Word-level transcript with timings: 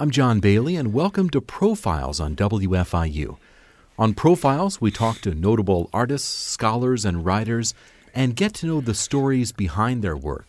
I'm 0.00 0.12
John 0.12 0.38
Bailey, 0.38 0.76
and 0.76 0.92
welcome 0.92 1.28
to 1.30 1.40
Profiles 1.40 2.20
on 2.20 2.36
WFIU. 2.36 3.36
On 3.98 4.14
Profiles, 4.14 4.80
we 4.80 4.92
talk 4.92 5.20
to 5.22 5.34
notable 5.34 5.90
artists, 5.92 6.28
scholars, 6.28 7.04
and 7.04 7.26
writers 7.26 7.74
and 8.14 8.36
get 8.36 8.54
to 8.54 8.66
know 8.66 8.80
the 8.80 8.94
stories 8.94 9.50
behind 9.50 10.04
their 10.04 10.16
work. 10.16 10.46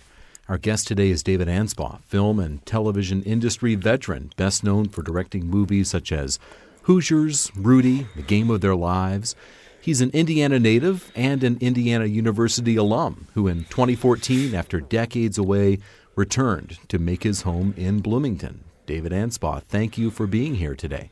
Our 0.47 0.59
guest 0.59 0.87
today 0.87 1.09
is 1.09 1.23
David 1.23 1.47
Anspaugh, 1.47 2.03
film 2.03 2.39
and 2.39 2.63
television 2.67 3.23
industry 3.23 3.73
veteran, 3.73 4.31
best 4.37 4.63
known 4.63 4.87
for 4.87 5.01
directing 5.01 5.47
movies 5.47 5.89
such 5.89 6.11
as 6.11 6.37
Hoosiers, 6.83 7.51
Rudy, 7.55 8.05
The 8.15 8.21
Game 8.21 8.51
of 8.51 8.61
Their 8.61 8.75
Lives. 8.75 9.35
He's 9.81 10.01
an 10.01 10.11
Indiana 10.11 10.59
native 10.59 11.11
and 11.15 11.43
an 11.43 11.57
Indiana 11.59 12.05
University 12.05 12.75
alum 12.75 13.29
who, 13.33 13.47
in 13.47 13.63
2014, 13.63 14.53
after 14.53 14.79
decades 14.79 15.39
away, 15.39 15.79
returned 16.15 16.77
to 16.89 16.99
make 16.99 17.23
his 17.23 17.41
home 17.41 17.73
in 17.75 18.01
Bloomington. 18.01 18.65
David 18.89 19.11
Anspaugh, 19.11 19.61
thank 19.61 19.99
you 19.99 20.09
for 20.09 20.25
being 20.25 20.55
here 20.55 20.73
today. 20.73 21.11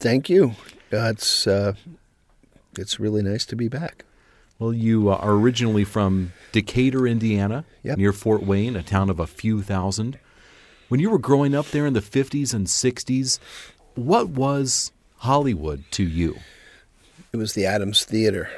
Thank 0.00 0.30
you. 0.30 0.54
Uh, 0.90 1.10
it's 1.10 1.46
uh, 1.46 1.74
it's 2.78 2.98
really 2.98 3.20
nice 3.20 3.44
to 3.44 3.54
be 3.54 3.68
back. 3.68 4.06
Well, 4.58 4.72
you 4.72 5.10
uh, 5.10 5.16
are 5.16 5.32
originally 5.32 5.84
from 5.84 6.32
Decatur, 6.52 7.06
Indiana, 7.06 7.66
yep. 7.82 7.98
near 7.98 8.14
Fort 8.14 8.44
Wayne, 8.44 8.76
a 8.76 8.82
town 8.82 9.10
of 9.10 9.20
a 9.20 9.26
few 9.26 9.60
thousand. 9.60 10.18
When 10.88 11.00
you 11.00 11.10
were 11.10 11.18
growing 11.18 11.54
up 11.54 11.66
there 11.66 11.84
in 11.84 11.92
the 11.92 12.00
50s 12.00 12.54
and 12.54 12.66
60s, 12.66 13.38
what 13.94 14.30
was 14.30 14.90
Hollywood 15.18 15.84
to 15.90 16.04
you? 16.04 16.38
It 17.34 17.36
was 17.36 17.52
the 17.52 17.66
Adams 17.66 18.06
Theater. 18.06 18.48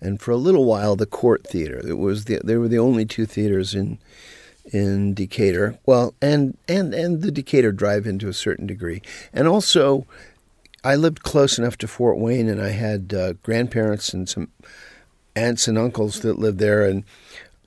And 0.00 0.18
for 0.18 0.30
a 0.30 0.38
little 0.38 0.64
while, 0.64 0.96
the 0.96 1.04
Court 1.04 1.46
Theater. 1.46 1.86
It 1.86 1.98
was 1.98 2.24
the, 2.24 2.40
they 2.42 2.56
were 2.56 2.68
the 2.68 2.78
only 2.78 3.04
two 3.04 3.26
theaters 3.26 3.74
in 3.74 3.98
in 4.72 5.14
Decatur. 5.14 5.78
Well, 5.86 6.14
and 6.20 6.56
and 6.68 6.94
and 6.94 7.22
the 7.22 7.30
Decatur 7.30 7.72
Drive-In 7.72 8.18
to 8.20 8.28
a 8.28 8.34
certain 8.34 8.66
degree, 8.66 9.02
and 9.32 9.46
also 9.46 10.06
I 10.84 10.94
lived 10.94 11.22
close 11.22 11.58
enough 11.58 11.76
to 11.78 11.88
Fort 11.88 12.18
Wayne, 12.18 12.48
and 12.48 12.62
I 12.62 12.70
had 12.70 13.12
uh, 13.12 13.32
grandparents 13.42 14.14
and 14.14 14.28
some 14.28 14.48
aunts 15.34 15.66
and 15.66 15.76
uncles 15.76 16.20
that 16.20 16.38
lived 16.38 16.58
there. 16.58 16.84
And 16.84 17.04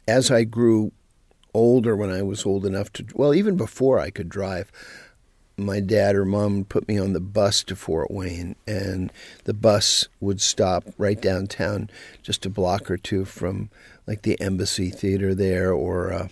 as 0.08 0.32
I 0.32 0.44
grew 0.44 0.92
older, 1.54 1.96
when 1.96 2.10
I 2.10 2.22
was 2.22 2.46
old 2.46 2.66
enough 2.66 2.94
to, 2.94 3.06
well, 3.14 3.34
even 3.34 3.58
before 3.58 4.00
I 4.00 4.10
could 4.10 4.30
drive, 4.30 4.72
my 5.58 5.82
dad 5.82 6.16
or 6.16 6.24
mom 6.24 6.64
put 6.64 6.88
me 6.88 6.98
on 6.98 7.12
the 7.12 7.20
bus 7.20 7.64
to 7.66 7.76
Fort 7.76 8.10
Wayne, 8.10 8.56
and 8.66 9.12
the 9.44 9.54
bus 9.54 10.08
would 10.22 10.40
stop 10.40 10.86
right 10.98 11.20
downtown, 11.22 11.90
just 12.24 12.46
a 12.46 12.50
block 12.50 12.90
or 12.90 12.98
two 12.98 13.26
from 13.26 13.70
like 14.08 14.22
the 14.22 14.40
Embassy 14.40 14.90
Theater 14.90 15.36
there, 15.36 15.74
or 15.74 16.14
uh, 16.14 16.28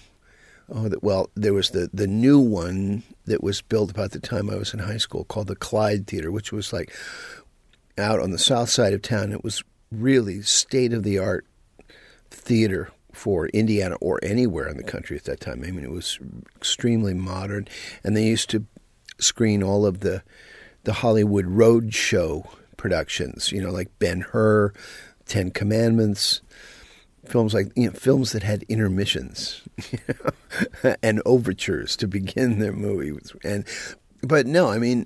oh, 0.74 0.90
well, 1.02 1.30
there 1.36 1.54
was 1.54 1.72
the 1.72 1.90
the 1.94 2.08
new 2.08 2.40
one 2.40 3.04
that 3.26 3.44
was 3.44 3.62
built 3.62 3.92
about 3.92 4.12
the 4.12 4.20
time 4.20 4.50
I 4.50 4.56
was 4.56 4.74
in 4.74 4.80
high 4.80 4.98
school 4.98 5.24
called 5.26 5.48
the 5.48 5.56
Clyde 5.56 6.08
Theater, 6.08 6.32
which 6.32 6.52
was 6.52 6.74
like 6.74 6.94
out 7.98 8.20
on 8.20 8.32
the 8.32 8.38
south 8.38 8.70
side 8.70 8.94
of 8.94 9.02
town. 9.02 9.32
It 9.32 9.44
was 9.44 9.64
really 9.92 10.42
state 10.42 10.94
of 10.94 11.04
the 11.04 11.18
art 11.18 11.46
theater 12.30 12.92
for 13.14 13.48
Indiana 13.48 13.96
or 14.00 14.20
anywhere 14.22 14.68
in 14.68 14.78
the 14.78 14.84
country 14.84 15.18
at 15.18 15.24
that 15.24 15.40
time. 15.40 15.64
I 15.66 15.72
mean, 15.72 15.84
it 15.84 15.92
was 15.92 16.20
extremely 16.56 17.14
modern, 17.14 17.68
and 18.04 18.16
they 18.16 18.26
used 18.26 18.50
to 18.52 18.66
screen 19.20 19.64
all 19.64 19.86
of 19.86 20.02
the 20.02 20.24
the 20.84 20.94
Hollywood 20.94 21.46
road 21.46 21.94
show 21.94 22.46
productions. 22.78 23.52
You 23.52 23.62
know, 23.62 23.72
like 23.72 23.90
Ben 24.00 24.22
Hur, 24.22 24.74
Ten 25.26 25.52
Commandments, 25.52 26.42
films 27.28 27.54
like 27.54 27.72
you 27.76 27.88
know, 27.88 27.94
films 27.94 28.32
that 28.32 28.44
had 28.44 28.64
intermissions 28.64 29.62
you 29.92 30.00
know, 30.84 30.96
and 31.04 31.22
overtures 31.26 31.96
to 31.98 32.08
begin 32.08 32.60
their 32.60 32.74
movie. 32.74 33.18
And 33.44 33.66
but 34.22 34.46
no, 34.48 34.70
I 34.70 34.78
mean, 34.78 35.06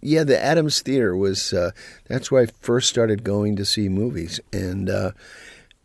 yeah, 0.00 0.24
the 0.24 0.42
Adams 0.42 0.80
Theater 0.80 1.16
was 1.16 1.52
uh, 1.52 1.70
that's 2.06 2.30
where 2.30 2.42
I 2.42 2.46
first 2.46 2.88
started 2.88 3.24
going 3.24 3.56
to 3.56 3.64
see 3.64 3.88
movies, 3.88 4.40
and 4.52 4.88
uh, 4.88 5.12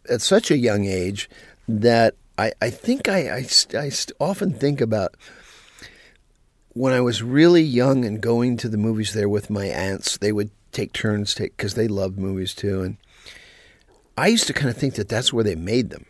at 0.09 0.21
such 0.21 0.51
a 0.51 0.57
young 0.57 0.85
age 0.85 1.29
that 1.67 2.15
I, 2.37 2.53
I 2.61 2.69
think 2.69 3.09
I, 3.09 3.29
I, 3.29 3.45
I 3.77 3.91
often 4.19 4.53
think 4.53 4.81
about 4.81 5.15
when 6.69 6.93
I 6.93 7.01
was 7.01 7.21
really 7.21 7.61
young 7.61 8.05
and 8.05 8.21
going 8.21 8.57
to 8.57 8.69
the 8.69 8.77
movies 8.77 9.13
there 9.13 9.29
with 9.29 9.49
my 9.49 9.65
aunts. 9.65 10.17
They 10.17 10.31
would 10.31 10.51
take 10.71 10.93
turns 10.93 11.33
take 11.33 11.57
because 11.57 11.73
they 11.73 11.87
loved 11.87 12.17
movies 12.17 12.53
too, 12.53 12.81
and 12.81 12.97
I 14.19 14.27
used 14.27 14.47
to 14.47 14.53
kind 14.53 14.69
of 14.69 14.77
think 14.77 14.95
that 14.95 15.09
that's 15.09 15.31
where 15.31 15.43
they 15.43 15.55
made 15.55 15.89
them. 15.89 16.05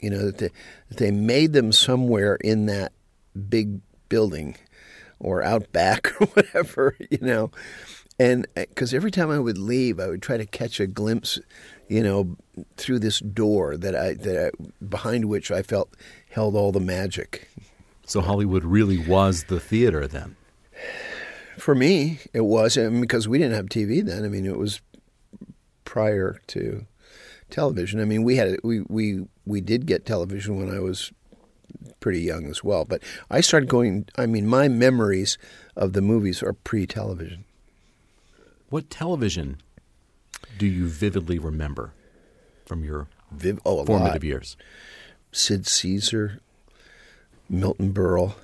You 0.00 0.10
know, 0.10 0.26
that 0.26 0.38
they, 0.38 0.50
that 0.88 0.98
they 0.98 1.10
made 1.10 1.54
them 1.54 1.72
somewhere 1.72 2.36
in 2.36 2.66
that 2.66 2.92
big 3.48 3.80
building 4.08 4.56
or 5.18 5.42
out 5.42 5.72
back 5.72 6.12
or 6.20 6.26
whatever, 6.28 6.96
you 7.10 7.18
know. 7.20 7.50
And 8.18 8.46
because 8.54 8.92
uh, 8.92 8.96
every 8.96 9.10
time 9.10 9.30
I 9.30 9.38
would 9.38 9.58
leave, 9.58 9.98
I 9.98 10.06
would 10.08 10.22
try 10.22 10.36
to 10.36 10.46
catch 10.46 10.78
a 10.78 10.86
glimpse, 10.86 11.40
you 11.88 12.02
know, 12.02 12.36
through 12.76 13.00
this 13.00 13.18
door 13.18 13.76
that 13.76 13.96
I 13.96 14.14
that 14.14 14.46
I, 14.46 14.84
behind 14.84 15.24
which 15.24 15.50
I 15.50 15.62
felt 15.62 15.90
held 16.30 16.54
all 16.54 16.70
the 16.70 16.80
magic. 16.80 17.48
So 18.06 18.20
Hollywood 18.20 18.64
really 18.64 18.98
was 18.98 19.44
the 19.44 19.58
theater 19.58 20.06
then. 20.06 20.36
For 21.58 21.74
me, 21.74 22.20
it 22.32 22.42
was 22.42 22.76
mean, 22.76 23.00
because 23.00 23.26
we 23.26 23.38
didn't 23.38 23.54
have 23.54 23.66
TV 23.66 24.04
then. 24.04 24.24
I 24.24 24.28
mean, 24.28 24.44
it 24.44 24.58
was 24.58 24.80
prior 25.84 26.40
to 26.48 26.86
television. 27.54 28.00
I 28.00 28.04
mean, 28.04 28.24
we 28.24 28.36
had 28.36 28.58
we 28.64 28.80
we 28.88 29.26
we 29.46 29.60
did 29.60 29.86
get 29.86 30.04
television 30.04 30.58
when 30.58 30.74
I 30.74 30.80
was 30.80 31.12
pretty 32.00 32.20
young 32.20 32.46
as 32.46 32.64
well. 32.64 32.84
But 32.84 33.02
I 33.30 33.40
started 33.40 33.68
going. 33.68 34.08
I 34.18 34.26
mean, 34.26 34.46
my 34.46 34.68
memories 34.68 35.38
of 35.76 35.92
the 35.92 36.02
movies 36.02 36.42
are 36.42 36.52
pre-television. 36.52 37.44
What 38.70 38.90
television 38.90 39.58
do 40.58 40.66
you 40.66 40.88
vividly 40.88 41.38
remember 41.38 41.92
from 42.66 42.82
your 42.84 43.06
Viv- 43.30 43.60
oh, 43.64 43.84
formative 43.84 44.22
lot. 44.22 44.24
years? 44.24 44.56
Sid 45.30 45.66
Caesar, 45.66 46.40
Milton 47.48 47.92
Berle. 47.92 48.34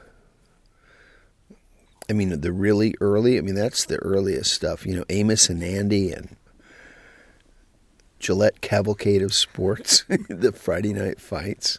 I 2.08 2.12
mean, 2.12 2.40
the 2.40 2.52
really 2.52 2.94
early. 3.00 3.38
I 3.38 3.40
mean, 3.40 3.54
that's 3.54 3.84
the 3.84 3.96
earliest 3.96 4.52
stuff. 4.52 4.86
You 4.86 4.96
know, 4.96 5.04
Amos 5.08 5.48
and 5.48 5.62
Andy 5.62 6.12
and 6.12 6.36
Gillette 8.20 8.60
Cavalcade 8.60 9.22
of 9.22 9.34
Sports, 9.34 10.04
the 10.28 10.52
Friday 10.52 10.92
night 10.92 11.20
fights. 11.20 11.78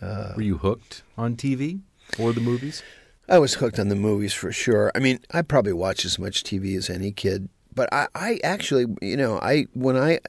Uh, 0.00 0.34
Were 0.36 0.42
you 0.42 0.58
hooked 0.58 1.02
on 1.16 1.34
TV 1.34 1.80
or 2.18 2.32
the 2.32 2.40
movies? 2.40 2.82
I 3.28 3.38
was 3.38 3.54
hooked 3.54 3.78
on 3.78 3.88
the 3.88 3.96
movies 3.96 4.34
for 4.34 4.52
sure. 4.52 4.92
I 4.94 5.00
mean, 5.00 5.18
I 5.32 5.42
probably 5.42 5.72
watch 5.72 6.04
as 6.04 6.18
much 6.18 6.44
TV 6.44 6.76
as 6.76 6.88
any 6.88 7.10
kid, 7.10 7.48
but 7.74 7.88
I, 7.92 8.06
I 8.14 8.38
actually, 8.44 8.86
you 9.00 9.16
know, 9.16 9.40
I 9.40 9.66
when 9.72 9.96
I 9.96 10.20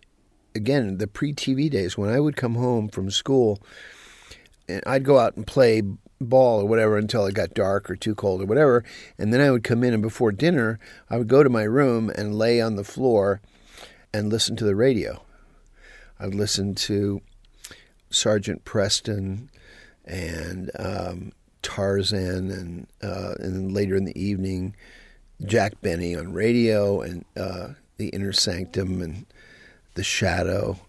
again 0.56 0.98
the 0.98 1.08
pre-TV 1.08 1.70
days 1.70 1.98
when 1.98 2.10
I 2.10 2.20
would 2.20 2.36
come 2.36 2.56
home 2.56 2.88
from 2.88 3.12
school, 3.12 3.62
and 4.68 4.82
I'd 4.88 5.04
go 5.04 5.20
out 5.20 5.36
and 5.36 5.46
play 5.46 5.84
ball 6.20 6.62
or 6.62 6.66
whatever 6.66 6.98
until 6.98 7.26
it 7.28 7.36
got 7.36 7.54
dark 7.54 7.92
or 7.92 7.96
too 7.96 8.16
cold 8.16 8.42
or 8.42 8.46
whatever, 8.46 8.84
and 9.20 9.32
then 9.32 9.42
I 9.42 9.52
would 9.52 9.64
come 9.64 9.84
in 9.84 9.94
and 9.94 10.02
before 10.02 10.32
dinner 10.32 10.80
I 11.10 11.18
would 11.18 11.28
go 11.28 11.44
to 11.44 11.50
my 11.50 11.64
room 11.64 12.10
and 12.10 12.34
lay 12.34 12.62
on 12.62 12.78
the 12.78 12.84
floor 12.84 13.42
and 14.18 14.32
listen 14.32 14.56
to 14.56 14.66
the 14.66 14.76
radio. 14.76 15.22
I'd 16.20 16.34
listen 16.34 16.74
to 16.76 17.22
Sergeant 18.10 18.66
Preston 18.66 19.52
and 20.06 20.72
um, 20.80 21.32
Tarzan, 21.62 22.50
and 22.50 22.88
uh, 23.04 23.36
and 23.40 23.56
then 23.56 23.74
later 23.74 23.96
in 23.96 24.06
the 24.06 24.20
evening, 24.20 24.76
Jack 25.46 25.80
Benny 25.82 26.16
on 26.16 26.34
radio, 26.34 27.02
and 27.02 27.26
uh, 27.36 27.70
the 27.98 28.10
Inner 28.10 28.34
Sanctum, 28.34 29.02
and 29.02 29.28
the 29.94 30.04
Shadow, 30.04 30.80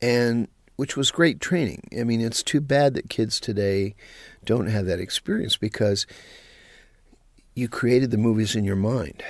and 0.00 0.48
which 0.76 0.96
was 0.96 1.10
great 1.10 1.40
training. 1.40 1.88
I 1.98 2.04
mean, 2.04 2.22
it's 2.22 2.42
too 2.42 2.62
bad 2.62 2.94
that 2.94 3.10
kids 3.10 3.38
today 3.38 3.94
don't 4.44 4.68
have 4.68 4.86
that 4.86 4.98
experience 4.98 5.56
because 5.58 6.06
you 7.54 7.68
created 7.68 8.10
the 8.10 8.16
movies 8.16 8.56
in 8.56 8.64
your 8.64 8.76
mind 8.76 9.22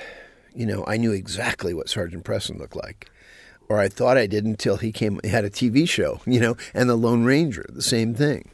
you 0.55 0.65
know, 0.65 0.83
I 0.87 0.97
knew 0.97 1.11
exactly 1.11 1.73
what 1.73 1.89
Sergeant 1.89 2.23
Preston 2.23 2.57
looked 2.57 2.75
like. 2.75 3.09
Or 3.67 3.79
I 3.79 3.87
thought 3.87 4.17
I 4.17 4.27
did 4.27 4.45
until 4.45 4.77
he 4.77 4.91
came 4.91 5.19
had 5.23 5.43
a 5.43 5.49
TV 5.49 5.87
show, 5.89 6.21
you 6.25 6.39
know, 6.39 6.55
and 6.73 6.89
the 6.89 6.95
Lone 6.95 7.23
Ranger, 7.23 7.65
the 7.69 7.81
same 7.81 8.13
thing. 8.13 8.51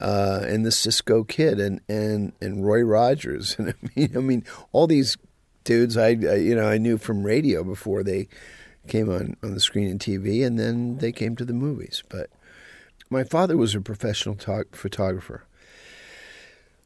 Uh, 0.00 0.40
and 0.46 0.64
the 0.64 0.72
Cisco 0.72 1.24
Kid 1.24 1.60
and, 1.60 1.80
and, 1.86 2.32
and 2.40 2.64
Roy 2.64 2.80
Rogers. 2.80 3.56
And 3.58 3.70
I 3.70 3.74
mean, 3.94 4.16
I 4.16 4.20
mean, 4.20 4.44
all 4.72 4.86
these 4.86 5.18
dudes 5.64 5.96
I, 5.96 6.08
I, 6.08 6.36
you 6.36 6.54
know 6.54 6.66
I 6.66 6.78
knew 6.78 6.96
from 6.98 7.22
radio 7.22 7.62
before 7.62 8.02
they 8.02 8.28
came 8.88 9.10
on, 9.10 9.36
on 9.42 9.54
the 9.54 9.60
screen 9.60 9.88
and 9.88 10.00
TV, 10.00 10.44
and 10.44 10.58
then 10.58 10.98
they 10.98 11.12
came 11.12 11.36
to 11.36 11.44
the 11.44 11.52
movies. 11.52 12.02
But 12.08 12.30
my 13.10 13.24
father 13.24 13.56
was 13.56 13.74
a 13.74 13.80
professional 13.80 14.36
talk, 14.36 14.74
photographer, 14.74 15.44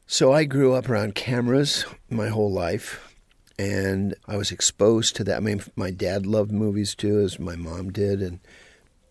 so 0.07 0.33
I 0.33 0.45
grew 0.45 0.75
up 0.75 0.89
around 0.89 1.15
cameras 1.15 1.87
my 2.11 2.29
whole 2.29 2.53
life 2.53 3.14
and 3.59 4.15
I 4.27 4.37
was 4.37 4.51
exposed 4.51 5.17
to 5.17 5.25
that. 5.25 5.37
I 5.37 5.41
mean, 5.41 5.63
my 5.77 5.91
dad 5.91 6.27
loved 6.27 6.53
movies 6.53 6.95
too, 6.95 7.21
as 7.21 7.39
my 7.39 7.57
mom 7.57 7.91
did, 7.93 8.21
and 8.23 8.41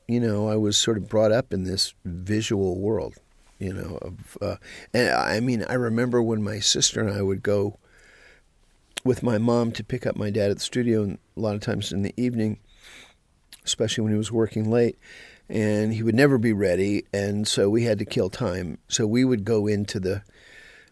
you 0.07 0.19
know, 0.19 0.49
I 0.49 0.57
was 0.57 0.75
sort 0.77 0.97
of 0.97 1.07
brought 1.07 1.31
up 1.31 1.53
in 1.53 1.63
this 1.63 1.93
visual 2.03 2.77
world. 2.77 3.15
you 3.59 3.73
know. 3.73 3.97
Of 4.01 4.37
uh, 4.41 4.55
and 4.93 5.09
I 5.09 5.39
mean, 5.39 5.65
I 5.67 5.73
remember 5.73 6.21
when 6.21 6.43
my 6.43 6.59
sister 6.59 7.01
and 7.01 7.15
I 7.15 7.21
would 7.21 7.43
go 7.43 7.79
with 9.03 9.23
my 9.23 9.37
mom 9.37 9.71
to 9.73 9.83
pick 9.83 10.05
up 10.05 10.15
my 10.15 10.29
dad 10.29 10.51
at 10.51 10.57
the 10.57 10.63
studio, 10.63 11.03
and 11.03 11.17
a 11.35 11.39
lot 11.39 11.55
of 11.55 11.61
times 11.61 11.91
in 11.91 12.01
the 12.01 12.13
evening, 12.17 12.59
especially 13.65 14.03
when 14.03 14.13
he 14.13 14.17
was 14.17 14.31
working 14.31 14.69
late, 14.69 14.97
and 15.49 15.93
he 15.93 16.03
would 16.03 16.15
never 16.15 16.37
be 16.37 16.53
ready, 16.53 17.05
and 17.13 17.47
so 17.47 17.69
we 17.69 17.83
had 17.83 17.99
to 17.99 18.05
kill 18.05 18.29
time. 18.29 18.77
So 18.87 19.05
we 19.07 19.25
would 19.25 19.45
go 19.45 19.67
into 19.67 19.99
the 19.99 20.23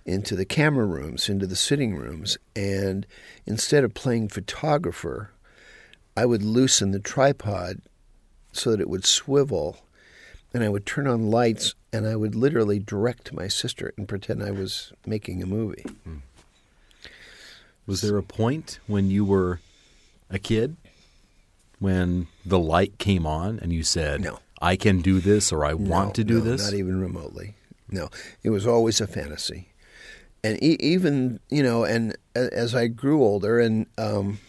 into 0.05 0.35
the 0.35 0.45
camera 0.45 0.85
rooms, 0.85 1.29
into 1.29 1.45
the 1.45 1.55
sitting 1.55 1.95
rooms, 1.95 2.37
and 2.55 3.05
instead 3.45 3.83
of 3.83 3.93
playing 3.93 4.29
photographer, 4.29 5.31
I 6.15 6.25
would 6.25 6.43
loosen 6.43 6.91
the 6.91 6.99
tripod 6.99 7.81
so 8.51 8.71
that 8.71 8.81
it 8.81 8.89
would 8.89 9.05
swivel, 9.05 9.77
and 10.53 10.63
I 10.63 10.69
would 10.69 10.85
turn 10.85 11.07
on 11.07 11.31
lights, 11.31 11.75
and 11.93 12.07
I 12.07 12.15
would 12.15 12.35
literally 12.35 12.79
direct 12.79 13.33
my 13.33 13.47
sister 13.47 13.93
and 13.97 14.07
pretend 14.07 14.43
I 14.43 14.51
was 14.51 14.91
making 15.05 15.41
a 15.41 15.45
movie. 15.45 15.85
Was 17.85 18.01
there 18.01 18.17
a 18.17 18.23
point 18.23 18.79
when 18.87 19.09
you 19.09 19.25
were 19.25 19.59
a 20.29 20.39
kid 20.39 20.77
when 21.79 22.27
the 22.45 22.59
light 22.59 22.97
came 22.99 23.25
on 23.25 23.59
and 23.59 23.73
you 23.73 23.83
said, 23.83 24.21
No. 24.21 24.39
I 24.61 24.75
can 24.75 25.01
do 25.01 25.19
this 25.19 25.51
or 25.51 25.65
I 25.65 25.73
want 25.73 26.13
to 26.15 26.23
do 26.23 26.35
no, 26.35 26.41
this? 26.41 26.63
Not 26.65 26.77
even 26.77 27.01
remotely. 27.01 27.55
No, 27.89 28.09
it 28.43 28.51
was 28.51 28.67
always 28.67 29.01
a 29.01 29.07
fantasy, 29.07 29.70
and 30.43 30.61
e- 30.63 30.77
even 30.79 31.39
you 31.49 31.63
know, 31.63 31.83
and 31.83 32.15
as 32.35 32.75
I 32.75 32.87
grew 32.87 33.23
older, 33.23 33.59
and 33.59 33.85
um, 33.97 34.39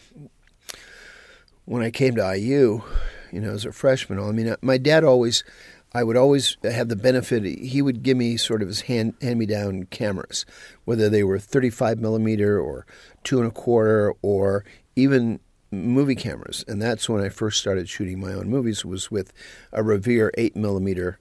when 1.64 1.82
I 1.82 1.90
came 1.90 2.14
to 2.16 2.36
IU, 2.36 2.82
you 3.30 3.40
know, 3.40 3.50
as 3.50 3.64
a 3.64 3.72
freshman, 3.72 4.18
I 4.18 4.32
mean, 4.32 4.48
uh, 4.48 4.56
my 4.62 4.78
dad 4.78 5.04
always, 5.04 5.44
I 5.92 6.04
would 6.04 6.16
always 6.16 6.56
have 6.62 6.88
the 6.88 6.96
benefit. 6.96 7.44
He 7.44 7.82
would 7.82 8.02
give 8.02 8.16
me 8.16 8.36
sort 8.36 8.62
of 8.62 8.68
his 8.68 8.82
hand 8.82 9.14
hand 9.20 9.38
me 9.38 9.46
down 9.46 9.84
cameras, 9.84 10.44
whether 10.84 11.08
they 11.08 11.24
were 11.24 11.38
thirty 11.38 11.70
five 11.70 11.98
millimeter 11.98 12.60
or 12.60 12.86
two 13.24 13.38
and 13.38 13.48
a 13.48 13.52
quarter 13.52 14.14
or 14.22 14.64
even 14.96 15.40
movie 15.70 16.14
cameras, 16.14 16.64
and 16.68 16.80
that's 16.80 17.08
when 17.08 17.24
I 17.24 17.30
first 17.30 17.58
started 17.58 17.88
shooting 17.88 18.20
my 18.20 18.32
own 18.32 18.48
movies. 18.48 18.84
Was 18.84 19.10
with 19.10 19.32
a 19.72 19.82
Revere 19.82 20.30
eight 20.36 20.54
millimeter 20.54 21.18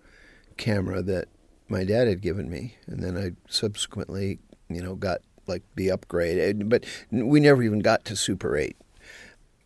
camera 0.57 1.01
that 1.01 1.29
my 1.69 1.83
dad 1.85 2.07
had 2.07 2.21
given 2.21 2.49
me, 2.49 2.75
and 2.85 3.01
then 3.01 3.17
I 3.17 3.31
subsequently, 3.49 4.39
you 4.75 4.81
know, 4.81 4.95
got 4.95 5.21
like 5.47 5.63
the 5.75 5.91
upgrade. 5.91 6.69
But 6.69 6.85
we 7.11 7.39
never 7.39 7.63
even 7.63 7.79
got 7.79 8.05
to 8.05 8.15
Super 8.15 8.55
Eight. 8.55 8.77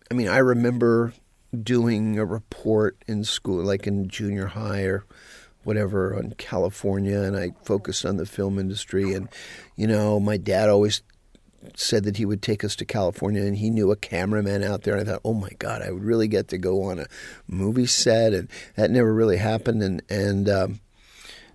I 0.10 0.13
mean, 0.13 0.28
I 0.28 0.38
remember 0.38 1.13
doing 1.63 2.19
a 2.19 2.25
report 2.25 2.98
in 3.07 3.24
school, 3.24 3.63
like 3.63 3.88
in 3.88 4.07
junior 4.07 4.48
high 4.48 4.84
or 4.84 5.06
whatever, 5.63 6.16
on 6.16 6.34
California, 6.38 7.22
and 7.22 7.36
I 7.36 7.52
focused 7.63 8.06
on 8.06 8.18
the 8.18 8.25
film 8.25 8.60
industry. 8.60 9.13
And 9.13 9.30
you 9.75 9.88
know, 9.88 10.19
my 10.19 10.38
dad 10.38 10.69
always 10.69 11.02
said 11.75 12.04
that 12.04 12.18
he 12.18 12.25
would 12.25 12.42
take 12.42 12.63
us 12.63 12.75
to 12.75 12.86
California 12.86 13.42
and 13.42 13.57
he 13.57 13.69
knew 13.69 13.92
a 13.92 13.96
cameraman 13.96 14.63
out 14.63 14.84
there. 14.84 14.96
And 14.96 15.07
I 15.07 15.13
thought, 15.13 15.22
oh 15.25 15.34
my 15.34 15.50
God, 15.57 15.81
I 15.81 15.92
would 15.92 16.04
really 16.04 16.28
get 16.28 16.48
to 16.50 16.57
go 16.57 16.84
on 16.84 17.00
a 17.00 17.07
movie 17.48 17.88
set. 17.88 18.34
And 18.34 18.50
that 18.75 18.92
never 18.92 19.13
really 19.13 19.38
happened. 19.38 19.81
And, 19.81 20.02
and 20.10 20.50
um, 20.50 20.80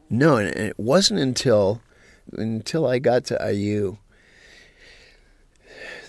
no, 0.08 0.37
and 0.37 0.49
it 0.49 0.79
wasn't 0.79 1.20
until 1.20 1.81
until 2.32 2.87
I 2.87 2.99
got 2.99 3.25
to 3.27 3.53
IU. 3.53 3.99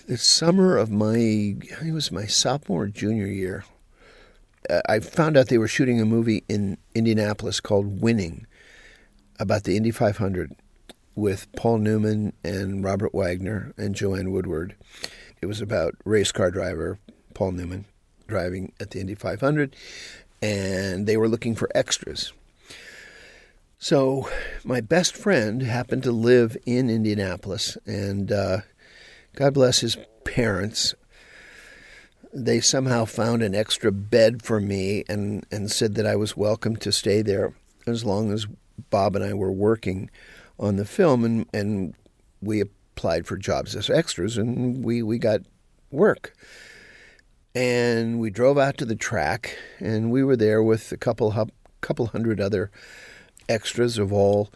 The 0.06 0.18
summer 0.18 0.76
of 0.76 0.90
my, 0.90 1.14
I 1.14 1.74
think 1.74 1.82
it 1.82 1.92
was 1.92 2.10
my 2.10 2.26
sophomore 2.26 2.84
or 2.84 2.88
junior 2.88 3.26
year, 3.26 3.64
uh, 4.68 4.80
I 4.88 5.00
found 5.00 5.36
out 5.36 5.48
they 5.48 5.58
were 5.58 5.68
shooting 5.68 6.00
a 6.00 6.04
movie 6.04 6.44
in 6.48 6.78
Indianapolis 6.94 7.60
called 7.60 8.00
Winning 8.00 8.46
about 9.38 9.64
the 9.64 9.76
Indy 9.76 9.90
500 9.90 10.54
with 11.14 11.46
Paul 11.56 11.78
Newman 11.78 12.32
and 12.44 12.82
Robert 12.84 13.14
Wagner 13.14 13.74
and 13.76 13.94
Joanne 13.94 14.32
Woodward. 14.32 14.74
It 15.40 15.46
was 15.46 15.60
about 15.60 15.94
race 16.04 16.32
car 16.32 16.50
driver 16.50 16.98
Paul 17.34 17.52
Newman 17.52 17.86
driving 18.26 18.72
at 18.80 18.90
the 18.90 19.00
Indy 19.00 19.14
500, 19.14 19.74
and 20.40 21.06
they 21.06 21.16
were 21.16 21.28
looking 21.28 21.54
for 21.54 21.68
extras. 21.74 22.32
So, 23.82 24.28
my 24.62 24.80
best 24.80 25.16
friend 25.16 25.60
happened 25.60 26.04
to 26.04 26.12
live 26.12 26.56
in 26.64 26.88
Indianapolis, 26.88 27.76
and 27.84 28.30
uh, 28.30 28.58
God 29.34 29.54
bless 29.54 29.80
his 29.80 29.96
parents. 30.22 30.94
They 32.32 32.60
somehow 32.60 33.06
found 33.06 33.42
an 33.42 33.56
extra 33.56 33.90
bed 33.90 34.44
for 34.44 34.60
me 34.60 35.02
and, 35.08 35.44
and 35.50 35.68
said 35.68 35.96
that 35.96 36.06
I 36.06 36.14
was 36.14 36.36
welcome 36.36 36.76
to 36.76 36.92
stay 36.92 37.22
there 37.22 37.54
as 37.84 38.04
long 38.04 38.30
as 38.32 38.46
Bob 38.90 39.16
and 39.16 39.24
I 39.24 39.34
were 39.34 39.50
working 39.50 40.10
on 40.60 40.76
the 40.76 40.84
film, 40.84 41.24
and, 41.24 41.46
and 41.52 41.94
we 42.40 42.60
applied 42.60 43.26
for 43.26 43.36
jobs 43.36 43.74
as 43.74 43.90
extras, 43.90 44.38
and 44.38 44.84
we, 44.84 45.02
we 45.02 45.18
got 45.18 45.40
work. 45.90 46.36
And 47.52 48.20
we 48.20 48.30
drove 48.30 48.58
out 48.58 48.78
to 48.78 48.84
the 48.84 48.94
track, 48.94 49.58
and 49.80 50.12
we 50.12 50.22
were 50.22 50.36
there 50.36 50.62
with 50.62 50.92
a 50.92 50.96
couple 50.96 51.34
couple 51.80 52.06
hundred 52.06 52.40
other 52.40 52.70
extras 53.48 53.98
of 53.98 54.12
all 54.12 54.50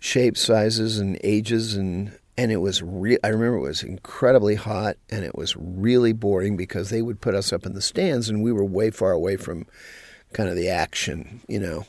shapes, 0.00 0.40
sizes, 0.40 0.98
and 0.98 1.18
ages, 1.22 1.74
and 1.74 2.16
and 2.38 2.52
it 2.52 2.58
was 2.58 2.82
re- 2.82 3.18
I 3.24 3.28
remember 3.28 3.56
it 3.56 3.60
was 3.60 3.82
incredibly 3.82 4.54
hot, 4.54 4.96
and 5.10 5.24
it 5.24 5.36
was 5.36 5.56
really 5.56 6.12
boring 6.12 6.56
because 6.56 6.90
they 6.90 7.02
would 7.02 7.20
put 7.20 7.34
us 7.34 7.52
up 7.52 7.66
in 7.66 7.74
the 7.74 7.82
stands, 7.82 8.28
and 8.28 8.42
we 8.42 8.52
were 8.52 8.64
way 8.64 8.90
far 8.90 9.12
away 9.12 9.36
from 9.36 9.66
kind 10.32 10.48
of 10.48 10.56
the 10.56 10.68
action, 10.68 11.40
you 11.48 11.58
know, 11.58 11.86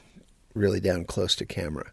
really 0.54 0.80
down 0.80 1.04
close 1.06 1.36
to 1.36 1.46
camera. 1.46 1.92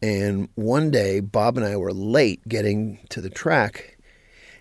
And 0.00 0.48
one 0.54 0.90
day, 0.90 1.20
Bob 1.20 1.56
and 1.56 1.66
I 1.66 1.76
were 1.76 1.92
late 1.92 2.46
getting 2.48 3.00
to 3.08 3.20
the 3.20 3.30
track, 3.30 3.98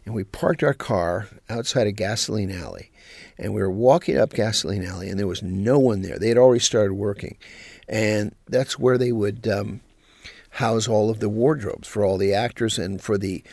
and 0.05 0.15
we 0.15 0.23
parked 0.23 0.63
our 0.63 0.73
car 0.73 1.27
outside 1.49 1.85
a 1.85 1.91
gasoline 1.91 2.51
alley. 2.51 2.91
And 3.37 3.53
we 3.53 3.61
were 3.61 3.69
walking 3.69 4.17
up 4.17 4.33
gasoline 4.33 4.83
alley, 4.83 5.09
and 5.09 5.19
there 5.19 5.27
was 5.27 5.43
no 5.43 5.77
one 5.77 6.01
there. 6.01 6.17
They 6.17 6.29
had 6.29 6.39
already 6.39 6.59
started 6.59 6.93
working, 6.93 7.37
and 7.87 8.35
that's 8.47 8.77
where 8.77 8.97
they 8.97 9.11
would 9.11 9.47
um, 9.47 9.81
house 10.51 10.87
all 10.87 11.09
of 11.09 11.19
the 11.19 11.29
wardrobes 11.29 11.87
for 11.87 12.03
all 12.03 12.17
the 12.17 12.33
actors 12.33 12.77
and 12.77 13.01
for 13.01 13.17
the 13.17 13.43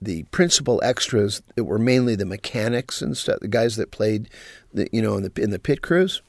the 0.00 0.24
principal 0.24 0.80
extras 0.82 1.42
that 1.54 1.64
were 1.64 1.78
mainly 1.78 2.16
the 2.16 2.26
mechanics 2.26 3.00
and 3.00 3.16
stuff, 3.16 3.38
the 3.38 3.46
guys 3.46 3.76
that 3.76 3.92
played, 3.92 4.28
the, 4.74 4.88
you 4.92 5.00
know, 5.00 5.16
in 5.16 5.22
the 5.22 5.32
in 5.40 5.50
the 5.50 5.58
pit 5.58 5.80
crews. 5.80 6.22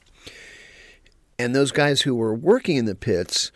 And 1.40 1.56
those 1.56 1.72
guys 1.72 2.02
who 2.02 2.14
were 2.14 2.36
working 2.36 2.78
in 2.78 2.86
the 2.86 2.94
pits 2.94 3.52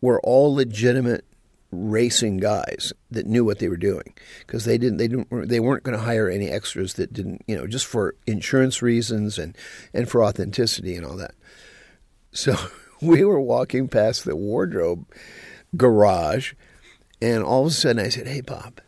were 0.00 0.20
all 0.22 0.52
legitimate 0.52 1.24
racing 1.70 2.38
guys 2.38 2.92
that 3.12 3.26
knew 3.26 3.44
what 3.44 3.60
they 3.60 3.68
were 3.68 3.76
doing 3.76 4.12
because 4.40 4.64
they 4.64 4.76
didn't 4.76 4.96
they 4.96 5.06
didn't 5.06 5.48
they 5.48 5.60
weren't 5.60 5.84
going 5.84 5.96
to 5.96 6.02
hire 6.02 6.28
any 6.28 6.48
extras 6.48 6.94
that 6.94 7.12
didn't 7.12 7.42
you 7.46 7.56
know 7.56 7.64
just 7.64 7.86
for 7.86 8.16
insurance 8.26 8.82
reasons 8.82 9.38
and 9.38 9.56
and 9.94 10.08
for 10.08 10.24
authenticity 10.24 10.96
and 10.96 11.06
all 11.06 11.16
that 11.16 11.32
so 12.32 12.56
we 13.02 13.24
were 13.24 13.40
walking 13.40 13.88
past 13.88 14.24
the 14.24 14.36
wardrobe 14.36 15.06
garage 15.76 16.54
and 17.22 17.42
all 17.42 17.62
of 17.62 17.68
a 17.68 17.70
sudden 17.70 18.04
I 18.04 18.08
said 18.08 18.26
hey 18.26 18.40
Bob 18.40 18.80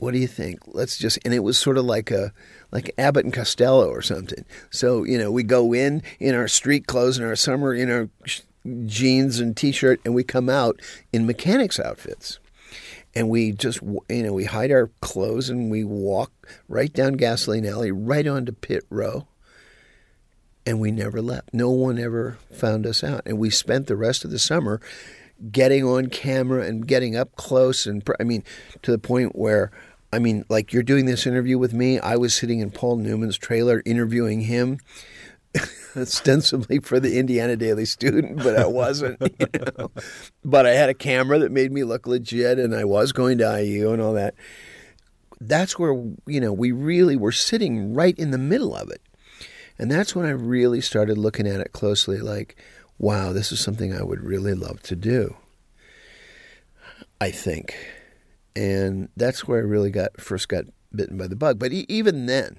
what 0.00 0.14
do 0.14 0.18
you 0.18 0.26
think? 0.26 0.60
Let's 0.66 0.98
just 0.98 1.18
and 1.24 1.32
it 1.32 1.40
was 1.40 1.58
sort 1.58 1.78
of 1.78 1.84
like 1.84 2.10
a 2.10 2.32
like 2.72 2.92
Abbott 2.98 3.24
and 3.24 3.34
Costello 3.34 3.88
or 3.88 4.02
something. 4.02 4.44
So 4.70 5.04
you 5.04 5.18
know 5.18 5.30
we 5.30 5.42
go 5.42 5.72
in 5.72 6.02
in 6.18 6.34
our 6.34 6.48
street 6.48 6.86
clothes 6.86 7.18
and 7.18 7.26
our 7.26 7.36
summer 7.36 7.74
you 7.74 7.86
know 7.86 8.08
jeans 8.86 9.40
and 9.40 9.56
t-shirt 9.56 10.00
and 10.04 10.14
we 10.14 10.24
come 10.24 10.48
out 10.48 10.80
in 11.12 11.26
mechanics 11.26 11.78
outfits. 11.78 12.38
And 13.14 13.28
we 13.28 13.52
just 13.52 13.82
you 13.82 14.22
know 14.22 14.32
we 14.32 14.44
hide 14.44 14.70
our 14.70 14.90
clothes 15.00 15.50
and 15.50 15.70
we 15.70 15.84
walk 15.84 16.32
right 16.68 16.92
down 16.92 17.14
gasoline 17.14 17.66
alley 17.66 17.92
right 17.92 18.26
onto 18.26 18.52
pit 18.52 18.84
row 18.88 19.26
and 20.70 20.78
we 20.80 20.92
never 20.92 21.20
left 21.20 21.52
no 21.52 21.70
one 21.70 21.98
ever 21.98 22.38
found 22.52 22.86
us 22.86 23.02
out 23.02 23.22
and 23.26 23.38
we 23.38 23.50
spent 23.50 23.88
the 23.88 23.96
rest 23.96 24.24
of 24.24 24.30
the 24.30 24.38
summer 24.38 24.80
getting 25.50 25.84
on 25.84 26.06
camera 26.06 26.64
and 26.64 26.86
getting 26.86 27.16
up 27.16 27.34
close 27.34 27.86
and 27.86 28.08
i 28.20 28.22
mean 28.22 28.44
to 28.80 28.92
the 28.92 28.98
point 28.98 29.34
where 29.34 29.72
i 30.12 30.18
mean 30.18 30.44
like 30.48 30.72
you're 30.72 30.82
doing 30.82 31.06
this 31.06 31.26
interview 31.26 31.58
with 31.58 31.74
me 31.74 31.98
i 31.98 32.14
was 32.14 32.32
sitting 32.32 32.60
in 32.60 32.70
paul 32.70 32.96
newman's 32.96 33.36
trailer 33.36 33.82
interviewing 33.84 34.42
him 34.42 34.78
ostensibly 35.96 36.78
for 36.78 37.00
the 37.00 37.18
Indiana 37.18 37.56
Daily 37.56 37.84
Student, 37.84 38.36
but 38.36 38.56
I 38.56 38.66
wasn't. 38.66 39.20
You 39.40 39.72
know? 39.78 39.90
but 40.44 40.64
I 40.64 40.70
had 40.70 40.90
a 40.90 40.94
camera 40.94 41.40
that 41.40 41.50
made 41.50 41.72
me 41.72 41.82
look 41.82 42.06
legit, 42.06 42.60
and 42.60 42.72
I 42.72 42.84
was 42.84 43.10
going 43.10 43.38
to 43.38 43.60
IU 43.60 43.90
and 43.90 44.00
all 44.00 44.12
that. 44.12 44.34
That's 45.40 45.76
where 45.76 45.92
you 46.26 46.40
know 46.40 46.52
we 46.52 46.70
really 46.70 47.16
were 47.16 47.32
sitting 47.32 47.94
right 47.94 48.16
in 48.16 48.30
the 48.30 48.38
middle 48.38 48.76
of 48.76 48.90
it, 48.90 49.00
and 49.80 49.90
that's 49.90 50.14
when 50.14 50.26
I 50.26 50.30
really 50.30 50.82
started 50.82 51.16
looking 51.16 51.46
at 51.46 51.60
it 51.60 51.72
closely. 51.72 52.18
Like, 52.18 52.54
wow, 52.98 53.32
this 53.32 53.50
is 53.50 53.60
something 53.60 53.94
I 53.94 54.02
would 54.02 54.22
really 54.22 54.52
love 54.52 54.82
to 54.82 54.94
do. 54.94 55.36
I 57.18 57.30
think, 57.30 57.74
and 58.54 59.08
that's 59.16 59.48
where 59.48 59.58
I 59.58 59.62
really 59.62 59.90
got 59.90 60.20
first 60.20 60.50
got 60.50 60.66
bitten 60.94 61.16
by 61.16 61.28
the 61.28 61.36
bug. 61.36 61.58
But 61.58 61.72
even 61.72 62.26
then 62.26 62.58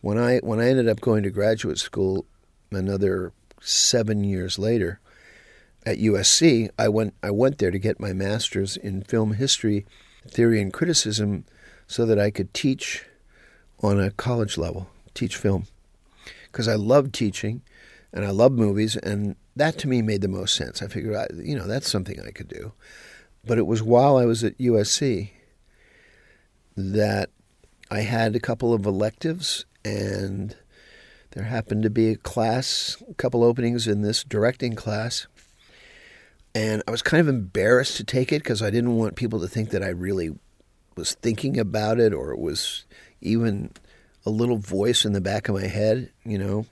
when 0.00 0.18
I 0.18 0.38
when 0.38 0.58
I 0.58 0.68
ended 0.68 0.88
up 0.88 1.00
going 1.00 1.22
to 1.22 1.30
graduate 1.30 1.78
school 1.78 2.26
another 2.72 3.32
seven 3.60 4.24
years 4.24 4.58
later, 4.58 4.98
at 5.86 5.98
USC, 5.98 6.68
I 6.76 6.88
went 6.88 7.14
I 7.22 7.30
went 7.30 7.58
there 7.58 7.70
to 7.70 7.78
get 7.78 8.00
my 8.00 8.12
master's 8.12 8.76
in 8.76 9.02
film 9.02 9.34
history, 9.34 9.86
theory 10.26 10.60
and 10.60 10.72
criticism 10.72 11.44
so 11.86 12.04
that 12.06 12.18
I 12.18 12.32
could 12.32 12.52
teach 12.52 13.06
on 13.84 14.00
a 14.00 14.10
college 14.10 14.58
level, 14.58 14.88
teach 15.14 15.36
film. 15.36 15.66
Cuz 16.52 16.68
I 16.68 16.74
loved 16.74 17.14
teaching 17.14 17.62
and 18.12 18.24
I 18.24 18.30
love 18.30 18.52
movies 18.52 18.96
and 18.96 19.36
that 19.56 19.78
to 19.78 19.88
me 19.88 20.02
made 20.02 20.22
the 20.22 20.28
most 20.28 20.54
sense. 20.54 20.82
I 20.82 20.86
figured 20.86 21.14
out, 21.14 21.34
you 21.34 21.56
know, 21.56 21.66
that's 21.66 21.90
something 21.90 22.20
I 22.20 22.30
could 22.30 22.48
do. 22.48 22.72
But 23.44 23.58
it 23.58 23.66
was 23.66 23.82
while 23.82 24.16
I 24.16 24.24
was 24.24 24.44
at 24.44 24.58
USC 24.58 25.30
that 26.76 27.30
I 27.90 28.00
had 28.00 28.36
a 28.36 28.40
couple 28.40 28.72
of 28.72 28.86
electives 28.86 29.64
and 29.84 30.56
there 31.32 31.44
happened 31.44 31.82
to 31.84 31.90
be 31.90 32.10
a 32.10 32.16
class, 32.16 32.96
a 33.08 33.14
couple 33.14 33.44
openings 33.44 33.86
in 33.86 34.02
this 34.02 34.24
directing 34.24 34.74
class. 34.74 35.26
And 36.54 36.82
I 36.88 36.90
was 36.90 37.02
kind 37.02 37.20
of 37.20 37.28
embarrassed 37.28 37.96
to 37.98 38.04
take 38.04 38.32
it 38.32 38.42
because 38.42 38.62
I 38.62 38.70
didn't 38.70 38.96
want 38.96 39.14
people 39.14 39.40
to 39.40 39.48
think 39.48 39.70
that 39.70 39.82
I 39.82 39.88
really 39.88 40.36
was 40.96 41.14
thinking 41.14 41.58
about 41.58 42.00
it 42.00 42.12
or 42.12 42.32
it 42.32 42.40
was 42.40 42.84
even 43.20 43.70
a 44.26 44.30
little 44.30 44.58
voice 44.58 45.04
in 45.04 45.12
the 45.12 45.20
back 45.20 45.48
of 45.48 45.54
my 45.54 45.66
head, 45.66 46.10
you 46.24 46.38
know, 46.38 46.66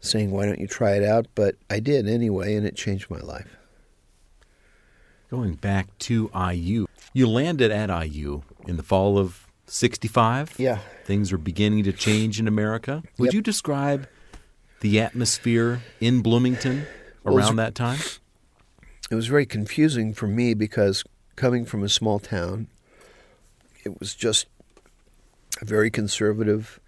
saying, 0.00 0.30
why 0.30 0.46
don't 0.46 0.58
you 0.58 0.66
try 0.66 0.96
it 0.96 1.02
out? 1.04 1.26
But 1.34 1.56
I 1.68 1.80
did 1.80 2.08
anyway, 2.08 2.54
and 2.54 2.66
it 2.66 2.76
changed 2.76 3.10
my 3.10 3.20
life. 3.20 3.56
Going 5.30 5.54
back 5.54 5.96
to 6.00 6.30
IU, 6.34 6.86
you 7.12 7.28
landed 7.28 7.70
at 7.72 7.90
IU 7.90 8.42
in 8.66 8.76
the 8.76 8.82
fall 8.82 9.18
of 9.18 9.46
65. 9.66 10.54
Yeah. 10.58 10.78
Things 11.04 11.32
are 11.32 11.38
beginning 11.38 11.82
to 11.84 11.92
change 11.92 12.38
in 12.38 12.46
America. 12.46 13.02
Would 13.18 13.26
Yep. 13.26 13.34
you 13.34 13.42
describe 13.42 14.08
the 14.80 15.00
atmosphere 15.00 15.82
in 16.00 16.22
Bloomington 16.22 16.86
around 17.24 17.56
that 17.56 17.74
time? 17.74 17.98
it 19.10 19.14
was 19.14 19.26
very 19.28 19.46
confusing 19.46 20.12
for 20.12 20.26
me 20.26 20.52
because 20.52 21.04
coming 21.36 21.64
from 21.64 21.82
a 21.84 21.88
small 21.88 22.18
town, 22.18 22.66
it 23.84 24.00
was 24.00 24.14
just 24.16 24.46
very 25.64 25.90
conservative 25.90 26.80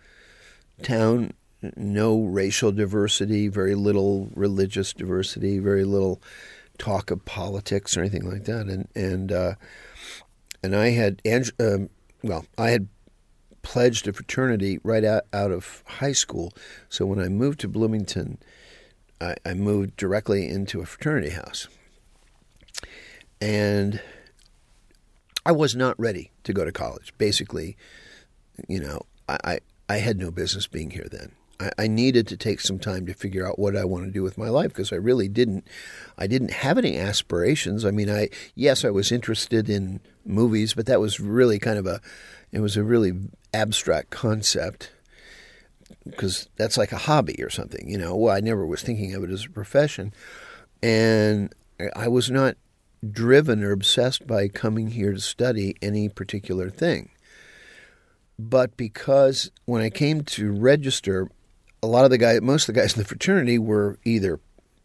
town, 0.83 1.33
no 1.77 2.23
racial 2.23 2.73
diversity, 2.73 3.49
very 3.49 3.75
little 3.75 4.31
religious 4.35 4.93
diversity, 4.93 5.59
very 5.59 5.85
little 5.85 6.23
talk 6.79 7.11
of 7.11 7.25
politics 7.25 7.97
or 7.97 8.01
anything 8.01 8.29
like 8.31 8.45
that. 8.45 8.67
And 8.67 8.89
and 8.95 9.33
uh, 9.33 9.55
and 10.63 10.77
I 10.77 10.91
had 10.91 11.21
um, 11.59 11.91
well, 12.23 12.47
I 12.57 12.71
had 12.71 12.89
pledged 13.63 14.09
a 14.09 14.13
fraternity 14.13 14.79
right 14.83 15.05
out, 15.05 15.25
out 15.33 15.51
of 15.51 15.83
high 15.87 16.13
school. 16.13 16.53
So 16.89 17.05
when 17.05 17.19
I 17.19 17.29
moved 17.29 17.61
to 17.61 17.69
Bloomington, 17.69 18.39
I, 19.21 19.35
I 19.45 19.55
moved 19.55 19.97
directly 19.97 20.49
into 20.49 20.81
a 20.81 20.87
fraternity 20.87 21.31
house 21.31 21.69
and 23.41 24.01
I 25.45 25.53
was 25.53 25.75
not 25.75 25.99
ready 25.99 26.31
to 26.45 26.53
go 26.53 26.65
to 26.65 26.73
college. 26.73 27.13
Basically, 27.19 27.77
you 28.67 28.81
know, 28.81 29.03
I, 29.29 29.38
I, 29.45 29.59
I 29.88 29.97
had 29.99 30.19
no 30.19 30.31
business 30.31 30.67
being 30.67 30.91
here 30.91 31.07
then. 31.11 31.33
I, 31.61 31.71
I 31.79 31.87
needed 31.87 32.27
to 32.29 32.37
take 32.37 32.61
some 32.61 32.79
time 32.79 33.07
to 33.07 33.15
figure 33.15 33.47
out 33.47 33.59
what 33.59 33.77
I 33.77 33.85
want 33.85 34.05
to 34.07 34.11
do 34.11 34.23
with 34.23 34.38
my 34.38 34.49
life 34.49 34.69
because 34.69 34.93
I 34.93 34.97
really 34.97 35.29
didn't. 35.29 35.67
I 36.17 36.27
didn't 36.27 36.53
have 36.53 36.79
any 36.79 36.97
aspirations. 36.97 37.85
I 37.85 37.91
mean, 37.91 38.11
I 38.11 38.29
yes, 38.55 38.85
I 38.85 38.91
was 38.91 39.12
interested 39.12 39.69
in 39.69 40.00
movies, 40.25 40.75
but 40.75 40.87
that 40.87 41.00
was 41.00 41.21
really 41.21 41.59
kind 41.59 41.79
of 41.79 41.87
a, 41.87 42.00
it 42.53 42.61
was 42.61 42.77
a 42.77 42.85
really 42.85 43.12
abstract 43.55 44.11
concept 44.11 44.91
because 46.05 46.49
that's 46.57 46.79
like 46.79 46.93
a 46.93 46.99
hobby 46.99 47.43
or 47.43 47.50
something, 47.50 47.88
you 47.88 47.99
know. 47.99 48.17
Well, 48.17 48.35
I 48.35 48.41
never 48.41 48.67
was 48.67 48.83
thinking 48.83 49.15
of 49.15 49.25
it 49.25 49.31
as 49.31 49.45
a 49.45 49.50
profession, 49.50 50.12
and 50.83 51.55
I 51.95 52.09
was 52.09 52.31
not 52.31 52.57
driven 53.09 53.62
or 53.62 53.71
obsessed 53.71 54.27
by 54.27 54.49
coming 54.49 54.88
here 54.88 55.12
to 55.12 55.21
study 55.21 55.77
any 55.81 56.09
particular 56.09 56.69
thing. 56.71 57.11
But 58.38 58.76
because 58.76 59.50
when 59.64 59.83
I 59.83 59.90
came 59.90 60.23
to 60.23 60.52
register, 60.52 61.28
a 61.83 61.87
lot 61.87 62.04
of 62.04 62.11
the 62.11 62.18
guys, 62.18 62.40
most 62.40 62.68
of 62.68 62.75
the 62.75 62.80
guys 62.80 62.95
in 62.95 63.02
the 63.02 63.09
fraternity 63.09 63.59
were 63.59 63.99
either 64.04 64.40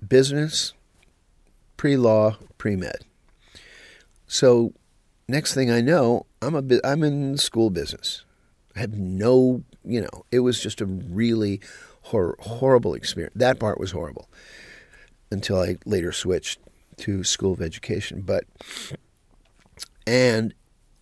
business, 0.07 0.73
pre-law, 1.77 2.37
pre-med. 2.57 3.05
So 4.27 4.73
next 5.27 5.53
thing 5.53 5.69
I 5.69 5.81
know, 5.81 6.25
I'm 6.41 6.55
a 6.55 6.79
I'm 6.83 7.03
in 7.03 7.37
school 7.37 7.69
business. 7.69 8.23
I 8.75 8.79
had 8.79 8.97
no, 8.97 9.63
you 9.85 10.01
know, 10.01 10.25
it 10.31 10.39
was 10.39 10.59
just 10.59 10.81
a 10.81 10.85
really 10.85 11.61
hor- 12.03 12.37
horrible 12.39 12.95
experience. 12.95 13.35
That 13.35 13.59
part 13.59 13.79
was 13.79 13.91
horrible 13.91 14.29
until 15.31 15.59
I 15.59 15.77
later 15.85 16.11
switched 16.11 16.59
to 16.97 17.23
School 17.23 17.53
of 17.53 17.61
Education. 17.61 18.21
But 18.21 18.45
and 20.07 20.53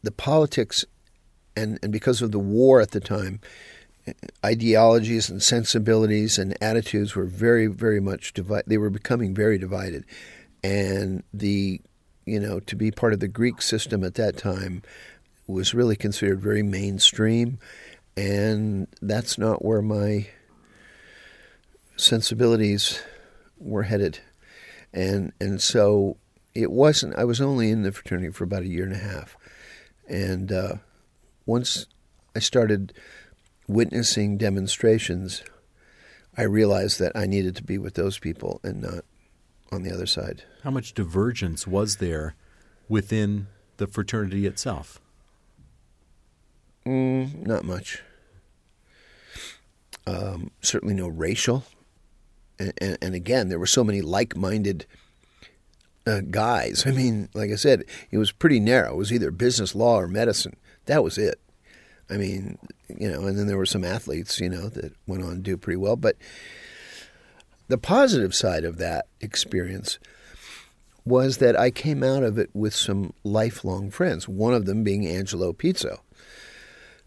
the 0.04 0.12
politics 0.12 0.86
and 1.56 1.80
and 1.82 1.92
because 1.92 2.22
of 2.22 2.32
the 2.32 2.40
war 2.40 2.82
at 2.82 2.92
the 2.92 3.00
time, 3.00 3.40
ideologies 4.46 5.30
and 5.30 5.42
sensibilities 5.42 6.38
and 6.38 6.58
attitudes 6.62 7.16
were 7.16 7.26
very 7.26 7.68
very 7.68 8.00
much 8.00 8.34
divided. 8.34 8.66
They 8.68 8.78
were 8.78 8.90
becoming 8.90 9.34
very 9.34 9.58
divided, 9.58 10.06
and 10.64 11.24
the 11.34 11.82
you 12.26 12.40
know 12.40 12.60
to 12.62 12.76
be 12.76 12.92
part 12.92 13.14
of 13.14 13.20
the 13.20 13.28
Greek 13.28 13.62
system 13.62 14.04
at 14.04 14.16
that 14.16 14.38
time 14.38 14.82
was 15.48 15.74
really 15.74 15.96
considered 15.96 16.42
very 16.42 16.64
mainstream, 16.64 17.60
and 18.16 18.88
that's 19.02 19.38
not 19.38 19.64
where 19.66 19.82
my 19.82 20.28
sensibilities 21.98 23.02
were 23.60 23.84
headed 23.84 24.20
and 24.94 25.32
and 25.40 25.62
so 25.62 26.18
it 26.54 26.72
wasn't. 26.72 27.16
I 27.16 27.24
was 27.24 27.40
only 27.40 27.70
in 27.70 27.84
the 27.84 27.92
fraternity 27.92 28.32
for 28.32 28.44
about 28.44 28.64
a 28.64 28.68
year 28.68 28.84
and 28.84 28.94
a 28.94 28.98
half, 28.98 29.38
and 30.08 30.52
uh, 30.52 30.76
once 31.46 31.86
I 32.36 32.40
started 32.40 32.94
witnessing 33.68 34.38
demonstrations, 34.38 35.44
I 36.38 36.44
realized 36.44 37.00
that 37.00 37.12
I 37.16 37.26
needed 37.26 37.56
to 37.58 37.64
be 37.64 37.78
with 37.78 37.96
those 37.96 38.20
people 38.20 38.60
and 38.64 38.82
not 38.82 39.06
on 39.72 39.84
the 39.84 39.94
other 39.94 40.06
side. 40.06 40.44
How 40.64 40.72
much 40.72 40.94
divergence 40.94 41.66
was 41.66 41.98
there 41.98 42.36
within 42.90 43.48
the 43.78 43.88
fraternity 43.88 44.46
itself? 44.46 45.00
Mm, 46.86 47.46
not 47.46 47.64
much. 47.64 48.02
Um, 50.08 50.52
certainly 50.62 50.96
no 50.96 51.08
racial. 51.08 51.64
And, 52.60 52.74
and, 52.80 52.98
and 53.02 53.16
again, 53.16 53.50
there 53.50 53.60
were 53.60 53.68
so 53.68 53.84
many 53.84 54.02
like-minded 54.02 54.86
uh, 56.06 56.22
guys. 56.30 56.86
I 56.86 56.92
mean, 56.92 57.30
like 57.34 57.52
I 57.52 57.56
said, 57.56 57.84
it 58.10 58.18
was 58.18 58.32
pretty 58.32 58.60
narrow. 58.60 58.94
It 58.94 58.98
was 58.98 59.14
either 59.14 59.32
business, 59.32 59.76
law, 59.76 60.00
or 60.00 60.08
medicine. 60.08 60.58
That 60.92 61.06
was 61.06 61.18
it. 61.18 61.40
I 62.10 62.18
mean, 62.18 62.58
you 62.90 63.10
know, 63.10 63.26
and 63.26 63.40
then 63.40 63.48
there 63.48 63.56
were 63.56 63.66
some 63.66 63.86
athletes, 63.86 64.42
you 64.42 64.50
know, 64.50 64.68
that 64.68 64.94
went 65.08 65.24
on 65.24 65.36
to 65.36 65.42
do 65.42 65.56
pretty 65.56 65.78
well. 65.78 65.96
But 65.96 66.18
the 67.70 67.78
positive 67.78 68.36
side 68.36 68.66
of 68.66 68.78
that 68.80 69.06
experience 69.22 70.00
was 71.06 71.38
that 71.38 71.58
I 71.58 71.72
came 71.72 72.04
out 72.04 72.24
of 72.24 72.38
it 72.38 72.50
with 72.54 72.76
some 72.76 73.14
lifelong 73.24 73.90
friends. 73.90 74.28
One 74.28 74.54
of 74.54 74.66
them 74.66 74.84
being 74.84 75.08
Angelo 75.08 75.54
Pizzo, 75.54 76.00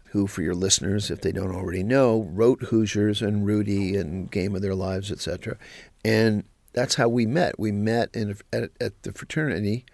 who, 0.05 0.25
for 0.25 0.41
your 0.41 0.55
listeners, 0.55 1.11
if 1.11 1.21
they 1.21 1.31
don't 1.31 1.53
already 1.53 1.83
know, 1.83 2.27
wrote 2.31 2.63
Hoosiers 2.63 3.21
and 3.21 3.45
Rudy 3.45 3.95
and 3.95 4.31
Game 4.31 4.55
of 4.55 4.63
Their 4.63 4.73
Lives, 4.73 5.11
etc. 5.11 5.59
And 6.03 6.43
that's 6.73 6.95
how 6.95 7.07
we 7.07 7.27
met. 7.27 7.59
We 7.59 7.71
met 7.71 8.09
in, 8.15 8.35
at, 8.51 8.71
at 8.81 9.03
the 9.03 9.11
fraternity, 9.11 9.85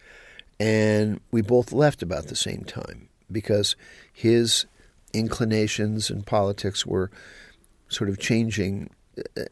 and 0.61 1.19
we 1.29 1.41
both 1.41 1.73
left 1.73 2.01
about 2.01 2.27
the 2.27 2.37
same 2.37 2.63
time 2.63 3.09
because 3.31 3.75
his 4.11 4.65
inclinations 5.13 6.09
and 6.09 6.25
politics 6.25 6.85
were 6.85 7.11
sort 7.87 8.09
of 8.09 8.19
changing 8.19 8.89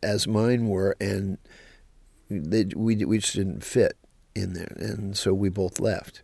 as 0.01 0.27
mine 0.27 0.67
were, 0.67 0.95
and 0.99 1.37
they, 2.29 2.65
we 2.75 2.95
we 3.05 3.17
just 3.19 3.35
didn't 3.35 3.63
fit 3.63 3.97
in 4.35 4.53
there, 4.53 4.75
and 4.77 5.17
so 5.17 5.33
we 5.33 5.49
both 5.49 5.79
left. 5.79 6.21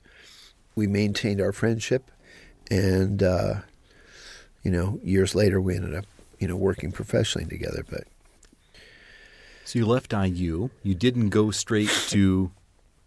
We 0.75 0.87
maintained 0.87 1.41
our 1.41 1.51
friendship, 1.51 2.11
and 2.71 3.21
uh, 3.21 3.61
you 4.63 4.71
know, 4.71 4.99
years 5.03 5.35
later 5.35 5.59
we 5.59 5.75
ended 5.75 5.95
up 5.95 6.05
you 6.39 6.47
know 6.47 6.55
working 6.55 6.91
professionally 6.91 7.47
together. 7.47 7.83
But 7.89 8.05
So 9.65 9.79
you 9.79 9.85
left 9.85 10.13
IU. 10.13 10.69
You 10.83 10.95
didn't 10.95 11.29
go 11.29 11.51
straight 11.51 11.91
to 12.09 12.51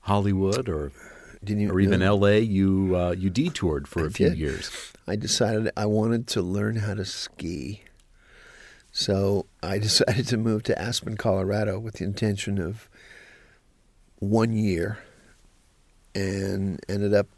Hollywood 0.01 0.69
or 0.69 0.93
didn't 1.43 1.63
you, 1.63 1.71
or 1.71 1.81
even 1.81 2.01
no, 2.01 2.17
LA. 2.17 2.37
You 2.37 2.97
uh, 2.97 3.11
you 3.13 3.31
detoured 3.31 3.89
for 3.89 4.05
a 4.05 4.09
I 4.09 4.13
few 4.13 4.29
did. 4.31 4.39
years. 4.39 4.93
I 5.07 5.17
decided 5.17 5.71
I 5.77 5.87
wanted 5.87 6.27
to 6.29 6.43
learn 6.43 6.77
how 6.77 6.95
to 6.95 7.05
ski. 7.05 7.83
So 8.93 9.47
I 9.63 9.79
decided 9.89 10.27
to 10.29 10.37
move 10.37 10.63
to 10.65 10.81
Aspen, 10.81 11.17
Colorado 11.17 11.79
with 11.79 11.95
the 11.95 12.05
intention 12.05 12.61
of 12.61 12.89
one 14.19 14.53
year 14.53 14.99
and 16.15 16.81
ended 16.89 17.15
up 17.15 17.29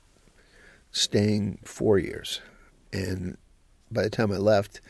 staying 0.90 1.59
four 1.64 1.99
years. 1.99 2.40
And 2.92 3.37
by 3.90 4.02
the 4.02 4.11
time 4.11 4.33
I 4.33 4.37
left, 4.38 4.80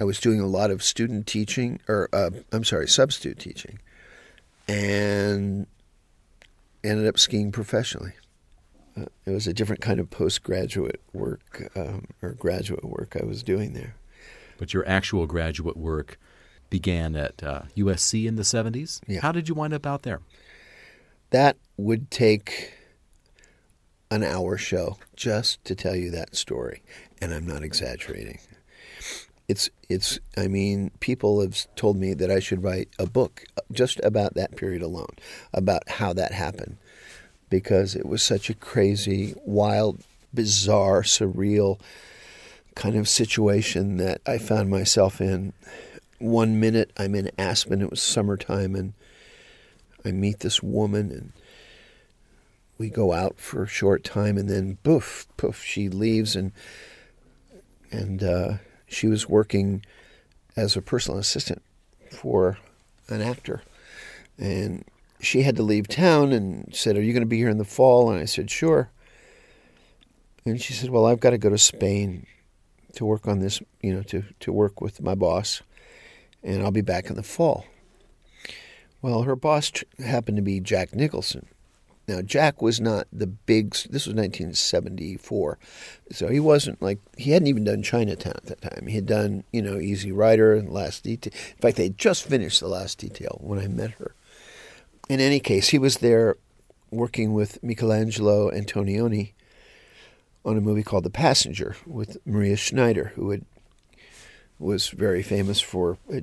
I 0.00 0.04
was 0.04 0.20
doing 0.20 0.40
a 0.40 0.46
lot 0.46 0.70
of 0.70 0.82
student 0.82 1.26
teaching, 1.26 1.80
or 1.88 2.08
uh, 2.12 2.30
I'm 2.52 2.64
sorry, 2.64 2.88
substitute 2.88 3.38
teaching. 3.38 3.78
And 4.68 5.66
ended 6.84 7.06
up 7.06 7.18
skiing 7.18 7.52
professionally. 7.52 8.12
Uh, 8.96 9.06
it 9.24 9.30
was 9.30 9.46
a 9.46 9.52
different 9.52 9.82
kind 9.82 10.00
of 10.00 10.10
postgraduate 10.10 11.00
work 11.12 11.70
um, 11.76 12.06
or 12.22 12.30
graduate 12.30 12.84
work 12.84 13.16
I 13.20 13.24
was 13.24 13.42
doing 13.42 13.74
there. 13.74 13.96
But 14.58 14.72
your 14.72 14.86
actual 14.88 15.26
graduate 15.26 15.76
work 15.76 16.18
began 16.70 17.14
at 17.14 17.42
uh, 17.42 17.62
USC 17.76 18.26
in 18.26 18.36
the 18.36 18.42
70s. 18.42 19.00
Yeah. 19.06 19.20
How 19.20 19.32
did 19.32 19.48
you 19.48 19.54
wind 19.54 19.74
up 19.74 19.86
out 19.86 20.02
there? 20.02 20.20
That 21.30 21.56
would 21.76 22.10
take 22.10 22.72
an 24.10 24.22
hour 24.22 24.56
show 24.56 24.98
just 25.14 25.64
to 25.64 25.74
tell 25.74 25.96
you 25.96 26.10
that 26.12 26.36
story, 26.36 26.82
and 27.20 27.34
I'm 27.34 27.46
not 27.46 27.62
exaggerating. 27.62 28.38
It's 29.48 29.68
it's 29.88 30.18
I 30.36 30.48
mean, 30.48 30.90
people 31.00 31.40
have 31.40 31.66
told 31.76 31.96
me 31.96 32.14
that 32.14 32.30
I 32.30 32.40
should 32.40 32.62
write 32.62 32.88
a 32.98 33.06
book 33.06 33.44
just 33.72 34.00
about 34.00 34.34
that 34.34 34.56
period 34.56 34.82
alone, 34.82 35.14
about 35.52 35.88
how 35.88 36.12
that 36.14 36.32
happened 36.32 36.78
because 37.48 37.94
it 37.94 38.06
was 38.06 38.22
such 38.22 38.50
a 38.50 38.54
crazy, 38.54 39.34
wild, 39.44 40.02
bizarre, 40.34 41.02
surreal 41.02 41.80
kind 42.74 42.96
of 42.96 43.08
situation 43.08 43.96
that 43.96 44.20
I 44.26 44.38
found 44.38 44.70
myself 44.70 45.20
in. 45.20 45.52
One 46.18 46.60
minute 46.60 46.92
I'm 46.96 47.14
in 47.14 47.30
Aspen, 47.38 47.82
it 47.82 47.90
was 47.90 48.02
summertime, 48.02 48.74
and 48.74 48.92
I 50.04 50.12
meet 50.12 50.40
this 50.40 50.62
woman, 50.62 51.10
and 51.10 51.32
we 52.78 52.90
go 52.90 53.12
out 53.12 53.38
for 53.38 53.64
a 53.64 53.68
short 53.68 54.04
time, 54.04 54.38
and 54.38 54.48
then 54.48 54.78
poof, 54.82 55.26
poof, 55.36 55.62
she 55.62 55.88
leaves, 55.88 56.36
and 56.36 56.52
and 57.90 58.22
uh, 58.22 58.54
she 58.86 59.06
was 59.06 59.28
working 59.28 59.84
as 60.56 60.76
a 60.76 60.82
personal 60.82 61.18
assistant 61.18 61.62
for 62.10 62.58
an 63.08 63.20
actor, 63.20 63.62
and 64.38 64.84
she 65.26 65.42
had 65.42 65.56
to 65.56 65.62
leave 65.62 65.88
town 65.88 66.32
and 66.32 66.72
said, 66.72 66.96
Are 66.96 67.02
you 67.02 67.12
going 67.12 67.22
to 67.22 67.26
be 67.26 67.38
here 67.38 67.50
in 67.50 67.58
the 67.58 67.64
fall? 67.64 68.10
And 68.10 68.20
I 68.20 68.24
said, 68.24 68.50
Sure. 68.50 68.90
And 70.44 70.62
she 70.62 70.72
said, 70.72 70.90
Well, 70.90 71.06
I've 71.06 71.20
got 71.20 71.30
to 71.30 71.38
go 71.38 71.50
to 71.50 71.58
Spain 71.58 72.26
to 72.94 73.04
work 73.04 73.26
on 73.26 73.40
this, 73.40 73.60
you 73.82 73.92
know, 73.92 74.02
to, 74.04 74.24
to 74.40 74.52
work 74.52 74.80
with 74.80 75.02
my 75.02 75.14
boss, 75.14 75.62
and 76.42 76.62
I'll 76.62 76.70
be 76.70 76.80
back 76.80 77.10
in 77.10 77.16
the 77.16 77.22
fall. 77.22 77.66
Well, 79.02 79.22
her 79.22 79.36
boss 79.36 79.72
happened 79.98 80.36
to 80.36 80.42
be 80.42 80.60
Jack 80.60 80.94
Nicholson. 80.94 81.46
Now, 82.08 82.22
Jack 82.22 82.62
was 82.62 82.80
not 82.80 83.08
the 83.12 83.26
big, 83.26 83.72
this 83.72 84.06
was 84.06 84.14
1974, 84.14 85.58
so 86.12 86.28
he 86.28 86.38
wasn't 86.38 86.80
like, 86.80 87.00
he 87.18 87.32
hadn't 87.32 87.48
even 87.48 87.64
done 87.64 87.82
Chinatown 87.82 88.34
at 88.36 88.46
that 88.46 88.62
time. 88.62 88.86
He 88.86 88.94
had 88.94 89.06
done, 89.06 89.42
you 89.52 89.60
know, 89.60 89.80
Easy 89.80 90.12
Rider 90.12 90.54
and 90.54 90.72
Last 90.72 91.02
Detail. 91.02 91.32
In 91.34 91.60
fact, 91.60 91.76
they 91.76 91.84
had 91.84 91.98
just 91.98 92.24
finished 92.24 92.60
The 92.60 92.68
Last 92.68 92.98
Detail 92.98 93.38
when 93.42 93.58
I 93.58 93.66
met 93.66 93.90
her 93.92 94.14
in 95.08 95.20
any 95.20 95.40
case, 95.40 95.68
he 95.68 95.78
was 95.78 95.98
there 95.98 96.36
working 96.90 97.32
with 97.32 97.62
Michelangelo 97.62 98.50
Antonioni 98.50 99.32
on 100.44 100.56
a 100.56 100.60
movie 100.60 100.82
called 100.82 101.04
The 101.04 101.10
Passenger 101.10 101.76
with 101.86 102.16
Maria 102.24 102.56
Schneider, 102.56 103.12
who 103.16 103.30
had, 103.30 103.44
was 104.58 104.88
very 104.88 105.22
famous 105.22 105.60
for 105.60 105.98
uh, 106.12 106.20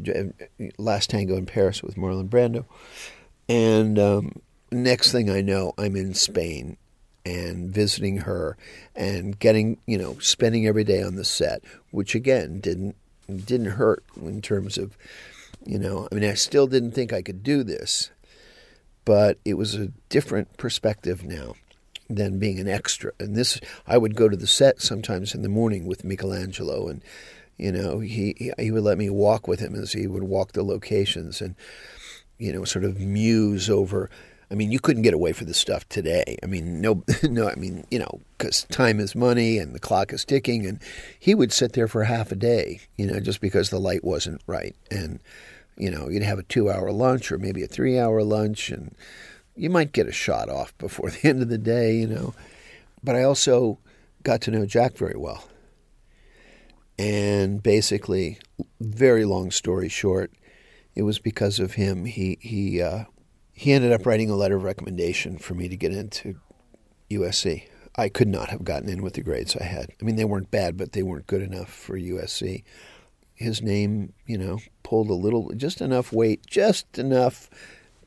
Last 0.78 1.10
Tango 1.10 1.36
in 1.36 1.46
Paris 1.46 1.84
with 1.84 1.96
Marlon 1.96 2.30
Brando. 2.30 2.66
And 3.50 4.00
um, 4.00 4.42
next 4.72 5.12
thing 5.12 5.30
I 5.30 5.42
know, 5.42 5.74
I'm 5.78 5.96
in 5.96 6.14
Spain 6.14 6.78
and 7.26 7.70
visiting 7.70 8.20
her 8.20 8.58
and 8.96 9.38
getting, 9.40 9.78
you 9.86 9.98
know, 9.98 10.18
spending 10.20 10.68
every 10.68 10.84
day 10.84 11.02
on 11.02 11.16
the 11.16 11.26
set, 11.26 11.62
which 11.92 12.16
again 12.16 12.60
didn't 12.60 12.96
didn't 13.46 13.72
hurt 13.72 14.04
in 14.18 14.42
terms 14.42 14.78
of, 14.78 14.98
you 15.66 15.80
know, 15.80 16.08
I 16.12 16.16
mean, 16.16 16.30
I 16.30 16.34
still 16.34 16.68
didn't 16.68 16.92
think 16.92 17.14
I 17.14 17.22
could 17.22 17.42
do 17.42 17.64
this 17.64 18.10
but 19.06 19.38
it 19.46 19.56
was 19.56 19.76
a 19.76 19.92
different 20.10 20.58
perspective 20.58 21.24
now 21.24 21.56
than 22.10 22.40
being 22.40 22.60
an 22.60 22.68
extra. 22.68 23.12
And 23.20 23.36
this, 23.36 23.60
I 23.88 23.98
would 23.98 24.16
go 24.16 24.30
to 24.30 24.38
the 24.38 24.48
set 24.48 24.82
sometimes 24.82 25.34
in 25.34 25.42
the 25.42 25.50
morning 25.50 25.86
with 25.86 26.04
Michelangelo, 26.04 26.88
and 26.88 27.02
you 27.58 27.72
know, 27.72 28.00
he 28.00 28.52
he 28.58 28.72
would 28.72 28.84
let 28.84 28.98
me 28.98 29.10
walk 29.10 29.48
with 29.48 29.60
him 29.60 29.76
as 29.76 29.94
he 29.94 30.08
would 30.08 30.24
walk 30.24 30.54
the 30.54 30.64
locations, 30.64 31.42
and 31.42 31.56
you 32.38 32.52
know, 32.52 32.64
sort 32.64 32.86
of 32.86 33.00
muse 33.00 33.70
over. 33.70 34.10
I 34.52 34.56
mean, 34.56 34.72
you 34.72 34.80
couldn't 34.80 35.02
get 35.02 35.16
away 35.16 35.34
from 35.34 35.48
this 35.48 35.58
stuff 35.58 35.88
today. 35.90 36.38
I 36.44 36.46
mean, 36.46 36.80
no, 36.80 37.04
no. 37.24 37.50
I 37.50 37.56
mean, 37.56 37.86
you 37.90 38.00
know, 38.00 38.20
because 38.38 38.64
time 38.66 39.00
is 39.00 39.16
money 39.16 39.58
and 39.58 39.74
the 39.74 39.80
clock 39.80 40.14
is 40.14 40.26
ticking, 40.26 40.66
and 40.66 40.80
he 41.20 41.36
would 41.36 41.52
sit 41.52 41.74
there 41.74 41.88
for 41.88 42.04
half 42.04 42.32
a 42.32 42.36
day, 42.36 42.82
you 42.98 43.08
know, 43.08 43.20
just 43.20 43.42
because 43.42 43.70
the 43.70 43.80
light 43.80 44.04
wasn't 44.04 44.42
right, 44.48 44.76
and 44.92 45.20
you 45.78 45.90
know, 45.90 46.10
you'd 46.10 46.24
have 46.24 46.40
a 46.40 46.44
two 46.44 46.70
hour 46.70 46.92
lunch 46.92 47.32
or 47.32 47.38
maybe 47.38 47.64
a 47.64 47.68
three 47.68 48.00
hour 48.00 48.24
lunch, 48.24 48.70
and 48.70 48.96
you 49.56 49.70
might 49.70 49.92
get 49.92 50.08
a 50.08 50.12
shot 50.12 50.50
off 50.50 50.78
before 50.78 51.10
the 51.10 51.28
end 51.28 51.42
of 51.42 51.50
the 51.50 51.58
day, 51.58 51.96
you 51.96 52.08
know. 52.08 52.34
But 53.04 53.16
I 53.16 53.24
also 53.24 53.80
got 54.24 54.42
to 54.42 54.52
know 54.52 54.66
Jack 54.66 54.98
very 54.98 55.18
well. 55.18 55.48
And 56.98 57.62
basically, 57.62 58.38
very 58.80 59.26
long 59.26 59.52
story 59.52 59.90
short, 59.90 60.32
it 60.96 61.02
was 61.02 61.20
because 61.20 61.60
of 61.60 61.74
him. 61.74 62.06
He 62.06 62.38
he 62.40 62.82
uh, 62.82 63.06
he 63.52 63.74
ended 63.74 63.92
up 63.92 64.06
writing 64.06 64.30
a 64.30 64.36
letter 64.36 64.58
of 64.58 64.64
recommendation 64.64 65.38
for 65.38 65.56
me 65.56 65.68
to 65.68 65.76
get 65.76 65.92
into 65.92 66.36
USC. 67.10 67.68
I 67.96 68.10
could 68.10 68.28
not 68.28 68.50
have 68.50 68.64
gotten 68.64 68.90
in 68.90 69.04
with 69.04 69.14
the 69.14 69.22
grades 69.22 69.56
I 69.56 69.66
had. 69.66 69.92
I 70.02 70.04
mean, 70.04 70.16
they 70.16 70.26
weren't 70.26 70.50
bad, 70.50 70.78
but 70.78 70.94
they 70.94 71.04
weren't 71.04 71.28
good 71.28 71.44
enough 71.44 71.70
for 71.70 71.98
USC 71.98 72.64
his 73.44 73.62
name, 73.62 74.14
you 74.26 74.38
know, 74.38 74.60
pulled 74.84 75.10
a 75.10 75.14
little, 75.14 75.52
just 75.56 75.82
enough 75.82 76.12
weight, 76.12 76.46
just 76.48 76.98
enough 76.98 77.50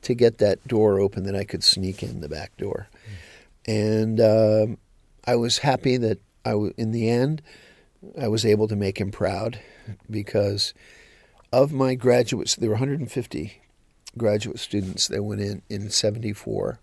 to 0.01 0.13
get 0.13 0.37
that 0.39 0.67
door 0.67 0.99
open 0.99 1.23
that 1.23 1.35
I 1.35 1.43
could 1.43 1.63
sneak 1.63 2.03
in 2.03 2.21
the 2.21 2.29
back 2.29 2.55
door. 2.57 2.89
Mm. 3.67 3.67
And 3.67 4.21
um, 4.21 4.77
I 5.25 5.35
was 5.35 5.59
happy 5.59 5.97
that 5.97 6.19
I, 6.45 6.51
w- 6.51 6.73
in 6.77 6.91
the 6.91 7.09
end, 7.09 7.41
I 8.19 8.27
was 8.27 8.45
able 8.45 8.67
to 8.67 8.75
make 8.75 8.99
him 8.99 9.11
proud 9.11 9.59
because 10.09 10.73
of 11.51 11.71
my 11.71 11.95
graduates, 11.95 12.55
there 12.55 12.69
were 12.69 12.75
150 12.75 13.61
graduate 14.17 14.59
students 14.59 15.07
that 15.07 15.23
went 15.23 15.41
in 15.41 15.61
in 15.69 15.89
74. 15.89 16.79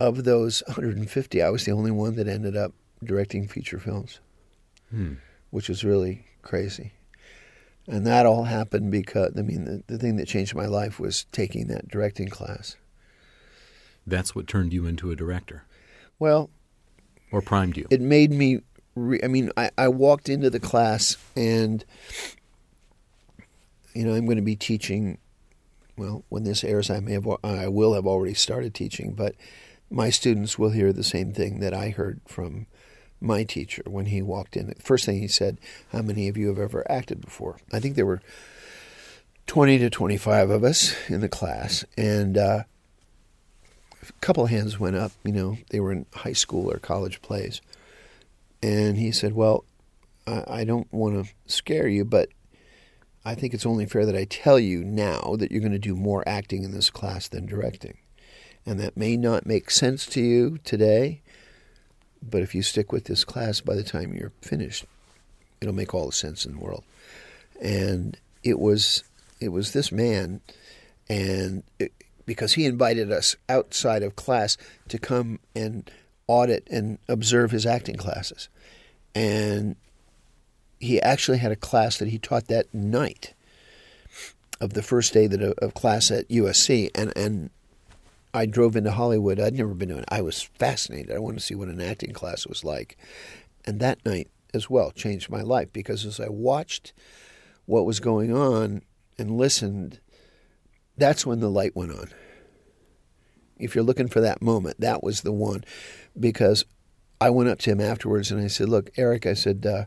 Of 0.00 0.24
those 0.24 0.62
150, 0.66 1.42
I 1.42 1.50
was 1.50 1.64
the 1.64 1.72
only 1.72 1.90
one 1.90 2.16
that 2.16 2.26
ended 2.26 2.56
up 2.56 2.72
directing 3.04 3.46
feature 3.46 3.78
films, 3.78 4.18
hmm. 4.90 5.14
which 5.50 5.68
was 5.68 5.84
really 5.84 6.26
crazy. 6.42 6.92
And 7.88 8.06
that 8.06 8.26
all 8.26 8.44
happened 8.44 8.92
because, 8.92 9.32
I 9.36 9.42
mean, 9.42 9.64
the, 9.64 9.82
the 9.86 9.98
thing 9.98 10.16
that 10.16 10.28
changed 10.28 10.54
my 10.54 10.66
life 10.66 11.00
was 11.00 11.24
taking 11.32 11.66
that 11.66 11.88
directing 11.88 12.28
class. 12.28 12.76
That's 14.06 14.34
what 14.34 14.46
turned 14.46 14.72
you 14.72 14.86
into 14.86 15.10
a 15.10 15.16
director? 15.16 15.64
Well, 16.18 16.50
or 17.32 17.42
primed 17.42 17.76
you? 17.76 17.86
It 17.90 18.00
made 18.00 18.30
me, 18.30 18.60
re- 18.94 19.20
I 19.22 19.26
mean, 19.26 19.50
I, 19.56 19.70
I 19.76 19.88
walked 19.88 20.28
into 20.28 20.50
the 20.50 20.60
class 20.60 21.16
and, 21.34 21.84
you 23.94 24.04
know, 24.04 24.14
I'm 24.14 24.26
going 24.26 24.36
to 24.36 24.42
be 24.42 24.56
teaching. 24.56 25.18
Well, 25.96 26.24
when 26.28 26.44
this 26.44 26.64
airs, 26.64 26.88
I 26.88 27.00
may 27.00 27.12
have, 27.12 27.28
I 27.44 27.68
will 27.68 27.94
have 27.94 28.06
already 28.06 28.34
started 28.34 28.74
teaching, 28.74 29.12
but 29.12 29.34
my 29.90 30.08
students 30.08 30.58
will 30.58 30.70
hear 30.70 30.92
the 30.92 31.04
same 31.04 31.32
thing 31.32 31.60
that 31.60 31.74
I 31.74 31.90
heard 31.90 32.20
from 32.26 32.66
my 33.22 33.44
teacher 33.44 33.82
when 33.86 34.06
he 34.06 34.22
walked 34.22 34.56
in. 34.56 34.74
First 34.80 35.06
thing 35.06 35.20
he 35.20 35.28
said, 35.28 35.58
How 35.92 36.02
many 36.02 36.28
of 36.28 36.36
you 36.36 36.48
have 36.48 36.58
ever 36.58 36.90
acted 36.90 37.20
before? 37.20 37.58
I 37.72 37.80
think 37.80 37.96
there 37.96 38.06
were 38.06 38.22
20 39.46 39.78
to 39.78 39.90
25 39.90 40.50
of 40.50 40.64
us 40.64 40.94
in 41.08 41.20
the 41.20 41.28
class, 41.28 41.84
and 41.96 42.38
uh, 42.38 42.62
a 44.02 44.12
couple 44.20 44.44
of 44.44 44.50
hands 44.50 44.78
went 44.78 44.96
up. 44.96 45.12
You 45.24 45.32
know, 45.32 45.58
they 45.70 45.80
were 45.80 45.92
in 45.92 46.06
high 46.14 46.32
school 46.32 46.70
or 46.70 46.78
college 46.78 47.22
plays. 47.22 47.60
And 48.62 48.96
he 48.96 49.12
said, 49.12 49.34
Well, 49.34 49.64
I, 50.26 50.44
I 50.48 50.64
don't 50.64 50.92
want 50.92 51.24
to 51.24 51.32
scare 51.52 51.88
you, 51.88 52.04
but 52.04 52.28
I 53.24 53.34
think 53.34 53.54
it's 53.54 53.66
only 53.66 53.86
fair 53.86 54.04
that 54.06 54.16
I 54.16 54.24
tell 54.24 54.58
you 54.58 54.84
now 54.84 55.36
that 55.38 55.50
you're 55.50 55.60
going 55.60 55.72
to 55.72 55.78
do 55.78 55.94
more 55.94 56.24
acting 56.26 56.64
in 56.64 56.72
this 56.72 56.90
class 56.90 57.28
than 57.28 57.46
directing. 57.46 57.98
And 58.66 58.78
that 58.80 58.96
may 58.96 59.16
not 59.16 59.46
make 59.46 59.70
sense 59.70 60.06
to 60.06 60.20
you 60.20 60.58
today, 60.64 61.21
but 62.22 62.42
if 62.42 62.54
you 62.54 62.62
stick 62.62 62.92
with 62.92 63.04
this 63.04 63.24
class, 63.24 63.60
by 63.60 63.74
the 63.74 63.82
time 63.82 64.14
you're 64.14 64.32
finished, 64.40 64.84
it'll 65.60 65.74
make 65.74 65.94
all 65.94 66.06
the 66.06 66.12
sense 66.12 66.46
in 66.46 66.52
the 66.52 66.64
world. 66.64 66.84
And 67.60 68.16
it 68.42 68.58
was 68.58 69.04
it 69.40 69.48
was 69.48 69.72
this 69.72 69.90
man, 69.90 70.40
and 71.08 71.62
it, 71.78 71.92
because 72.26 72.54
he 72.54 72.64
invited 72.64 73.10
us 73.10 73.36
outside 73.48 74.02
of 74.02 74.16
class 74.16 74.56
to 74.88 74.98
come 74.98 75.40
and 75.54 75.90
audit 76.28 76.66
and 76.70 76.98
observe 77.08 77.50
his 77.50 77.66
acting 77.66 77.96
classes, 77.96 78.48
and 79.14 79.76
he 80.78 81.00
actually 81.00 81.38
had 81.38 81.52
a 81.52 81.56
class 81.56 81.98
that 81.98 82.08
he 82.08 82.18
taught 82.18 82.48
that 82.48 82.72
night 82.72 83.34
of 84.60 84.74
the 84.74 84.82
first 84.82 85.12
day 85.12 85.26
that 85.26 85.42
of 85.42 85.74
class 85.74 86.10
at 86.10 86.28
USC, 86.28 86.90
and 86.94 87.12
and 87.16 87.50
I 88.34 88.46
drove 88.46 88.76
into 88.76 88.92
Hollywood. 88.92 89.38
I'd 89.38 89.54
never 89.54 89.74
been 89.74 89.90
to 89.90 89.98
it. 89.98 90.04
I 90.08 90.22
was 90.22 90.42
fascinated. 90.42 91.14
I 91.14 91.18
wanted 91.18 91.40
to 91.40 91.44
see 91.44 91.54
what 91.54 91.68
an 91.68 91.80
acting 91.80 92.12
class 92.12 92.46
was 92.46 92.64
like. 92.64 92.96
And 93.64 93.78
that 93.80 94.04
night 94.04 94.28
as 94.54 94.70
well 94.70 94.90
changed 94.90 95.30
my 95.30 95.42
life 95.42 95.72
because 95.72 96.04
as 96.04 96.18
I 96.18 96.28
watched 96.28 96.92
what 97.66 97.86
was 97.86 98.00
going 98.00 98.34
on 98.34 98.82
and 99.18 99.36
listened, 99.36 100.00
that's 100.96 101.26
when 101.26 101.40
the 101.40 101.50
light 101.50 101.76
went 101.76 101.92
on. 101.92 102.08
If 103.58 103.74
you're 103.74 103.84
looking 103.84 104.08
for 104.08 104.20
that 104.20 104.42
moment, 104.42 104.80
that 104.80 105.02
was 105.02 105.20
the 105.20 105.32
one, 105.32 105.62
because 106.18 106.64
I 107.20 107.30
went 107.30 107.48
up 107.48 107.60
to 107.60 107.70
him 107.70 107.80
afterwards 107.80 108.32
and 108.32 108.42
I 108.42 108.48
said, 108.48 108.68
"Look, 108.68 108.90
Eric," 108.96 109.26
I 109.26 109.34
said. 109.34 109.64
Uh, 109.64 109.84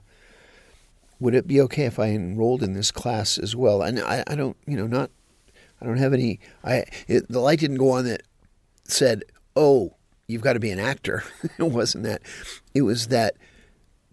would 1.20 1.36
it 1.36 1.48
be 1.48 1.62
okay 1.62 1.86
if 1.86 1.98
I 1.98 2.08
enrolled 2.08 2.62
in 2.62 2.74
this 2.74 2.92
class 2.92 3.38
as 3.38 3.56
well? 3.56 3.82
And 3.82 4.00
I, 4.00 4.24
I 4.28 4.36
don't, 4.36 4.58
you 4.68 4.76
know, 4.76 4.88
not, 4.88 5.12
I 5.82 5.86
don't 5.86 5.98
have 5.98 6.14
any. 6.14 6.40
I 6.64 6.86
it, 7.08 7.30
the 7.30 7.40
light 7.40 7.60
didn't 7.60 7.78
go 7.78 7.92
on 7.92 8.06
that 8.06 8.24
said, 8.86 9.24
"Oh, 9.56 9.96
you've 10.28 10.42
got 10.42 10.54
to 10.54 10.60
be 10.60 10.72
an 10.72 10.80
actor." 10.80 11.24
it 11.58 11.64
wasn't 11.64 12.04
that. 12.06 12.22
It 12.74 12.84
was 12.84 13.08
that 13.08 13.36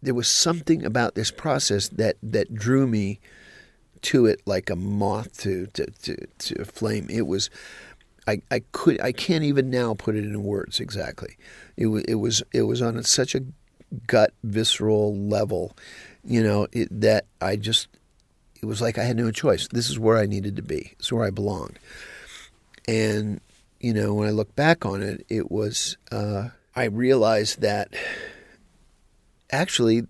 there 0.03 0.15
was 0.15 0.29
something 0.29 0.85
about 0.85 1.15
this 1.15 1.31
process 1.31 1.89
that 1.89 2.17
that 2.23 2.55
drew 2.55 2.87
me 2.87 3.21
to 4.03 4.27
it 4.27 4.43
like 4.47 4.69
a 4.71 4.77
moth 4.77 5.39
to 5.39 5.67
to 5.69 5.87
to, 5.87 6.17
to 6.39 6.61
a 6.61 6.65
flame. 6.65 7.07
It 7.11 7.27
was. 7.27 7.51
I, 8.25 8.41
I 8.53 8.63
could 8.71 9.01
I 9.01 9.11
can't 9.11 9.43
even 9.43 9.69
now 9.69 9.95
put 9.95 10.15
it 10.15 10.23
in 10.23 10.45
words 10.45 10.79
exactly. 10.79 11.37
It 11.77 11.87
was 11.87 12.05
it 12.05 12.15
was 12.15 12.41
it 12.53 12.63
was 12.63 12.81
on 12.81 13.03
such 13.03 13.35
a 13.35 13.43
gut 14.07 14.33
visceral 14.45 15.17
level, 15.17 15.77
you 16.25 16.43
know, 16.43 16.67
it, 16.73 16.89
that 17.01 17.27
I 17.41 17.57
just 17.57 17.89
it 18.63 18.67
was 18.67 18.81
like 18.81 18.97
I 18.97 19.05
had 19.05 19.17
no 19.17 19.31
choice. 19.31 19.67
This 19.69 19.91
is 19.91 19.99
where 19.99 20.17
I 20.17 20.27
needed 20.27 20.57
to 20.57 20.63
be. 20.63 20.95
It's 20.99 21.13
where 21.13 21.25
I 21.25 21.31
belonged. 21.31 21.79
And 22.87 23.41
you 23.83 23.93
know, 23.93 24.15
when 24.15 24.29
I 24.29 24.31
look 24.31 24.55
back 24.55 24.87
on 24.87 25.03
it, 25.03 25.27
it 25.29 25.51
was 25.51 25.99
uh, 26.11 26.51
I 26.75 26.85
realized 26.85 27.61
that 27.61 27.93
actually 29.51 30.05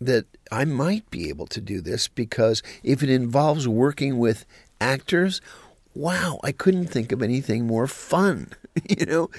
that 0.00 0.24
I 0.50 0.64
might 0.64 1.10
be 1.10 1.28
able 1.28 1.46
to 1.48 1.60
do 1.60 1.80
this 1.80 2.08
because 2.08 2.62
if 2.82 3.02
it 3.02 3.10
involves 3.10 3.68
working 3.68 4.18
with 4.18 4.46
actors, 4.80 5.40
wow, 5.94 6.38
I 6.42 6.52
couldn't 6.52 6.86
think 6.86 7.12
of 7.12 7.22
anything 7.22 7.66
more 7.66 7.86
fun, 7.86 8.52
you 8.88 9.04
know? 9.06 9.30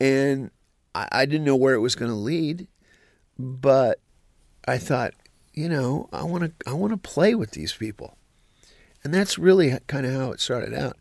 And 0.00 0.50
I, 0.94 1.08
I 1.10 1.26
didn't 1.26 1.44
know 1.44 1.56
where 1.56 1.74
it 1.74 1.80
was 1.80 1.94
going 1.94 2.10
to 2.10 2.16
lead, 2.16 2.66
but 3.38 4.00
I 4.66 4.78
thought, 4.78 5.14
you 5.52 5.68
know, 5.68 6.08
I 6.12 6.24
want 6.24 6.44
to 6.44 6.70
I 6.70 6.74
want 6.74 6.92
to 6.92 6.96
play 6.96 7.36
with 7.36 7.52
these 7.52 7.72
people. 7.72 8.16
And 9.04 9.14
that's 9.14 9.38
really 9.38 9.76
kind 9.86 10.04
of 10.04 10.14
how 10.14 10.32
it 10.32 10.40
started 10.40 10.74
out. 10.74 10.96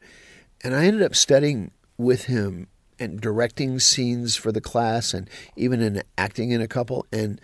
And 0.64 0.76
I 0.76 0.86
ended 0.86 1.02
up 1.02 1.16
studying 1.16 1.72
with 2.04 2.26
him 2.26 2.68
and 3.00 3.20
directing 3.20 3.80
scenes 3.80 4.36
for 4.36 4.52
the 4.52 4.62
class 4.62 5.14
and 5.14 5.30
even 5.56 5.82
in 5.82 6.04
acting 6.18 6.52
in 6.52 6.62
a 6.62 6.68
couple 6.68 7.06
and 7.12 7.42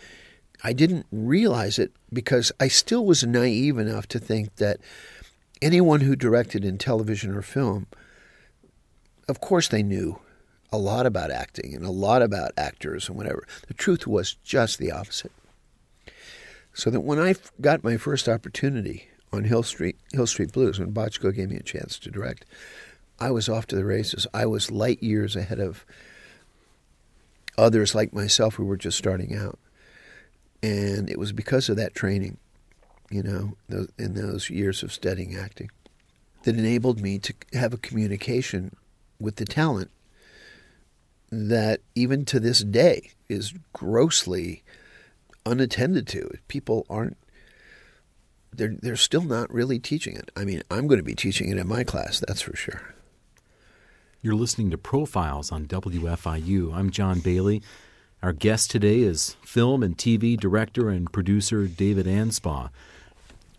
I 0.63 0.73
didn't 0.73 1.05
realize 1.11 1.79
it 1.79 1.93
because 2.11 2.51
I 2.59 2.67
still 2.67 3.05
was 3.05 3.23
naive 3.23 3.77
enough 3.77 4.07
to 4.09 4.19
think 4.19 4.57
that 4.57 4.79
anyone 5.61 6.01
who 6.01 6.15
directed 6.15 6.65
in 6.65 6.77
television 6.77 7.33
or 7.33 7.41
film, 7.41 7.87
of 9.27 9.39
course, 9.39 9.67
they 9.67 9.83
knew 9.83 10.19
a 10.71 10.77
lot 10.77 11.05
about 11.05 11.31
acting 11.31 11.73
and 11.73 11.85
a 11.85 11.91
lot 11.91 12.21
about 12.21 12.51
actors 12.57 13.07
and 13.07 13.17
whatever. 13.17 13.47
The 13.67 13.73
truth 13.73 14.05
was 14.05 14.33
just 14.43 14.79
the 14.79 14.91
opposite. 14.91 15.31
So 16.73 16.89
that 16.89 17.01
when 17.01 17.19
I 17.19 17.35
got 17.59 17.83
my 17.83 17.97
first 17.97 18.29
opportunity 18.29 19.09
on 19.31 19.45
Hill 19.45 19.63
Street, 19.63 19.97
Hill 20.11 20.27
Street 20.27 20.51
Blues, 20.51 20.79
when 20.79 20.91
Bochco 20.91 21.33
gave 21.33 21.49
me 21.49 21.57
a 21.57 21.63
chance 21.63 21.97
to 21.99 22.11
direct, 22.11 22.45
I 23.19 23.31
was 23.31 23.49
off 23.49 23.67
to 23.67 23.75
the 23.75 23.85
races. 23.85 24.25
I 24.33 24.45
was 24.45 24.71
light 24.71 25.03
years 25.03 25.35
ahead 25.35 25.59
of 25.59 25.85
others 27.57 27.93
like 27.93 28.13
myself 28.13 28.55
who 28.55 28.65
were 28.65 28.77
just 28.77 28.97
starting 28.97 29.35
out. 29.35 29.59
And 30.63 31.09
it 31.09 31.19
was 31.19 31.31
because 31.31 31.69
of 31.69 31.77
that 31.77 31.95
training, 31.95 32.37
you 33.09 33.23
know, 33.23 33.57
in 33.97 34.13
those 34.13 34.49
years 34.49 34.83
of 34.83 34.93
studying 34.93 35.35
acting, 35.35 35.69
that 36.43 36.57
enabled 36.57 37.01
me 37.01 37.19
to 37.19 37.33
have 37.53 37.73
a 37.73 37.77
communication 37.77 38.75
with 39.19 39.35
the 39.35 39.45
talent 39.45 39.91
that 41.31 41.81
even 41.95 42.25
to 42.25 42.39
this 42.39 42.63
day 42.63 43.11
is 43.27 43.53
grossly 43.73 44.63
unattended 45.45 46.07
to. 46.07 46.31
People 46.47 46.85
aren't 46.89 47.17
they're 48.51 48.75
they're 48.81 48.95
still 48.95 49.21
not 49.21 49.53
really 49.53 49.79
teaching 49.79 50.15
it. 50.15 50.31
I 50.35 50.43
mean, 50.43 50.63
I'm 50.71 50.87
going 50.87 50.99
to 50.99 51.03
be 51.03 51.15
teaching 51.15 51.49
it 51.49 51.57
in 51.57 51.67
my 51.67 51.83
class, 51.83 52.19
that's 52.19 52.41
for 52.41 52.55
sure. 52.55 52.95
You're 54.21 54.35
listening 54.35 54.69
to 54.71 54.77
Profiles 54.77 55.49
on 55.49 55.65
WFIU. 55.65 56.75
I'm 56.75 56.89
John 56.89 57.21
Bailey. 57.21 57.63
Our 58.21 58.33
guest 58.33 58.69
today 58.69 58.99
is 58.99 59.37
film 59.45 59.81
and 59.81 59.97
TV 59.97 60.37
director 60.37 60.89
and 60.89 61.09
producer 61.09 61.67
David 61.67 62.05
Anspaugh. 62.05 62.69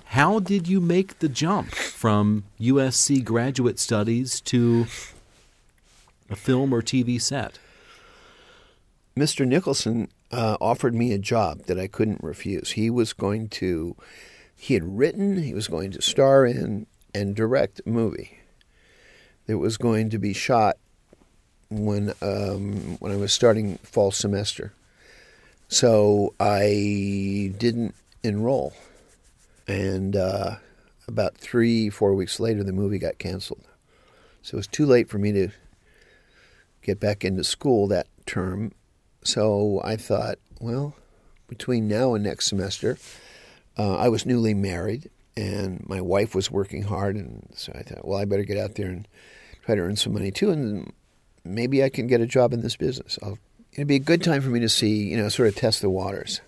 How 0.05 0.39
did 0.39 0.69
you 0.69 0.79
make 0.79 1.21
the 1.21 1.31
jump 1.31 1.71
from 1.75 2.45
USC 2.61 3.25
graduate 3.25 3.79
studies 3.79 4.39
to 4.43 4.83
a 6.29 6.37
film 6.37 6.75
or 6.75 6.83
TV 6.83 7.19
set? 7.19 7.59
Mr. 9.17 9.47
Nicholson 9.47 10.09
uh, 10.31 10.59
offered 10.61 10.95
me 10.95 11.15
a 11.15 11.19
job 11.19 11.63
that 11.69 11.79
I 11.79 11.87
couldn't 11.87 12.23
refuse. 12.23 12.73
He 12.73 12.91
was 12.91 13.15
going 13.15 13.49
to, 13.49 13.97
he 14.55 14.75
had 14.75 14.99
written, 14.99 15.43
he 15.43 15.55
was 15.55 15.69
going 15.69 15.93
to 15.93 16.03
star 16.03 16.45
in 16.45 16.87
and 17.15 17.35
direct 17.35 17.81
a 17.87 17.89
movie 17.89 18.40
that 19.51 19.59
was 19.59 19.77
going 19.77 20.11
to 20.11 20.19
be 20.19 20.33
shot 20.33 20.79
when 21.71 22.15
um, 22.23 22.99
when 23.01 23.11
I 23.11 23.17
was 23.17 23.33
starting 23.33 23.79
fall 23.79 24.13
semester. 24.13 24.73
So 25.67 26.35
I 26.39 27.53
didn't 27.59 27.97
enroll, 28.23 28.75
and 29.67 30.15
uh, 30.15 30.57
about 31.09 31.37
three 31.37 31.91
four 31.91 32.15
weeks 32.15 32.39
later, 32.39 32.63
the 32.63 32.73
movie 32.73 33.01
got 33.01 33.19
canceled. 33.19 33.65
So 34.43 34.55
it 34.55 34.59
was 34.59 34.67
too 34.69 34.87
late 34.87 35.09
for 35.09 35.19
me 35.19 35.33
to 35.33 35.49
get 36.81 37.01
back 37.01 37.25
into 37.25 37.43
school 37.43 37.89
that 37.89 38.07
term. 38.27 38.71
So 39.25 39.81
I 39.83 39.97
thought, 39.97 40.39
well, 40.61 40.95
between 41.49 41.89
now 41.89 42.15
and 42.15 42.23
next 42.23 42.47
semester, 42.47 42.99
uh, 43.77 43.97
I 43.97 44.09
was 44.09 44.25
newly 44.25 44.55
married, 44.55 45.11
and 45.37 45.85
my 45.89 46.01
wife 46.01 46.37
was 46.37 46.53
working 46.53 46.83
hard, 46.83 47.17
and 47.17 47.49
so 47.57 47.73
I 47.75 47.83
thought, 47.83 48.07
well, 48.07 48.21
I 48.21 48.25
better 48.27 48.45
get 48.45 48.57
out 48.57 48.77
there 48.77 48.89
and 48.89 49.09
try 49.65 49.75
to 49.75 49.81
earn 49.81 49.97
some 49.97 50.13
money 50.13 50.31
too. 50.31 50.51
And 50.51 50.93
maybe 51.45 51.83
I 51.83 51.89
can 51.89 52.07
get 52.07 52.21
a 52.21 52.27
job 52.27 52.53
in 52.53 52.61
this 52.61 52.77
business. 52.77 53.19
I'll, 53.23 53.39
it'd 53.73 53.87
be 53.87 53.97
a 53.97 54.01
good 54.01 54.23
time 54.23 54.43
for 54.43 54.51
me 54.51 54.61
to 54.61 54.69
see, 54.69 55.09
you 55.09 55.17
know, 55.17 55.29
sort 55.29 55.49
of 55.49 55.57
test 55.57 55.81
the 55.81 55.91
waters. 55.91 56.41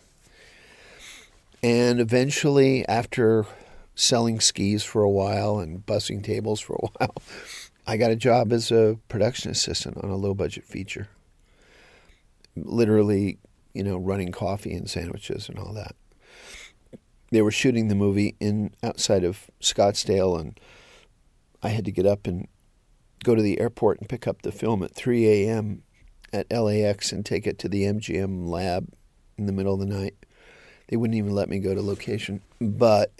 And 1.62 2.00
eventually, 2.00 2.86
after 2.88 3.46
selling 3.94 4.40
skis 4.40 4.82
for 4.82 5.02
a 5.02 5.10
while 5.10 5.58
and 5.58 5.84
bussing 5.84 6.22
tables 6.22 6.60
for 6.60 6.74
a 6.74 6.86
while, 6.98 7.14
I 7.86 7.96
got 7.96 8.10
a 8.10 8.16
job 8.16 8.52
as 8.52 8.70
a 8.70 8.98
production 9.08 9.50
assistant 9.50 9.98
on 9.98 10.10
a 10.10 10.16
low 10.16 10.34
budget 10.34 10.64
feature. 10.64 11.08
Literally, 12.56 13.38
you 13.74 13.82
know, 13.82 13.96
running 13.96 14.32
coffee 14.32 14.74
and 14.74 14.88
sandwiches 14.88 15.48
and 15.48 15.58
all 15.58 15.72
that. 15.74 15.94
They 17.30 17.42
were 17.42 17.50
shooting 17.50 17.88
the 17.88 17.94
movie 17.94 18.36
in 18.40 18.74
outside 18.82 19.24
of 19.24 19.50
Scottsdale, 19.60 20.38
and 20.38 20.60
I 21.62 21.70
had 21.70 21.86
to 21.86 21.92
get 21.92 22.04
up 22.04 22.26
and 22.26 22.46
go 23.22 23.34
to 23.34 23.42
the 23.42 23.60
airport 23.60 24.00
and 24.00 24.08
pick 24.08 24.26
up 24.26 24.42
the 24.42 24.52
film 24.52 24.82
at 24.82 24.94
3 24.94 25.26
a.m. 25.26 25.82
at 26.32 26.50
LAX 26.50 27.12
and 27.12 27.24
take 27.24 27.46
it 27.46 27.58
to 27.60 27.68
the 27.68 27.84
MGM 27.84 28.48
lab 28.48 28.88
in 29.36 29.46
the 29.46 29.52
middle 29.52 29.74
of 29.74 29.80
the 29.80 29.86
night. 29.86 30.14
They 30.88 30.96
wouldn't 30.96 31.16
even 31.16 31.34
let 31.34 31.48
me 31.48 31.58
go 31.58 31.74
to 31.74 31.82
location. 31.82 32.42
But 32.60 33.12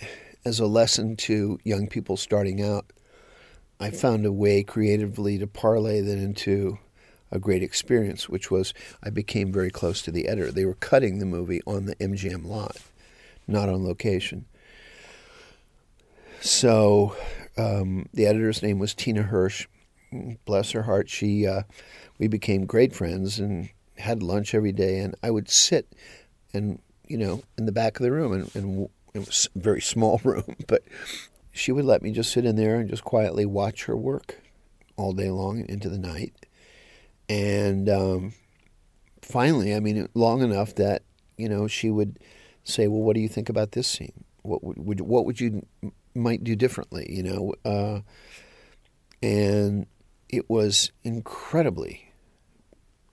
as 0.44 0.60
a 0.60 0.66
lesson 0.66 1.16
to 1.16 1.58
young 1.64 1.88
people 1.88 2.16
starting 2.16 2.62
out, 2.62 2.86
I 3.80 3.90
found 3.90 4.26
a 4.26 4.32
way 4.32 4.62
creatively 4.62 5.38
to 5.38 5.46
parlay 5.46 6.00
that 6.00 6.18
into 6.18 6.78
a 7.30 7.38
great 7.38 7.62
experience, 7.62 8.28
which 8.28 8.50
was 8.50 8.74
I 9.02 9.10
became 9.10 9.52
very 9.52 9.70
close 9.70 10.02
to 10.02 10.10
the 10.10 10.28
editor. 10.28 10.52
They 10.52 10.66
were 10.66 10.74
cutting 10.74 11.18
the 11.18 11.26
movie 11.26 11.62
on 11.66 11.86
the 11.86 11.96
MGM 11.96 12.46
lot, 12.46 12.76
not 13.48 13.68
on 13.68 13.84
location. 13.84 14.44
So 16.40 17.16
um, 17.56 18.06
the 18.12 18.26
editor's 18.26 18.62
name 18.62 18.78
was 18.78 18.94
Tina 18.94 19.22
Hirsch 19.22 19.66
bless 20.44 20.72
her 20.72 20.82
heart, 20.82 21.08
she 21.08 21.46
uh, 21.46 21.62
we 22.18 22.28
became 22.28 22.66
great 22.66 22.94
friends 22.94 23.38
and 23.38 23.68
had 23.98 24.22
lunch 24.22 24.54
every 24.54 24.72
day. 24.72 24.98
And 24.98 25.14
I 25.22 25.30
would 25.30 25.48
sit 25.48 25.92
and 26.52 26.80
you 27.06 27.18
know 27.18 27.42
in 27.58 27.66
the 27.66 27.72
back 27.72 27.98
of 27.98 28.04
the 28.04 28.12
room, 28.12 28.32
and, 28.32 28.56
and 28.56 28.88
it 29.14 29.20
was 29.20 29.48
a 29.54 29.58
very 29.58 29.80
small 29.92 30.20
room, 30.24 30.56
but 30.66 30.82
she 31.50 31.72
would 31.72 31.84
let 31.84 32.02
me 32.02 32.12
just 32.12 32.32
sit 32.32 32.44
in 32.44 32.56
there 32.56 32.76
and 32.76 32.88
just 32.88 33.04
quietly 33.04 33.44
watch 33.44 33.84
her 33.84 33.96
work 33.96 34.38
all 34.96 35.12
day 35.12 35.30
long 35.30 35.64
into 35.68 35.88
the 35.88 35.98
night. 35.98 36.46
And 37.28 37.88
um, 37.88 38.34
finally, 39.20 39.74
I 39.74 39.80
mean, 39.80 40.08
long 40.14 40.42
enough 40.42 40.74
that 40.76 41.02
you 41.36 41.48
know 41.48 41.66
she 41.66 41.90
would 41.90 42.18
say, 42.64 42.88
"Well, 42.88 43.02
what 43.02 43.14
do 43.14 43.20
you 43.20 43.28
think 43.28 43.48
about 43.48 43.72
this 43.72 43.86
scene? 43.86 44.24
What 44.42 44.62
would, 44.64 44.78
would 44.78 45.00
what 45.00 45.24
would 45.24 45.40
you 45.40 45.66
might 46.14 46.44
do 46.44 46.56
differently?" 46.56 47.06
You 47.08 47.22
know, 47.22 47.54
uh, 47.64 48.00
and 49.22 49.86
it 50.32 50.48
was 50.50 50.90
incredibly 51.04 52.12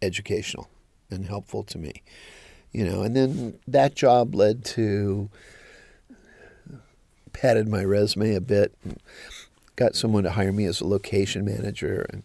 educational 0.02 0.70
and 1.12 1.26
helpful 1.26 1.64
to 1.66 1.78
me. 1.78 2.02
You 2.72 2.86
know, 2.86 3.02
and 3.02 3.16
then 3.16 3.60
that 3.68 3.96
job 3.96 4.34
led 4.34 4.64
to 4.66 5.30
padded 7.34 7.68
my 7.68 7.84
resume 7.84 8.36
a 8.36 8.42
bit 8.42 8.76
got 9.80 9.96
someone 9.96 10.24
to 10.24 10.32
hire 10.32 10.52
me 10.52 10.66
as 10.66 10.82
a 10.82 10.88
location 10.88 11.46
manager 11.46 12.06
and 12.10 12.24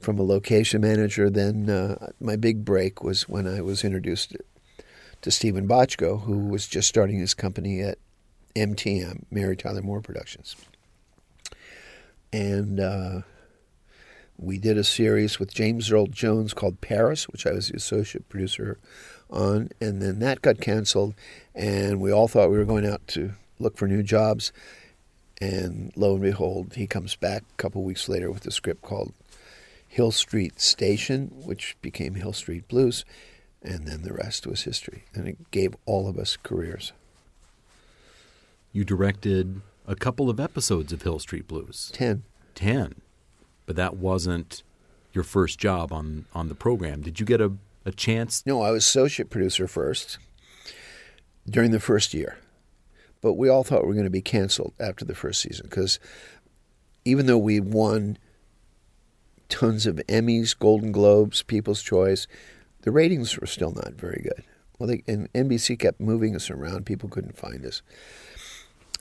from 0.00 0.18
a 0.18 0.22
location 0.22 0.82
manager. 0.82 1.30
Then 1.30 1.70
uh, 1.70 2.10
my 2.20 2.36
big 2.36 2.66
break 2.66 3.02
was 3.02 3.26
when 3.26 3.46
I 3.48 3.62
was 3.62 3.82
introduced 3.82 4.36
to 5.22 5.30
Steven 5.30 5.66
Bochco, 5.66 6.22
who 6.24 6.48
was 6.48 6.66
just 6.66 6.86
starting 6.86 7.18
his 7.18 7.32
company 7.32 7.80
at 7.80 7.96
MTM, 8.54 9.24
Mary 9.30 9.56
Tyler 9.56 9.80
Moore 9.80 10.02
Productions. 10.02 10.54
And 12.30 12.78
uh, 12.78 13.22
we 14.38 14.58
did 14.58 14.76
a 14.76 14.84
series 14.84 15.38
with 15.38 15.54
James 15.54 15.90
Earl 15.90 16.06
Jones 16.06 16.52
called 16.52 16.80
Paris, 16.80 17.28
which 17.28 17.46
I 17.46 17.52
was 17.52 17.68
the 17.68 17.76
associate 17.76 18.28
producer 18.28 18.78
on. 19.30 19.70
And 19.80 20.02
then 20.02 20.18
that 20.20 20.42
got 20.42 20.60
canceled, 20.60 21.14
and 21.54 22.00
we 22.00 22.12
all 22.12 22.28
thought 22.28 22.50
we 22.50 22.58
were 22.58 22.64
going 22.64 22.86
out 22.86 23.06
to 23.08 23.32
look 23.58 23.76
for 23.76 23.88
new 23.88 24.02
jobs. 24.02 24.52
And 25.40 25.92
lo 25.96 26.14
and 26.14 26.22
behold, 26.22 26.74
he 26.74 26.86
comes 26.86 27.16
back 27.16 27.42
a 27.42 27.56
couple 27.56 27.82
weeks 27.82 28.08
later 28.08 28.30
with 28.30 28.46
a 28.46 28.50
script 28.50 28.82
called 28.82 29.12
Hill 29.88 30.10
Street 30.10 30.60
Station, 30.60 31.30
which 31.44 31.76
became 31.82 32.14
Hill 32.14 32.32
Street 32.32 32.68
Blues, 32.68 33.04
and 33.62 33.86
then 33.86 34.02
the 34.02 34.12
rest 34.12 34.46
was 34.46 34.62
history. 34.62 35.04
And 35.14 35.28
it 35.28 35.50
gave 35.50 35.74
all 35.86 36.08
of 36.08 36.18
us 36.18 36.36
careers. 36.42 36.92
You 38.72 38.84
directed 38.84 39.62
a 39.86 39.94
couple 39.94 40.28
of 40.28 40.38
episodes 40.38 40.92
of 40.92 41.02
Hill 41.02 41.18
Street 41.18 41.48
Blues. 41.48 41.90
Ten. 41.94 42.24
Ten. 42.54 42.96
But 43.66 43.76
that 43.76 43.96
wasn't 43.96 44.62
your 45.12 45.24
first 45.24 45.58
job 45.58 45.92
on, 45.92 46.26
on 46.34 46.48
the 46.48 46.54
program. 46.54 47.02
Did 47.02 47.20
you 47.20 47.26
get 47.26 47.40
a, 47.40 47.52
a 47.84 47.92
chance? 47.92 48.44
No, 48.46 48.62
I 48.62 48.70
was 48.70 48.84
associate 48.84 49.30
producer 49.30 49.66
first 49.66 50.18
during 51.48 51.70
the 51.70 51.80
first 51.80 52.14
year. 52.14 52.38
But 53.20 53.34
we 53.34 53.48
all 53.48 53.64
thought 53.64 53.82
we 53.82 53.88
were 53.88 53.94
going 53.94 54.04
to 54.04 54.10
be 54.10 54.22
canceled 54.22 54.74
after 54.78 55.04
the 55.04 55.14
first 55.14 55.40
season 55.40 55.66
because 55.68 55.98
even 57.04 57.26
though 57.26 57.38
we 57.38 57.60
won 57.60 58.18
tons 59.48 59.86
of 59.86 59.96
Emmys, 60.08 60.56
Golden 60.56 60.92
Globes, 60.92 61.42
People's 61.42 61.82
Choice, 61.82 62.26
the 62.82 62.90
ratings 62.90 63.38
were 63.38 63.46
still 63.46 63.72
not 63.72 63.94
very 63.94 64.20
good. 64.22 64.44
Well, 64.78 64.88
they, 64.88 65.02
and 65.06 65.32
NBC 65.32 65.78
kept 65.78 66.00
moving 66.00 66.36
us 66.36 66.50
around. 66.50 66.84
People 66.84 67.08
couldn't 67.08 67.38
find 67.38 67.64
us. 67.64 67.82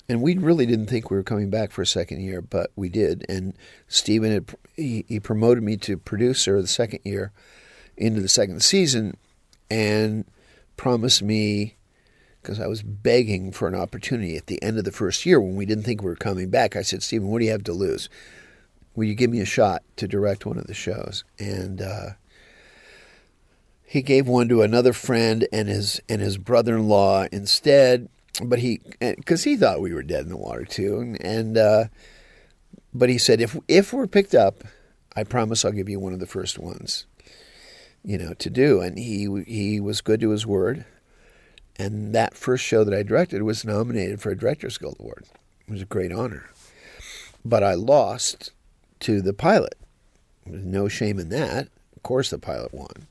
And 0.08 0.22
we 0.22 0.38
really 0.38 0.66
didn't 0.66 0.88
think 0.88 1.10
we 1.10 1.18
were 1.18 1.24
coming 1.24 1.50
back 1.50 1.72
for 1.72 1.82
a 1.82 1.88
second 1.88 2.22
year, 2.22 2.42
but 2.42 2.72
we 2.76 2.90
did. 2.90 3.26
And 3.28 3.56
Steven 3.88 4.32
had 4.32 4.56
he, 4.76 5.04
he 5.08 5.20
promoted 5.20 5.64
me 5.64 5.78
to 5.78 5.98
producer 5.98 6.62
the 6.62 6.68
second 6.68 7.00
year 7.04 7.32
into 7.98 8.22
the 8.22 8.28
second 8.28 8.62
season, 8.62 9.18
and 9.70 10.26
promised 10.78 11.24
me 11.24 11.76
because 12.42 12.60
I 12.60 12.68
was 12.68 12.84
begging 12.84 13.52
for 13.52 13.68
an 13.68 13.74
opportunity 13.74 14.38
at 14.38 14.46
the 14.46 14.62
end 14.62 14.78
of 14.78 14.84
the 14.84 14.92
first 14.92 15.26
year 15.26 15.42
when 15.42 15.56
we 15.56 15.66
didn't 15.66 15.84
think 15.84 16.02
we 16.02 16.10
were 16.10 16.16
coming 16.16 16.50
back. 16.52 16.76
I 16.76 16.84
said, 16.84 17.02
Steven, 17.02 17.30
what 17.30 17.40
do 17.40 17.46
you 17.46 17.52
have 17.52 17.64
to 17.64 17.74
lose? 17.74 18.08
Will 18.96 19.06
you 19.06 19.16
give 19.16 19.32
me 19.32 19.40
a 19.40 19.46
shot 19.46 19.82
to 19.96 20.08
direct 20.08 20.46
one 20.46 20.60
of 20.60 20.68
the 20.68 20.74
shows? 20.76 21.24
And 21.40 21.82
uh, 21.82 22.10
he 23.84 24.04
gave 24.04 24.28
one 24.28 24.48
to 24.50 24.62
another 24.62 24.94
friend 24.94 25.48
and 25.52 25.68
his 25.68 26.00
and 26.08 26.22
his 26.22 26.38
brother-in-law 26.38 27.28
instead. 27.32 28.10
But 28.44 28.60
he, 28.60 28.82
because 29.00 29.44
he 29.44 29.56
thought 29.56 29.82
we 29.82 29.94
were 29.94 30.04
dead 30.04 30.24
in 30.24 30.30
the 30.30 30.38
water 30.38 30.66
too, 30.66 31.00
and, 31.00 31.22
and 31.22 31.58
uh, 31.58 31.86
but 32.94 33.10
he 33.10 33.18
said, 33.18 33.42
if 33.42 33.58
if 33.68 33.94
we're 33.94 34.08
picked 34.08 34.36
up, 34.36 34.64
I 35.16 35.24
promise 35.24 35.64
I'll 35.64 35.72
give 35.72 35.90
you 35.90 36.00
one 36.00 36.14
of 36.14 36.20
the 36.20 36.28
first 36.28 36.60
ones, 36.60 37.06
you 38.04 38.18
know, 38.18 38.34
to 38.34 38.50
do. 38.50 38.82
And 38.82 38.98
he 38.98 39.44
he 39.48 39.80
was 39.80 40.02
good 40.02 40.20
to 40.22 40.30
his 40.30 40.46
word 40.46 40.86
and 41.78 42.16
that 42.16 42.36
first 42.36 42.64
show 42.64 42.84
that 42.84 42.94
I 42.94 43.04
directed 43.04 43.44
was 43.44 43.66
nominated 43.66 44.22
for 44.22 44.32
a 44.32 44.38
Directors 44.38 44.78
Guild 44.78 44.98
Award. 45.00 45.26
It 45.68 45.72
was 45.72 45.82
a 45.82 45.86
great 45.86 46.12
honor. 46.12 46.50
But 47.44 47.64
I 47.64 47.74
lost 47.74 48.52
to 49.02 49.22
the 49.22 49.34
pilot. 49.34 49.78
There's 50.46 50.64
no 50.64 50.88
shame 50.88 51.20
in 51.20 51.30
that. 51.30 51.68
Of 51.96 52.04
course, 52.04 52.30
the 52.30 52.38
pilot 52.38 52.74
won. 52.74 53.08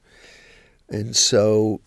And 0.88 1.14
so, 1.14 1.80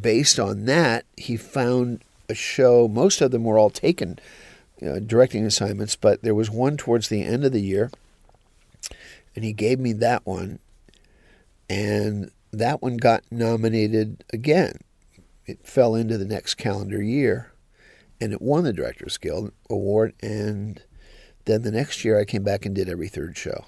based 0.00 0.40
on 0.40 0.64
that, 0.64 1.04
he 1.16 1.36
found 1.36 2.02
a 2.28 2.34
show. 2.34 2.88
Most 2.88 3.20
of 3.20 3.30
them 3.30 3.44
were 3.44 3.58
all 3.58 3.70
taken 3.70 4.18
know, 4.80 5.00
directing 5.00 5.44
assignments, 5.44 5.96
but 5.96 6.22
there 6.22 6.34
was 6.34 6.50
one 6.50 6.76
towards 6.76 7.08
the 7.08 7.22
end 7.22 7.44
of 7.44 7.52
the 7.52 7.62
year, 7.62 7.90
and 9.34 9.44
he 9.44 9.52
gave 9.52 9.78
me 9.78 9.92
that 9.94 10.26
one. 10.26 10.58
And 11.68 12.30
that 12.52 12.80
one 12.80 12.96
got 12.96 13.24
nominated 13.30 14.24
again 14.32 14.78
it 15.46 15.64
fell 15.64 15.94
into 15.94 16.18
the 16.18 16.24
next 16.24 16.56
calendar 16.56 17.00
year, 17.00 17.52
and 18.20 18.32
it 18.32 18.42
won 18.42 18.64
the 18.64 18.72
Directors 18.72 19.16
Guild 19.16 19.52
Award. 19.70 20.12
And 20.20 20.82
then 21.44 21.62
the 21.62 21.70
next 21.70 22.04
year, 22.04 22.18
I 22.18 22.24
came 22.24 22.42
back 22.42 22.66
and 22.66 22.74
did 22.74 22.88
every 22.88 23.08
third 23.08 23.36
show. 23.36 23.66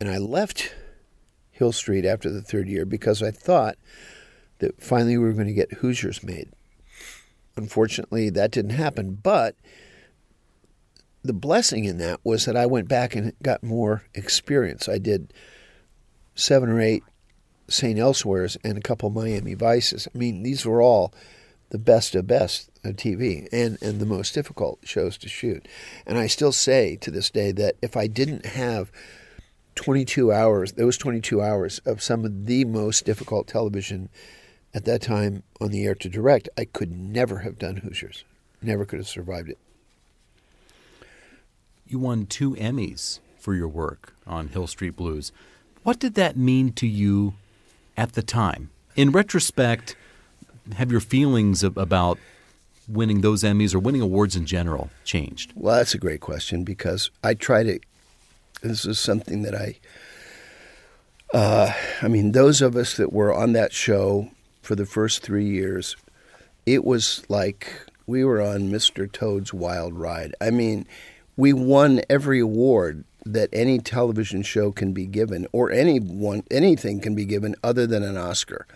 And 0.00 0.08
I 0.08 0.18
left 0.18 0.74
Hill 1.50 1.72
Street 1.72 2.04
after 2.04 2.30
the 2.30 2.42
third 2.42 2.68
year 2.68 2.84
because 2.84 3.22
I 3.22 3.30
thought 3.32 3.76
that 4.58 4.80
finally 4.80 5.18
we 5.18 5.24
were 5.24 5.32
going 5.32 5.46
to 5.46 5.52
get 5.52 5.74
Hoosiers 5.74 6.22
made. 6.22 6.50
Unfortunately, 7.56 8.30
that 8.30 8.50
didn't 8.50 8.72
happen, 8.72 9.18
but 9.22 9.56
the 11.22 11.32
blessing 11.32 11.84
in 11.84 11.98
that 11.98 12.20
was 12.24 12.44
that 12.44 12.56
I 12.56 12.66
went 12.66 12.88
back 12.88 13.14
and 13.14 13.32
got 13.42 13.62
more 13.62 14.04
experience. 14.14 14.88
I 14.88 14.98
did 14.98 15.32
seven 16.34 16.68
or 16.68 16.80
eight 16.80 17.02
St. 17.68 17.98
Elsewhere's 17.98 18.56
and 18.62 18.76
a 18.76 18.82
couple 18.82 19.08
Miami 19.10 19.54
Vices. 19.54 20.06
I 20.14 20.18
mean, 20.18 20.42
these 20.42 20.66
were 20.66 20.82
all 20.82 21.14
the 21.70 21.78
best 21.78 22.14
of 22.14 22.26
best 22.26 22.70
of 22.84 22.96
TV 22.96 23.48
and, 23.50 23.78
and 23.80 24.00
the 24.00 24.06
most 24.06 24.34
difficult 24.34 24.80
shows 24.84 25.16
to 25.18 25.28
shoot. 25.28 25.66
And 26.06 26.18
I 26.18 26.26
still 26.26 26.52
say 26.52 26.96
to 26.96 27.10
this 27.10 27.30
day 27.30 27.52
that 27.52 27.76
if 27.80 27.96
I 27.96 28.06
didn't 28.06 28.46
have 28.46 28.92
22 29.74 30.30
hours, 30.30 30.72
those 30.72 30.98
22 30.98 31.40
hours 31.40 31.78
of 31.80 32.02
some 32.02 32.24
of 32.24 32.46
the 32.46 32.64
most 32.64 33.04
difficult 33.04 33.48
television 33.48 34.08
at 34.74 34.84
that 34.84 35.00
time 35.00 35.42
on 35.60 35.70
the 35.70 35.84
air 35.84 35.94
to 35.94 36.08
direct, 36.08 36.48
I 36.58 36.64
could 36.64 36.92
never 36.92 37.38
have 37.38 37.58
done 37.58 37.76
Hoosiers. 37.78 38.24
Never 38.60 38.84
could 38.84 38.98
have 38.98 39.08
survived 39.08 39.48
it. 39.48 39.58
You 41.86 41.98
won 41.98 42.26
two 42.26 42.54
Emmys 42.56 43.20
for 43.38 43.54
your 43.54 43.68
work 43.68 44.14
on 44.26 44.48
Hill 44.48 44.66
Street 44.66 44.96
Blues. 44.96 45.32
What 45.82 45.98
did 45.98 46.14
that 46.14 46.36
mean 46.36 46.72
to 46.72 46.86
you 46.86 47.34
at 47.96 48.12
the 48.12 48.22
time. 48.22 48.70
In 48.96 49.10
retrospect, 49.10 49.96
have 50.76 50.90
your 50.90 51.00
feelings 51.00 51.62
about 51.62 52.18
winning 52.88 53.20
those 53.20 53.42
Emmys 53.42 53.74
or 53.74 53.78
winning 53.78 54.02
awards 54.02 54.36
in 54.36 54.46
general 54.46 54.90
changed? 55.04 55.52
Well, 55.54 55.76
that's 55.76 55.94
a 55.94 55.98
great 55.98 56.20
question 56.20 56.64
because 56.64 57.10
I 57.22 57.34
try 57.34 57.62
to. 57.62 57.78
This 58.62 58.84
is 58.84 58.98
something 58.98 59.42
that 59.42 59.54
I. 59.54 59.76
Uh, 61.32 61.72
I 62.00 62.08
mean, 62.08 62.32
those 62.32 62.62
of 62.62 62.76
us 62.76 62.96
that 62.96 63.12
were 63.12 63.34
on 63.34 63.52
that 63.52 63.72
show 63.72 64.30
for 64.64 64.74
the 64.74 64.86
first 64.86 65.22
three 65.22 65.46
years, 65.46 65.96
it 66.64 66.84
was 66.84 67.22
like 67.28 67.70
we 68.06 68.24
were 68.24 68.40
on 68.40 68.70
Mr. 68.70 69.10
Toad's 69.10 69.52
Wild 69.52 69.94
Ride. 69.94 70.34
I 70.40 70.50
mean, 70.50 70.86
we 71.36 71.52
won 71.52 72.00
every 72.08 72.40
award 72.40 73.04
that 73.26 73.50
any 73.52 73.78
television 73.78 74.42
show 74.42 74.72
can 74.72 74.92
be 74.92 75.06
given, 75.06 75.46
or 75.52 75.70
anyone, 75.70 76.44
anything 76.50 77.00
can 77.00 77.14
be 77.14 77.24
given 77.24 77.54
other 77.62 77.86
than 77.86 78.02
an 78.02 78.16
Oscar. 78.16 78.66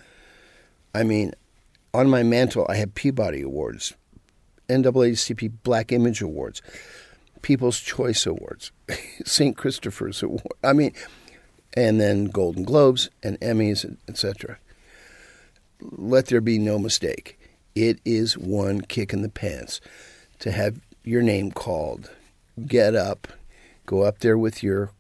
I 0.95 1.05
mean, 1.05 1.33
on 1.95 2.09
my 2.09 2.23
mantle, 2.23 2.67
I 2.69 2.77
have 2.77 2.95
Peabody 2.95 3.43
Awards, 3.43 3.95
NAACP 4.69 5.53
Black 5.63 5.93
Image 5.93 6.23
Awards, 6.23 6.63
People's 7.43 7.81
Choice 7.81 8.27
Awards, 8.27 8.73
St. 9.25 9.57
Christopher's 9.57 10.23
Award. 10.23 10.43
I 10.63 10.73
mean, 10.73 10.93
and 11.75 12.01
then 12.01 12.27
Golden 12.27 12.65
Globes 12.65 13.11
and 13.23 13.39
Emmys, 13.41 13.97
etc. 14.09 14.59
Let 15.81 16.27
there 16.27 16.41
be 16.41 16.59
no 16.59 16.79
mistake. 16.79 17.39
It 17.75 18.01
is 18.05 18.37
one 18.37 18.81
kick 18.81 19.13
in 19.13 19.23
the 19.23 19.29
pants 19.29 19.81
to 20.41 20.51
have 20.51 20.81
your 21.05 21.23
name 21.23 21.53
called, 21.53 22.11
get 22.67 22.95
up, 22.95 23.29
go 23.87 24.03
up 24.03 24.19
there 24.19 24.37
with 24.37 24.63
your, 24.63 24.91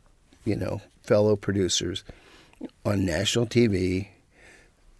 you 0.44 0.56
know, 0.56 0.80
fellow 1.02 1.36
producers 1.36 2.04
on 2.84 3.04
national 3.04 3.46
TV 3.46 4.08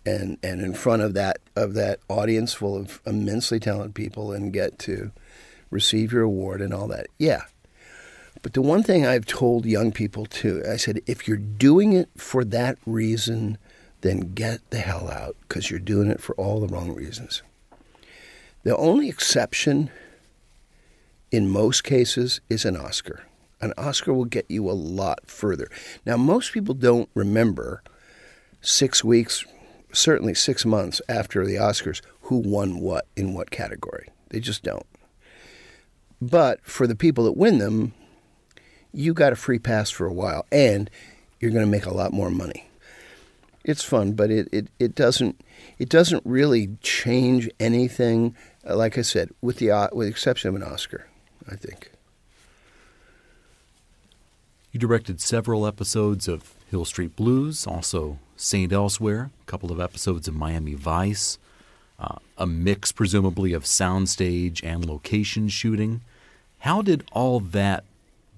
and 0.07 0.39
and 0.43 0.61
in 0.63 0.75
front 0.75 1.03
of 1.03 1.15
that 1.15 1.39
of 1.55 1.75
that 1.75 2.01
audience 2.09 2.55
full 2.55 2.77
of 2.77 3.01
immensely 3.05 3.61
talented 3.61 3.95
people 3.95 4.33
and 4.33 4.53
get 4.53 4.79
to 4.79 5.11
receive 5.71 6.13
your 6.13 6.23
award 6.23 6.61
and 6.61 6.73
all 6.73 6.89
that. 6.89 7.07
Yeah. 7.19 7.43
But 8.41 8.53
the 8.53 8.63
one 8.63 8.83
thing 8.83 9.05
I've 9.05 9.27
told 9.27 9.67
young 9.67 9.93
people 9.93 10.25
too, 10.25 10.63
I 10.69 10.77
said 10.77 11.01
if 11.07 11.27
you're 11.27 11.37
doing 11.37 11.93
it 11.93 12.09
for 12.17 12.45
that 12.45 12.79
reason, 12.87 13.59
then 14.01 14.33
get 14.35 14.69
the 14.71 14.79
hell 14.79 15.11
out 15.11 15.37
because 15.43 15.71
you're 15.71 15.81
doing 15.81 16.11
it 16.11 16.21
for 16.21 16.35
all 16.37 16.61
the 16.61 16.69
wrong 16.69 16.95
reasons. 16.95 17.43
The 18.63 18.77
only 18.77 19.09
exception 19.09 19.91
in 21.31 21.49
most 21.49 21.85
cases 21.85 22.41
is 22.49 22.65
an 22.65 22.77
Oscar 22.77 23.25
an 23.61 23.73
Oscar 23.77 24.15
will 24.15 24.25
get 24.25 24.47
you 24.49 24.71
a 24.71 24.73
lot 24.73 25.21
further. 25.27 25.71
Now, 26.07 26.17
most 26.17 26.53
people 26.53 26.75
don't 26.75 27.09
remember 27.15 27.83
six 28.61 29.03
weeks, 29.03 29.45
certainly 29.93 30.35
six 30.35 30.65
months 30.65 31.01
after 31.09 31.45
the 31.45 31.57
Oscars, 31.57 32.01
who 32.23 32.39
won 32.39 32.81
what 32.81 33.07
in 33.17 33.35
what 33.35 33.51
category. 33.51 34.09
They 34.31 34.41
just 34.41 34.63
don't. 34.63 34.87
But 36.21 36.61
for 36.63 36.87
the 36.87 36.97
people 36.97 37.25
that 37.25 37.37
win 37.37 37.59
them, 37.59 37.95
you 38.93 39.15
got 39.15 39.33
a 39.33 39.37
free 39.37 39.59
pass 39.59 39.91
for 39.91 40.07
a 40.07 40.13
while, 40.13 40.47
and 40.51 40.91
you're 41.41 41.51
going 41.51 41.65
to 41.65 41.71
make 41.71 41.87
a 41.87 41.95
lot 41.95 42.13
more 42.13 42.31
money. 42.31 42.68
It's 43.69 43.85
fun, 43.85 44.13
but 44.13 44.31
it, 44.31 44.49
it, 44.51 44.69
it 44.79 44.95
doesn't 44.95 45.43
it 45.79 45.91
doesn't 45.91 46.23
really 46.25 46.79
change 46.81 47.51
anything. 47.61 48.35
uh, 48.67 48.75
Like 48.75 48.97
I 48.97 49.03
said, 49.03 49.29
with 49.43 49.59
the 49.59 49.71
uh, 49.71 49.89
with 49.93 50.07
the 50.07 50.11
exception 50.11 50.49
of 50.49 50.55
an 50.55 50.63
Oscar, 50.63 51.07
I 51.47 51.55
think. 51.55 51.93
You 54.73 54.81
directed 54.81 55.21
several 55.21 55.67
episodes 55.67 56.27
of 56.29 56.55
Hill 56.71 56.87
Street 56.87 57.15
Blues, 57.15 57.67
also 57.67 58.19
Saint 58.37 58.73
Elsewhere, 58.73 59.31
a 59.43 59.45
couple 59.45 59.71
of 59.71 59.81
episodes 59.81 60.29
of 60.29 60.35
Miami 60.35 60.73
Vice, 60.73 61.37
uh, 62.01 62.17
a 62.39 62.47
mix 62.47 62.91
presumably 62.91 63.53
of 63.53 63.65
soundstage 63.65 64.65
and 64.65 64.87
location 64.87 65.49
shooting. 65.49 66.01
How 66.61 66.81
did 66.81 67.05
all 67.13 67.39
that 67.39 67.85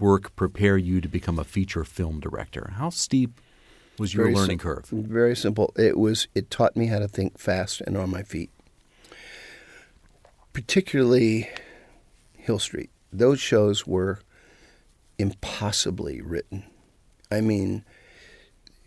work 0.01 0.35
prepare 0.35 0.77
you 0.77 1.01
to 1.01 1.09
become 1.09 1.39
a 1.39 1.45
feature 1.45 1.85
film 1.85 2.19
director? 2.19 2.73
How 2.79 2.91
steep 2.91 3.41
was 4.01 4.15
your 4.15 4.25
Very 4.25 4.35
learning 4.35 4.59
sim- 4.59 4.65
curve? 4.65 4.87
Very 4.87 5.37
simple. 5.37 5.73
It 5.77 5.99
was. 5.99 6.27
It 6.35 6.51
taught 6.51 6.75
me 6.75 6.87
how 6.87 6.99
to 6.99 7.07
think 7.07 7.39
fast 7.39 7.83
and 7.83 7.97
on 7.97 8.11
my 8.11 8.23
feet. 8.23 8.51
Particularly, 10.53 11.49
Hill 12.37 12.59
Street. 12.59 12.91
Those 13.13 13.39
shows 13.39 13.87
were 13.87 14.19
impossibly 15.19 16.23
written. 16.23 16.65
I 17.31 17.43
mean, 17.43 17.85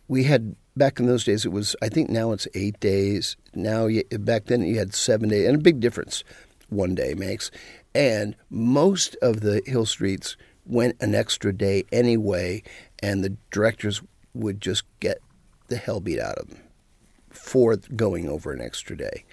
we 0.08 0.24
had 0.24 0.56
back 0.76 1.00
in 1.00 1.06
those 1.06 1.24
days. 1.24 1.46
It 1.46 1.52
was. 1.52 1.76
I 1.82 1.90
think 1.90 2.10
now 2.10 2.32
it's 2.32 2.48
eight 2.56 2.80
days. 2.80 3.38
Now, 3.54 3.86
you, 3.86 4.04
back 4.04 4.46
then 4.46 4.64
you 4.64 4.80
had 4.80 4.96
seven 4.96 5.30
days, 5.30 5.48
and 5.48 5.56
a 5.56 5.62
big 5.62 5.80
difference 5.80 6.24
one 6.70 6.96
day 6.96 7.14
makes. 7.14 7.52
And 7.94 8.36
most 8.50 9.16
of 9.22 9.42
the 9.42 9.62
Hill 9.68 9.86
Streets 9.86 10.36
went 10.66 10.96
an 11.00 11.14
extra 11.14 11.54
day 11.54 11.84
anyway, 11.92 12.64
and 13.02 13.24
the 13.24 13.38
directors 13.52 14.02
would 14.34 14.62
just 14.62 14.84
get 15.00 15.20
the 15.68 15.78
hell 15.78 16.00
beat 16.00 16.20
out 16.20 16.38
of 16.38 16.50
them 16.50 16.60
for 17.30 17.76
going 17.76 18.28
over 18.28 18.52
an 18.52 18.62
extra 18.62 18.96
day. 18.96 19.26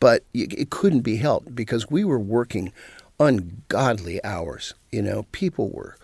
But 0.00 0.24
it 0.34 0.70
couldn't 0.70 1.02
be 1.02 1.16
helped 1.16 1.54
because 1.54 1.88
we 1.88 2.02
were 2.04 2.18
working 2.18 2.72
ungodly 3.20 4.22
hours. 4.24 4.74
You 4.90 5.02
know, 5.02 5.26
people 5.30 5.70
were 5.70 5.96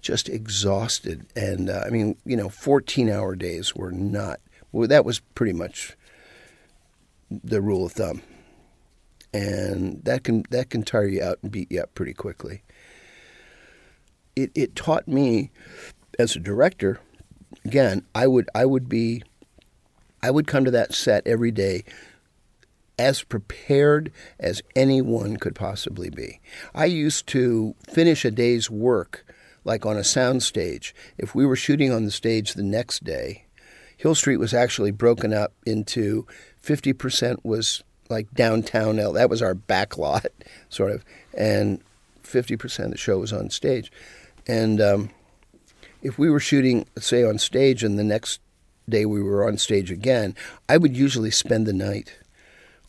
just 0.00 0.28
exhausted. 0.28 1.26
And 1.34 1.70
uh, 1.70 1.82
I 1.86 1.90
mean, 1.90 2.16
you 2.24 2.36
know, 2.36 2.48
14 2.48 3.08
hour 3.08 3.34
days 3.36 3.74
were 3.74 3.92
not, 3.92 4.40
well, 4.72 4.88
that 4.88 5.04
was 5.04 5.20
pretty 5.34 5.52
much 5.52 5.96
the 7.30 7.60
rule 7.60 7.86
of 7.86 7.92
thumb. 7.92 8.22
And 9.32 10.02
that 10.04 10.24
can 10.24 10.42
that 10.50 10.70
can 10.70 10.82
tire 10.82 11.06
you 11.06 11.22
out 11.22 11.38
and 11.42 11.52
beat 11.52 11.70
you 11.70 11.80
up 11.80 11.94
pretty 11.94 12.14
quickly. 12.14 12.62
It 14.34 14.50
it 14.56 14.74
taught 14.74 15.06
me 15.06 15.52
as 16.18 16.34
a 16.34 16.40
director 16.40 17.00
again, 17.64 18.04
I 18.14 18.26
would 18.26 18.48
I 18.54 18.64
would 18.64 18.88
be 18.88 19.22
I 20.22 20.30
would 20.30 20.46
come 20.46 20.64
to 20.64 20.70
that 20.70 20.94
set 20.94 21.26
every 21.26 21.50
day 21.50 21.84
as 22.98 23.22
prepared 23.22 24.12
as 24.38 24.62
anyone 24.76 25.38
could 25.38 25.54
possibly 25.54 26.10
be. 26.10 26.40
I 26.74 26.84
used 26.84 27.26
to 27.28 27.74
finish 27.88 28.24
a 28.24 28.30
day's 28.30 28.70
work 28.70 29.24
like 29.64 29.86
on 29.86 29.96
a 29.96 30.04
sound 30.04 30.42
stage. 30.42 30.94
If 31.16 31.34
we 31.34 31.46
were 31.46 31.56
shooting 31.56 31.92
on 31.92 32.04
the 32.04 32.10
stage 32.10 32.54
the 32.54 32.62
next 32.62 33.04
day, 33.04 33.46
Hill 33.96 34.14
Street 34.14 34.38
was 34.38 34.54
actually 34.54 34.90
broken 34.90 35.32
up 35.32 35.52
into 35.66 36.26
50% 36.62 37.38
was 37.42 37.82
like 38.08 38.30
downtown 38.32 38.98
L. 38.98 39.12
That 39.12 39.30
was 39.30 39.42
our 39.42 39.54
back 39.54 39.96
lot, 39.96 40.26
sort 40.68 40.92
of, 40.92 41.04
and 41.36 41.80
50% 42.22 42.84
of 42.86 42.90
the 42.92 42.98
show 42.98 43.18
was 43.18 43.32
on 43.32 43.50
stage. 43.50 43.90
And 44.46 44.80
um, 44.80 45.10
if 46.02 46.18
we 46.18 46.30
were 46.30 46.40
shooting, 46.40 46.86
say, 46.98 47.24
on 47.24 47.38
stage, 47.38 47.84
and 47.84 47.98
the 47.98 48.04
next 48.04 48.40
day 48.88 49.06
we 49.06 49.22
were 49.22 49.46
on 49.46 49.58
stage 49.58 49.90
again, 49.90 50.34
I 50.68 50.76
would 50.76 50.96
usually 50.96 51.30
spend 51.30 51.66
the 51.66 51.72
night 51.72 52.16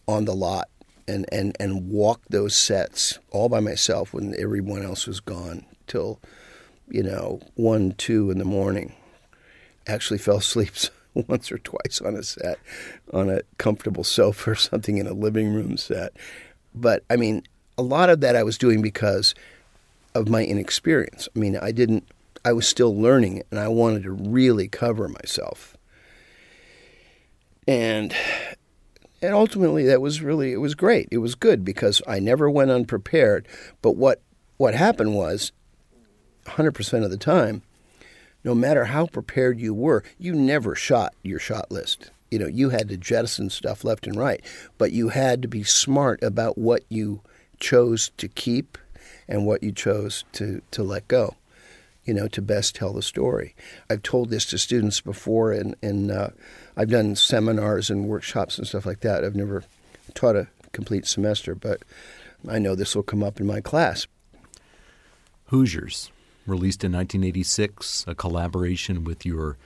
on 0.08 0.26
the 0.26 0.34
lot 0.34 0.70
and, 1.08 1.26
and, 1.32 1.56
and 1.60 1.90
walk 1.90 2.22
those 2.30 2.56
sets 2.56 3.20
all 3.32 3.50
by 3.50 3.60
myself 3.60 4.14
when 4.14 4.36
everyone 4.40 4.84
else 4.84 5.08
was 5.08 5.20
gone 5.20 5.66
till, 5.88 6.20
you 6.90 7.04
know, 7.04 7.42
one, 7.56 7.94
two 7.98 8.32
in 8.32 8.38
the 8.38 8.46
morning. 8.46 8.96
Actually 9.88 10.20
fell 10.20 10.38
asleep 10.38 10.74
once 11.14 11.52
or 11.52 11.58
twice 11.60 12.02
on 12.04 12.16
a 12.16 12.24
set, 12.24 12.60
on 13.14 13.30
a 13.30 13.42
comfortable 13.58 14.04
sofa 14.04 14.52
or 14.52 14.56
something 14.56 14.98
in 14.98 15.08
a 15.08 15.14
living 15.14 15.54
room 15.54 15.78
set. 15.78 16.14
But 16.74 17.04
I 17.10 17.18
mean, 17.18 17.44
a 17.78 17.84
lot 17.84 18.10
of 18.10 18.22
that 18.22 18.36
I 18.36 18.44
was 18.44 18.58
doing 18.58 18.82
because 18.82 19.36
of 20.16 20.30
my 20.30 20.44
inexperience. 20.44 21.28
I 21.36 21.40
mean, 21.40 21.58
I 21.58 21.72
didn't 21.72 22.08
I 22.44 22.54
was 22.54 22.68
still 22.68 22.96
learning 22.96 23.44
and 23.52 23.60
I 23.60 23.68
wanted 23.68 24.04
to 24.04 24.12
really 24.12 24.68
cover 24.68 25.08
myself. 25.08 25.78
And 27.68 28.14
and 29.24 29.36
ultimately, 29.36 29.86
that 29.86 30.02
was 30.02 30.22
really 30.22 30.52
it 30.52 30.58
was 30.58 30.74
great. 30.74 31.08
It 31.12 31.20
was 31.20 31.36
good 31.36 31.64
because 31.64 32.02
I 32.08 32.20
never 32.20 32.50
went 32.50 32.72
unprepared. 32.72 33.48
But 33.82 33.96
what 33.96 34.22
what 34.58 34.74
happened 34.74 35.16
was, 35.16 35.52
100% 36.46 37.04
of 37.04 37.12
the 37.12 37.18
time, 37.18 37.62
no 38.44 38.54
matter 38.56 38.86
how 38.86 39.06
prepared 39.06 39.60
you 39.60 39.74
were, 39.74 40.04
you 40.18 40.34
never 40.34 40.76
shot 40.76 41.14
your 41.24 41.40
shot 41.40 41.72
list. 41.72 42.12
You 42.32 42.40
know, 42.40 42.48
you 42.48 42.70
had 42.70 42.90
to 42.90 42.98
jettison 42.98 43.50
stuff 43.50 43.84
left 43.84 44.08
and 44.08 44.16
right, 44.16 44.44
but 44.78 44.92
you 44.92 45.10
had 45.10 45.42
to 45.42 45.48
be 45.48 45.64
smart 45.64 46.24
about 46.24 46.58
what 46.58 46.84
you 46.90 47.22
chose 47.60 48.12
to 48.18 48.28
keep 48.28 48.78
and 49.28 49.46
what 49.46 49.62
you 49.64 49.72
chose 49.72 50.24
to, 50.34 50.62
to 50.72 50.84
let 50.84 51.08
go 51.08 51.36
you 52.06 52.14
know, 52.14 52.28
to 52.28 52.42
best 52.42 52.76
tell 52.76 52.94
the 52.94 53.02
story. 53.02 53.56
I've 53.90 54.02
told 54.02 54.30
this 54.30 54.46
to 54.48 54.58
students 54.58 55.02
before, 55.02 55.52
and, 55.52 55.76
and 55.82 56.12
uh, 56.12 56.30
I've 56.76 56.90
done 56.90 57.16
seminars 57.16 57.90
and 57.90 58.08
workshops 58.08 58.58
and 58.58 58.68
stuff 58.68 58.86
like 58.86 59.02
that. 59.02 59.24
I've 59.24 59.36
never 59.36 59.64
taught 60.14 60.36
a 60.36 60.48
complete 60.72 61.06
semester, 61.06 61.54
but 61.54 61.84
I 62.48 62.60
know 62.60 62.76
this 62.76 62.96
will 62.96 63.04
come 63.04 63.24
up 63.24 63.40
in 63.40 63.46
my 63.46 63.62
class. 63.62 64.08
Hoosiers, 65.46 66.12
released 66.48 66.84
in 66.84 66.92
1986, 66.92 68.06
a 68.08 68.16
collaboration 68.16 69.04
with 69.04 69.26
your 69.26 69.58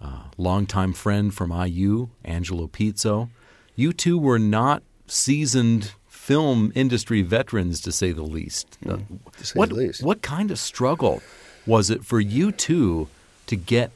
uh, 0.00 0.24
longtime 0.36 0.92
friend 0.92 1.32
from 1.32 1.50
IU, 1.50 2.08
Angelo 2.24 2.66
Pizzo. 2.66 3.30
You 3.74 3.92
two 3.92 4.18
were 4.18 4.38
not 4.38 4.82
seasoned 5.06 5.92
film 6.08 6.72
industry 6.74 7.22
veterans, 7.22 7.80
to 7.80 7.92
say 7.92 8.12
the 8.12 8.22
least. 8.22 8.78
To 8.82 9.46
say 9.46 9.58
what, 9.58 9.70
the 9.70 9.74
least. 9.76 10.02
what 10.02 10.22
kind 10.22 10.50
of 10.50 10.58
struggle 10.58 11.22
was 11.66 11.90
it 11.90 12.04
for 12.04 12.20
you 12.20 12.52
two 12.52 13.08
to 13.46 13.56
get 13.56 13.90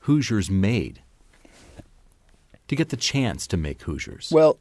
Hoosiers 0.00 0.50
made? 0.50 1.00
To 2.68 2.76
get 2.76 2.90
the 2.90 2.96
chance 2.96 3.46
to 3.48 3.56
make 3.56 3.82
Hoosiers? 3.82 4.30
Well, 4.30 4.58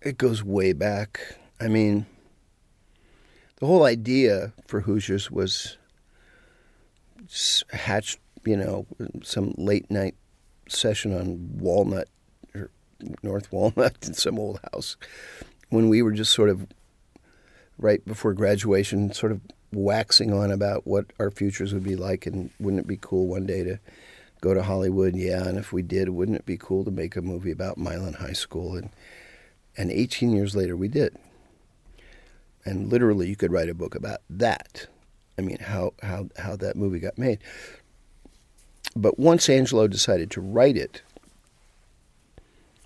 it 0.00 0.18
goes 0.18 0.42
way 0.44 0.72
back. 0.72 1.36
I 1.60 1.68
mean, 1.68 2.06
the 3.56 3.66
whole 3.66 3.84
idea 3.84 4.52
for 4.66 4.80
Hoosiers 4.80 5.30
was 5.30 5.76
hatched, 7.70 8.20
you 8.44 8.56
know, 8.56 8.86
some 9.22 9.54
late 9.56 9.90
night 9.90 10.14
session 10.68 11.18
on 11.18 11.58
Walnut 11.58 12.08
or 12.54 12.70
North 13.22 13.50
Walnut 13.52 13.96
in 14.06 14.14
some 14.14 14.38
old 14.38 14.60
house 14.72 14.96
when 15.70 15.88
we 15.88 16.02
were 16.02 16.12
just 16.12 16.32
sort 16.32 16.48
of 16.48 16.66
right 17.78 18.04
before 18.04 18.32
graduation, 18.32 19.12
sort 19.12 19.32
of 19.32 19.40
waxing 19.74 20.32
on 20.32 20.50
about 20.50 20.86
what 20.86 21.06
our 21.18 21.30
futures 21.30 21.72
would 21.72 21.84
be 21.84 21.96
like 21.96 22.26
and 22.26 22.50
wouldn't 22.58 22.80
it 22.80 22.86
be 22.86 22.98
cool 23.00 23.26
one 23.26 23.46
day 23.46 23.62
to 23.64 23.78
go 24.40 24.54
to 24.54 24.62
Hollywood? 24.62 25.16
Yeah, 25.16 25.46
and 25.46 25.58
if 25.58 25.72
we 25.72 25.82
did, 25.82 26.10
wouldn't 26.10 26.38
it 26.38 26.46
be 26.46 26.56
cool 26.56 26.84
to 26.84 26.90
make 26.90 27.16
a 27.16 27.22
movie 27.22 27.50
about 27.50 27.78
Milan 27.78 28.14
High 28.14 28.32
School? 28.32 28.76
And 28.76 28.90
and 29.76 29.90
18 29.90 30.32
years 30.32 30.54
later, 30.54 30.76
we 30.76 30.88
did. 30.88 31.16
And 32.64 32.90
literally, 32.90 33.28
you 33.28 33.36
could 33.36 33.52
write 33.52 33.68
a 33.68 33.74
book 33.74 33.94
about 33.94 34.20
that. 34.30 34.86
I 35.38 35.42
mean, 35.42 35.58
how 35.58 35.94
how 36.02 36.28
how 36.38 36.56
that 36.56 36.76
movie 36.76 37.00
got 37.00 37.18
made. 37.18 37.38
But 38.96 39.18
once 39.18 39.48
Angelo 39.48 39.88
decided 39.88 40.30
to 40.32 40.40
write 40.40 40.76
it, 40.76 41.02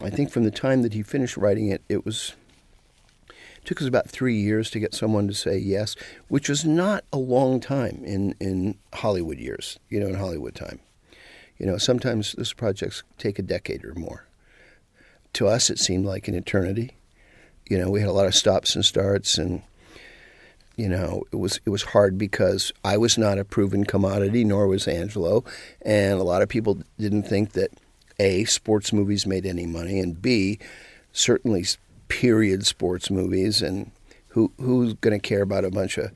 I 0.00 0.10
think 0.10 0.30
from 0.30 0.44
the 0.44 0.50
time 0.50 0.82
that 0.82 0.94
he 0.94 1.02
finished 1.02 1.36
writing 1.36 1.68
it, 1.68 1.82
it 1.88 2.04
was 2.04 2.34
took 3.68 3.82
us 3.82 3.86
about 3.86 4.08
three 4.08 4.34
years 4.34 4.70
to 4.70 4.80
get 4.80 4.94
someone 4.94 5.28
to 5.28 5.34
say 5.34 5.58
yes, 5.58 5.94
which 6.28 6.48
was 6.48 6.64
not 6.64 7.04
a 7.12 7.18
long 7.18 7.60
time 7.60 8.00
in, 8.02 8.34
in 8.40 8.78
Hollywood 8.94 9.36
years, 9.36 9.78
you 9.90 10.00
know, 10.00 10.06
in 10.06 10.14
Hollywood 10.14 10.54
time. 10.54 10.80
You 11.58 11.66
know, 11.66 11.76
sometimes 11.76 12.32
those 12.32 12.54
projects 12.54 13.02
take 13.18 13.38
a 13.38 13.42
decade 13.42 13.84
or 13.84 13.92
more. 13.92 14.26
To 15.34 15.48
us, 15.48 15.68
it 15.68 15.78
seemed 15.78 16.06
like 16.06 16.28
an 16.28 16.34
eternity. 16.34 16.96
You 17.68 17.76
know, 17.76 17.90
we 17.90 18.00
had 18.00 18.08
a 18.08 18.12
lot 18.12 18.24
of 18.24 18.34
stops 18.34 18.74
and 18.74 18.82
starts, 18.82 19.36
and 19.36 19.60
you 20.76 20.88
know, 20.88 21.24
it 21.30 21.36
was 21.36 21.60
it 21.66 21.68
was 21.68 21.82
hard 21.82 22.16
because 22.16 22.72
I 22.82 22.96
was 22.96 23.18
not 23.18 23.38
a 23.38 23.44
proven 23.44 23.84
commodity, 23.84 24.44
nor 24.44 24.66
was 24.66 24.88
Angelo, 24.88 25.44
and 25.82 26.18
a 26.18 26.24
lot 26.24 26.40
of 26.40 26.48
people 26.48 26.78
didn't 26.98 27.24
think 27.24 27.52
that 27.52 27.72
a 28.18 28.46
sports 28.46 28.94
movies 28.94 29.26
made 29.26 29.44
any 29.44 29.66
money, 29.66 30.00
and 30.00 30.22
b 30.22 30.58
certainly 31.12 31.64
period 32.08 32.66
sports 32.66 33.10
movies, 33.10 33.62
and 33.62 33.90
who 34.28 34.52
who's 34.58 34.94
going 34.94 35.18
to 35.18 35.28
care 35.28 35.42
about 35.42 35.64
a 35.64 35.70
bunch 35.70 35.98
of 35.98 36.10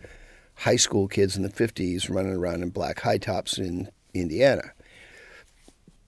high 0.57 0.77
school 0.77 1.09
kids 1.09 1.37
in 1.37 1.43
the 1.43 1.49
50s 1.49 2.09
running 2.09 2.35
around 2.35 2.63
in 2.63 2.71
black 2.71 3.01
high 3.01 3.19
tops 3.19 3.59
in 3.59 3.91
Indiana. 4.15 4.73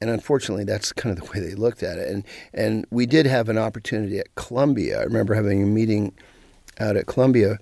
And 0.01 0.11
unfortunately, 0.11 0.65
that's 0.65 0.93
kind 0.93 1.17
of 1.17 1.25
the 1.25 1.31
way 1.33 1.41
they 1.41 1.55
looked 1.55 1.83
at 1.83 1.99
it. 1.99 2.09
And 2.09 2.25
and 2.53 2.87
we 2.91 3.07
did 3.07 3.27
have 3.27 3.49
an 3.49 3.59
opportunity 3.59 4.19
at 4.19 4.35
Columbia. 4.35 5.01
I 5.01 5.05
remember 5.05 5.35
having 5.35 5.63
a 5.63 5.67
meeting 5.67 6.13
out 6.79 6.97
at 6.97 7.07
Columbia 7.07 7.59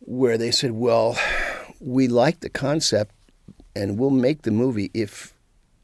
where 0.00 0.38
they 0.38 0.50
said, 0.50 0.72
"Well, 0.72 1.18
we 1.80 2.08
like 2.08 2.40
the 2.40 2.48
concept, 2.48 3.14
and 3.74 3.98
we'll 3.98 4.10
make 4.10 4.42
the 4.42 4.50
movie 4.50 4.90
if 4.94 5.34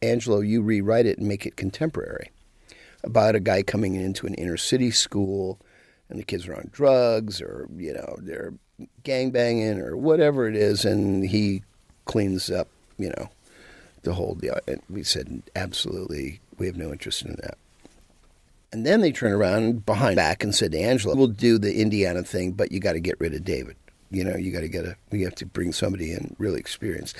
Angelo 0.00 0.40
you 0.40 0.62
rewrite 0.62 1.06
it 1.06 1.18
and 1.18 1.28
make 1.28 1.44
it 1.44 1.56
contemporary." 1.56 2.30
About 3.04 3.34
a 3.34 3.40
guy 3.40 3.62
coming 3.62 3.94
into 3.94 4.26
an 4.26 4.34
inner 4.34 4.56
city 4.56 4.90
school, 4.90 5.58
and 6.08 6.18
the 6.18 6.24
kids 6.24 6.46
are 6.46 6.54
on 6.54 6.68
drugs, 6.72 7.40
or 7.40 7.68
you 7.76 7.92
know 7.92 8.16
they're 8.20 8.54
gang 9.02 9.30
banging, 9.30 9.80
or 9.80 9.96
whatever 9.96 10.46
it 10.48 10.56
is, 10.56 10.84
and 10.84 11.24
he 11.24 11.62
cleans 12.04 12.50
up, 12.50 12.68
you 12.98 13.08
know, 13.10 13.28
the 14.02 14.14
whole 14.14 14.34
deal. 14.34 14.58
And 14.66 14.80
we 14.90 15.02
said, 15.02 15.42
absolutely, 15.54 16.40
we 16.58 16.66
have 16.66 16.76
no 16.76 16.92
interest 16.92 17.22
in 17.22 17.36
that. 17.42 17.56
And 18.72 18.86
then 18.86 19.00
they 19.02 19.12
turned 19.12 19.34
around 19.34 19.84
behind 19.84 20.16
back 20.16 20.42
and 20.42 20.54
said 20.54 20.72
to 20.72 20.78
Angelo, 20.78 21.14
"We'll 21.14 21.26
do 21.26 21.58
the 21.58 21.80
Indiana 21.80 22.22
thing, 22.22 22.52
but 22.52 22.72
you 22.72 22.80
got 22.80 22.94
to 22.94 23.00
get 23.00 23.20
rid 23.20 23.34
of 23.34 23.44
David. 23.44 23.76
You 24.10 24.24
know, 24.24 24.36
you 24.36 24.50
got 24.50 24.60
to 24.60 24.68
get 24.68 24.86
a. 24.86 24.96
We 25.10 25.22
have 25.22 25.34
to 25.36 25.46
bring 25.46 25.72
somebody 25.72 26.12
in 26.12 26.34
really 26.38 26.58
experienced." 26.58 27.16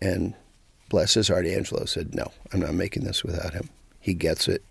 And 0.00 0.34
bless 0.88 1.14
his 1.14 1.28
heart, 1.28 1.46
Angelo 1.46 1.86
said, 1.86 2.14
"No, 2.14 2.30
I'm 2.52 2.60
not 2.60 2.74
making 2.74 3.04
this 3.04 3.24
without 3.24 3.52
him. 3.52 3.68
He 3.98 4.14
gets 4.14 4.46
it." 4.46 4.62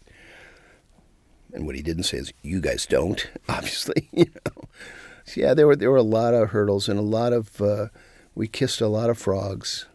And 1.56 1.66
what 1.66 1.76
he 1.76 1.82
didn't 1.82 2.04
say 2.04 2.18
is, 2.18 2.34
"You 2.44 2.62
guys 2.62 2.86
don't." 2.86 3.28
Obviously, 3.50 4.10
you 4.14 4.26
know. 4.26 4.64
So 5.26 5.42
yeah, 5.42 5.54
there 5.56 5.66
were 5.66 5.76
there 5.76 5.90
were 5.90 5.98
a 5.98 6.04
lot 6.04 6.36
of 6.36 6.50
hurdles 6.50 6.88
and 6.88 7.00
a 7.00 7.04
lot 7.04 7.34
of. 7.34 7.60
Uh, 7.60 7.88
we 8.36 8.48
kissed 8.48 8.82
a 8.82 8.88
lot 8.88 9.10
of 9.10 9.18
frogs 9.18 9.86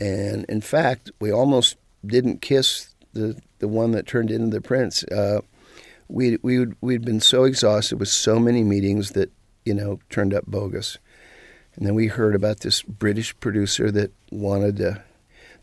and 0.00 0.44
in 0.48 0.60
fact, 0.60 1.10
we 1.20 1.32
almost 1.32 1.76
didn't 2.06 2.40
kiss 2.40 2.94
the 3.12 3.40
the 3.58 3.68
one 3.68 3.90
that 3.92 4.06
turned 4.06 4.30
into 4.30 4.50
the 4.50 4.60
prince. 4.60 5.02
Uh, 5.04 5.40
we 6.08 6.38
we 6.42 6.66
we'd 6.80 7.04
been 7.04 7.20
so 7.20 7.44
exhausted 7.44 7.98
with 7.98 8.08
so 8.08 8.38
many 8.38 8.62
meetings 8.62 9.10
that 9.10 9.32
you 9.64 9.74
know 9.74 9.98
turned 10.08 10.32
up 10.32 10.46
bogus, 10.46 10.98
and 11.74 11.86
then 11.86 11.94
we 11.94 12.06
heard 12.06 12.34
about 12.34 12.60
this 12.60 12.82
British 12.82 13.38
producer 13.40 13.90
that 13.90 14.12
wanted 14.30 14.76
to, 14.76 15.02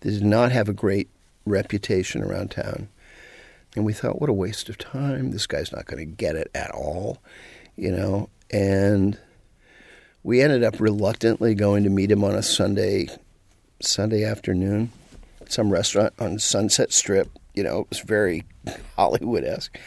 that 0.02 0.12
did 0.12 0.24
not 0.26 0.52
have 0.52 0.68
a 0.68 0.74
great 0.74 1.10
reputation 1.46 2.22
around 2.22 2.52
town, 2.52 2.90
and 3.76 3.86
we 3.86 3.94
thought, 3.94 4.20
what 4.20 4.30
a 4.30 4.34
waste 4.34 4.70
of 4.70 4.78
time. 4.78 5.32
This 5.32 5.48
guy's 5.48 5.72
not 5.72 5.86
going 5.86 6.00
to 6.00 6.06
get 6.06 6.36
it 6.36 6.50
at 6.56 6.72
all, 6.72 7.22
you 7.76 7.92
know, 7.92 8.30
and. 8.52 9.18
We 10.24 10.42
ended 10.42 10.64
up 10.64 10.80
reluctantly 10.80 11.54
going 11.54 11.84
to 11.84 11.92
meet 11.92 12.10
him 12.10 12.24
on 12.24 12.34
a 12.34 12.42
Sunday 12.42 13.10
Sunday 13.82 14.24
afternoon, 14.24 14.92
some 15.48 15.72
restaurant 15.72 16.14
on 16.20 16.40
Sunset 16.40 16.92
Strip. 16.92 17.30
You 17.54 17.64
know, 17.64 17.82
it 17.82 17.90
was 17.90 18.00
very 18.00 18.44
Hollywood 18.96 19.44
esque. 19.44 19.78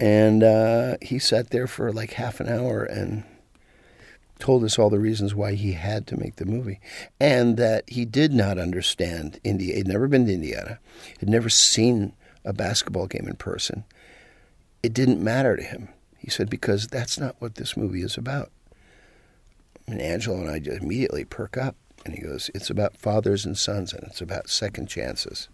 And 0.00 0.42
uh, 0.42 0.96
he 1.02 1.18
sat 1.18 1.50
there 1.50 1.66
for 1.66 1.92
like 1.92 2.12
half 2.12 2.40
an 2.40 2.48
hour 2.48 2.84
and 2.84 3.24
told 4.38 4.62
us 4.62 4.78
all 4.78 4.88
the 4.88 5.00
reasons 5.00 5.34
why 5.34 5.54
he 5.54 5.72
had 5.72 6.06
to 6.06 6.16
make 6.16 6.36
the 6.36 6.46
movie, 6.46 6.78
and 7.18 7.56
that 7.56 7.82
he 7.88 8.04
did 8.04 8.32
not 8.32 8.56
understand 8.56 9.40
India. 9.42 9.74
He'd 9.74 9.88
never 9.88 10.06
been 10.06 10.26
to 10.26 10.32
Indiana, 10.32 10.78
had 11.18 11.28
never 11.28 11.48
seen 11.48 12.12
a 12.44 12.52
basketball 12.52 13.06
game 13.06 13.26
in 13.26 13.36
person. 13.36 13.84
It 14.82 14.92
didn't 14.92 15.22
matter 15.22 15.56
to 15.56 15.62
him. 15.62 15.88
He 16.18 16.30
said 16.30 16.50
because 16.50 16.88
that's 16.88 17.18
not 17.18 17.36
what 17.38 17.56
this 17.56 17.76
movie 17.76 18.02
is 18.02 18.16
about. 18.16 18.50
And 19.86 20.00
Angelo 20.00 20.36
and 20.38 20.50
I 20.50 20.58
just 20.58 20.82
immediately 20.82 21.24
perk 21.24 21.56
up. 21.56 21.76
And 22.04 22.14
he 22.14 22.22
goes, 22.22 22.50
It's 22.54 22.70
about 22.70 22.96
fathers 22.96 23.44
and 23.44 23.56
sons 23.56 23.92
and 23.92 24.04
it's 24.04 24.20
about 24.20 24.50
second 24.50 24.88
chances. 24.88 25.48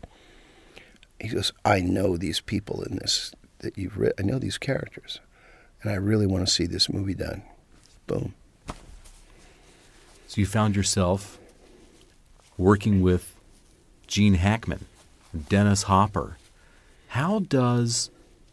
He 1.21 1.29
goes, 1.29 1.53
I 1.65 1.81
know 1.81 2.17
these 2.17 2.41
people 2.41 2.83
in 2.83 2.97
this 2.97 3.33
that 3.61 3.79
you've 3.79 3.97
written, 3.97 4.27
I 4.27 4.31
know 4.31 4.39
these 4.39 4.59
characters. 4.59 5.21
And 5.83 5.91
I 5.91 5.97
really 5.97 6.27
want 6.27 6.47
to 6.47 6.53
see 6.53 6.67
this 6.67 6.89
movie 6.89 7.15
done. 7.15 7.43
Boom. 8.07 8.35
So 8.67 10.41
you 10.41 10.47
found 10.47 10.77
yourself 10.77 11.39
working 12.57 13.03
with 13.03 13.37
Gene 14.07 14.35
Hackman, 14.35 14.87
Dennis 15.49 15.85
Hopper. 15.85 16.39
How 17.15 17.39
does 17.39 18.11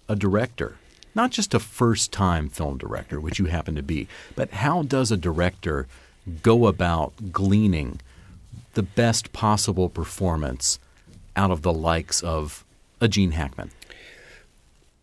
a 0.08 0.16
director, 0.16 0.76
not 1.16 1.32
just 1.32 1.56
a 1.56 1.60
first 1.60 2.12
time 2.12 2.48
film 2.48 2.78
director, 2.78 3.20
which 3.20 3.40
you 3.40 3.46
happen 3.46 3.74
to 3.74 3.82
be, 3.82 4.08
but 4.36 4.52
how 4.52 4.84
does 4.84 5.12
a 5.12 5.18
director 5.18 5.88
go 6.44 6.68
about 6.68 7.32
gleaning 7.32 8.00
the 8.76 8.84
best 8.84 9.34
possible 9.34 9.90
performance 9.90 10.78
out 11.36 11.50
of 11.50 11.64
the 11.64 11.74
likes 11.74 12.22
of 12.22 12.64
a 13.00 13.08
Gene 13.08 13.32
Hackman? 13.32 13.72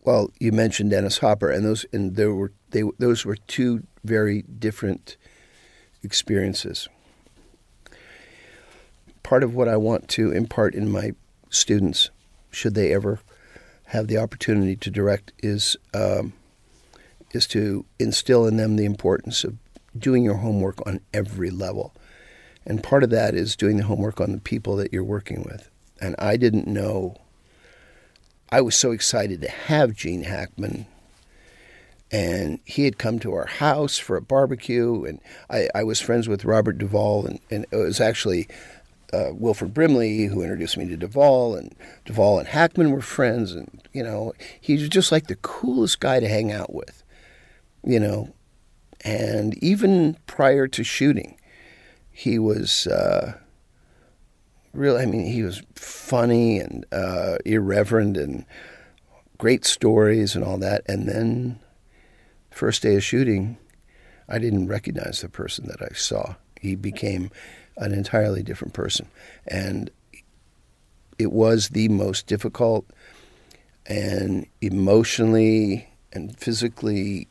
Well, 0.05 0.31
you 0.39 0.53
mentioned 0.53 0.91
Dennis 0.91 1.17
Hopper, 1.17 1.49
and 1.49 1.65
those 1.65 1.85
and 1.91 2.15
there 2.15 2.33
were 2.33 2.53
they 2.69 2.83
those 2.97 3.25
were 3.25 3.35
two 3.35 3.83
very 4.05 4.43
different 4.43 5.17
experiences. 6.01 6.87
Part 9.21 9.43
of 9.43 9.53
what 9.53 9.67
I 9.67 9.75
want 9.75 10.07
to 10.11 10.31
impart 10.31 10.75
in 10.75 10.89
my 10.89 11.11
students, 11.49 12.09
should 12.51 12.73
they 12.73 12.93
ever 12.93 13.19
have 13.89 14.07
the 14.07 14.17
opportunity 14.17 14.75
to 14.75 14.89
direct, 14.89 15.31
is 15.39 15.77
um, 15.93 16.33
is 17.31 17.45
to 17.47 17.85
instill 17.99 18.47
in 18.47 18.57
them 18.57 18.75
the 18.75 18.85
importance 18.85 19.43
of 19.43 19.57
doing 19.97 20.23
your 20.23 20.35
homework 20.37 20.85
on 20.87 21.01
every 21.13 21.49
level. 21.49 21.93
And 22.65 22.83
part 22.83 23.03
of 23.03 23.09
that 23.09 23.35
is 23.35 23.55
doing 23.55 23.77
the 23.77 23.85
homework 23.85 24.21
on 24.21 24.31
the 24.31 24.39
people 24.39 24.75
that 24.77 24.93
you're 24.93 25.03
working 25.03 25.43
with. 25.43 25.69
And 26.01 26.15
I 26.19 26.37
didn't 26.37 26.67
know, 26.67 27.17
I 28.51 28.61
was 28.61 28.75
so 28.75 28.91
excited 28.91 29.41
to 29.41 29.49
have 29.49 29.95
Gene 29.95 30.23
Hackman. 30.23 30.85
And 32.11 32.59
he 32.65 32.85
had 32.85 32.97
come 32.97 33.19
to 33.19 33.33
our 33.33 33.45
house 33.45 33.97
for 33.97 34.15
a 34.15 34.21
barbecue. 34.21 35.03
And 35.03 35.19
I, 35.49 35.69
I 35.75 35.83
was 35.83 35.99
friends 35.99 36.27
with 36.27 36.45
Robert 36.45 36.77
Duvall. 36.77 37.25
And, 37.25 37.39
and 37.51 37.65
it 37.71 37.75
was 37.75 38.01
actually 38.01 38.47
uh, 39.13 39.31
Wilford 39.33 39.73
Brimley 39.73 40.25
who 40.25 40.41
introduced 40.41 40.77
me 40.77 40.87
to 40.87 40.97
Duvall. 40.97 41.55
And 41.55 41.75
Duvall 42.05 42.39
and 42.39 42.47
Hackman 42.47 42.91
were 42.91 43.01
friends. 43.01 43.53
And, 43.53 43.87
you 43.93 44.03
know, 44.03 44.33
he 44.59 44.73
was 44.73 44.89
just 44.89 45.11
like 45.11 45.27
the 45.27 45.35
coolest 45.37 45.99
guy 45.99 46.19
to 46.19 46.27
hang 46.27 46.51
out 46.51 46.73
with, 46.73 47.03
you 47.83 47.99
know. 47.99 48.33
And 49.01 49.61
even 49.63 50.17
prior 50.27 50.67
to 50.67 50.83
shooting, 50.83 51.37
he 52.11 52.37
was 52.37 52.85
uh, 52.87 53.37
really, 54.73 55.03
I 55.03 55.05
mean, 55.05 55.25
he 55.25 55.43
was 55.43 55.61
funny 55.75 56.59
and 56.59 56.85
uh, 56.91 57.37
irreverent 57.45 58.17
and 58.17 58.45
great 59.37 59.65
stories 59.65 60.35
and 60.35 60.43
all 60.43 60.57
that. 60.57 60.83
And 60.87 61.07
then, 61.07 61.59
first 62.51 62.83
day 62.83 62.97
of 62.97 63.03
shooting, 63.03 63.57
I 64.27 64.37
didn't 64.37 64.67
recognize 64.67 65.21
the 65.21 65.29
person 65.29 65.67
that 65.67 65.81
I 65.81 65.93
saw. 65.93 66.35
He 66.59 66.75
became 66.75 67.31
an 67.79 67.93
entirely 67.93 68.43
different 68.43 68.73
person. 68.73 69.07
And 69.47 69.89
it 71.17 71.31
was 71.31 71.69
the 71.69 71.89
most 71.89 72.27
difficult 72.27 72.85
and 73.85 74.45
emotionally 74.61 75.89
and 76.13 76.37
physically 76.37 77.27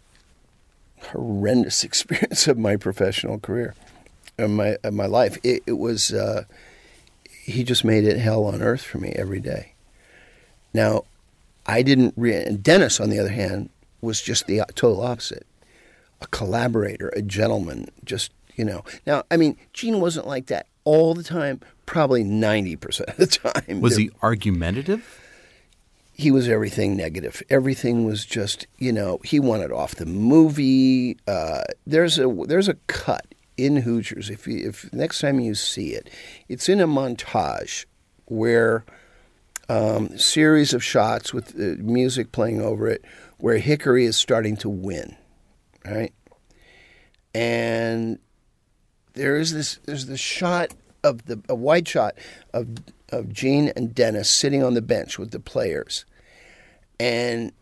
horrendous 1.00 1.84
experience 1.84 2.48
of 2.48 2.58
my 2.58 2.76
professional 2.76 3.38
career 3.38 3.74
in 4.38 4.56
my 4.56 4.76
in 4.84 4.94
my 4.94 5.06
life. 5.06 5.38
It, 5.42 5.62
it 5.66 5.78
was 5.78 6.12
uh, 6.12 6.44
he 7.28 7.64
just 7.64 7.84
made 7.84 8.04
it 8.04 8.18
hell 8.18 8.44
on 8.44 8.62
earth 8.62 8.82
for 8.82 8.98
me 8.98 9.12
every 9.16 9.40
day. 9.40 9.72
Now, 10.74 11.04
I 11.66 11.82
didn't. 11.82 12.14
Re- 12.16 12.34
and 12.34 12.62
Dennis, 12.62 13.00
on 13.00 13.10
the 13.10 13.18
other 13.18 13.30
hand, 13.30 13.70
was 14.00 14.20
just 14.20 14.46
the 14.46 14.62
total 14.74 15.02
opposite. 15.02 15.46
A 16.20 16.26
collaborator, 16.26 17.08
a 17.10 17.22
gentleman, 17.22 17.88
just 18.04 18.32
you 18.58 18.64
know. 18.64 18.84
Now, 19.06 19.22
I 19.30 19.38
mean, 19.38 19.56
Gene 19.72 20.00
wasn't 20.00 20.26
like 20.26 20.46
that 20.46 20.66
all 20.84 21.14
the 21.14 21.22
time. 21.22 21.60
Probably 21.86 22.24
ninety 22.24 22.76
percent 22.76 23.08
of 23.08 23.16
the 23.16 23.26
time. 23.26 23.80
Was 23.80 23.96
he 23.96 24.10
argumentative? 24.22 25.24
He 26.12 26.30
was 26.32 26.48
everything 26.48 26.96
negative. 26.96 27.42
Everything 27.48 28.04
was 28.04 28.26
just, 28.26 28.66
you 28.78 28.92
know, 28.92 29.20
he 29.22 29.38
wanted 29.38 29.70
off 29.70 29.94
the 29.94 30.04
movie. 30.04 31.16
Uh, 31.28 31.62
there's 31.86 32.18
a 32.18 32.26
there's 32.46 32.68
a 32.68 32.74
cut 32.88 33.24
in 33.58 33.78
Hoosiers, 33.78 34.30
if 34.30 34.46
you, 34.46 34.68
if 34.68 34.90
next 34.92 35.20
time 35.20 35.40
you 35.40 35.54
see 35.54 35.88
it, 35.88 36.08
it's 36.48 36.68
in 36.68 36.80
a 36.80 36.86
montage 36.86 37.86
where 38.26 38.84
um, 39.68 40.16
series 40.16 40.72
of 40.72 40.82
shots 40.82 41.34
with 41.34 41.48
the 41.48 41.76
music 41.82 42.30
playing 42.32 42.62
over 42.62 42.88
it, 42.88 43.04
where 43.38 43.58
Hickory 43.58 44.04
is 44.04 44.16
starting 44.16 44.56
to 44.58 44.68
win, 44.68 45.16
right? 45.84 46.12
And 47.34 48.18
there 49.18 49.36
is 49.36 49.52
this 49.52 49.78
there's 49.84 50.06
this 50.06 50.20
shot 50.20 50.74
of 51.04 51.24
the 51.26 51.40
a 51.48 51.54
wide 51.54 51.86
shot 51.86 52.14
of 52.52 52.68
of 53.10 53.32
Gene 53.32 53.72
and 53.76 53.94
Dennis 53.94 54.30
sitting 54.30 54.62
on 54.62 54.74
the 54.74 54.82
bench 54.82 55.18
with 55.18 55.30
the 55.30 55.40
players, 55.40 56.04
and 56.98 57.52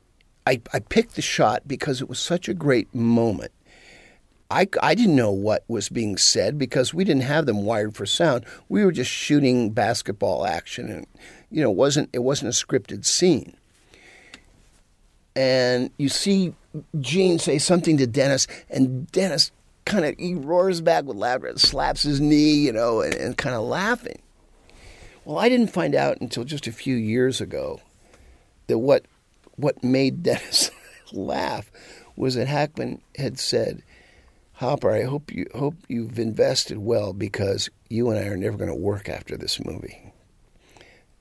I 0.46 0.60
I 0.72 0.80
picked 0.80 1.16
the 1.16 1.22
shot 1.22 1.66
because 1.66 2.00
it 2.00 2.08
was 2.08 2.18
such 2.18 2.48
a 2.48 2.54
great 2.54 2.94
moment 2.94 3.52
I, 4.50 4.68
I 4.80 4.94
didn't 4.94 5.16
know 5.16 5.32
what 5.32 5.64
was 5.66 5.88
being 5.88 6.16
said 6.16 6.58
because 6.58 6.94
we 6.94 7.04
didn't 7.04 7.22
have 7.22 7.46
them 7.46 7.64
wired 7.64 7.96
for 7.96 8.06
sound. 8.06 8.44
We 8.68 8.84
were 8.84 8.92
just 8.92 9.10
shooting 9.10 9.70
basketball 9.70 10.46
action, 10.46 10.88
and 10.90 11.06
you 11.50 11.62
know, 11.62 11.70
it 11.70 11.76
wasn't 11.76 12.10
it 12.12 12.20
wasn't 12.20 12.54
a 12.54 12.66
scripted 12.66 13.04
scene. 13.04 13.56
And 15.34 15.90
you 15.98 16.08
see 16.08 16.54
Gene 17.00 17.38
say 17.38 17.58
something 17.58 17.96
to 17.96 18.06
Dennis, 18.06 18.46
and 18.70 19.10
Dennis 19.10 19.50
kind 19.86 20.04
of 20.04 20.14
he 20.18 20.34
roars 20.34 20.82
back 20.82 21.04
with 21.04 21.16
laughter 21.16 21.46
and 21.46 21.60
slaps 21.60 22.02
his 22.02 22.20
knee, 22.20 22.54
you 22.54 22.72
know, 22.72 23.00
and, 23.00 23.14
and 23.14 23.38
kind 23.38 23.54
of 23.54 23.62
laughing. 23.62 24.20
Well, 25.24 25.38
I 25.38 25.48
didn't 25.48 25.72
find 25.72 25.94
out 25.94 26.20
until 26.20 26.44
just 26.44 26.66
a 26.66 26.72
few 26.72 26.94
years 26.94 27.40
ago 27.40 27.80
that 28.66 28.78
what 28.78 29.06
what 29.56 29.82
made 29.82 30.22
Dennis 30.22 30.70
laugh 31.12 31.70
was 32.16 32.34
that 32.34 32.48
Hackman 32.48 33.00
had 33.16 33.38
said 33.38 33.82
Hopper, 34.54 34.90
I 34.90 35.02
hope 35.02 35.32
you 35.32 35.46
hope 35.54 35.74
you've 35.86 36.18
invested 36.18 36.78
well 36.78 37.12
because 37.12 37.68
you 37.90 38.10
and 38.10 38.18
I 38.18 38.28
are 38.28 38.38
never 38.38 38.56
going 38.56 38.70
to 38.70 38.74
work 38.74 39.08
after 39.08 39.36
this 39.36 39.62
movie. 39.62 40.12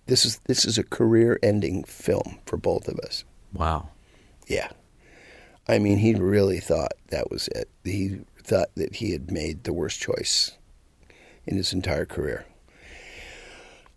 This 0.05 0.23
is 0.23 0.39
this 0.45 0.63
is 0.63 0.77
a 0.77 0.83
career-ending 0.83 1.83
film 1.83 2.39
for 2.45 2.55
both 2.55 2.87
of 2.87 2.97
us. 2.99 3.25
Wow. 3.53 3.89
Yeah. 4.47 4.69
I 5.67 5.79
mean, 5.79 5.97
he 5.97 6.13
really 6.13 6.59
thought 6.59 6.93
that 7.09 7.29
was 7.29 7.49
it. 7.49 7.69
He 7.83 8.19
thought 8.45 8.69
that 8.75 8.97
he 8.97 9.11
had 9.11 9.31
made 9.31 9.63
the 9.63 9.73
worst 9.73 9.99
choice 9.99 10.51
in 11.45 11.57
his 11.57 11.73
entire 11.73 12.05
career. 12.05 12.45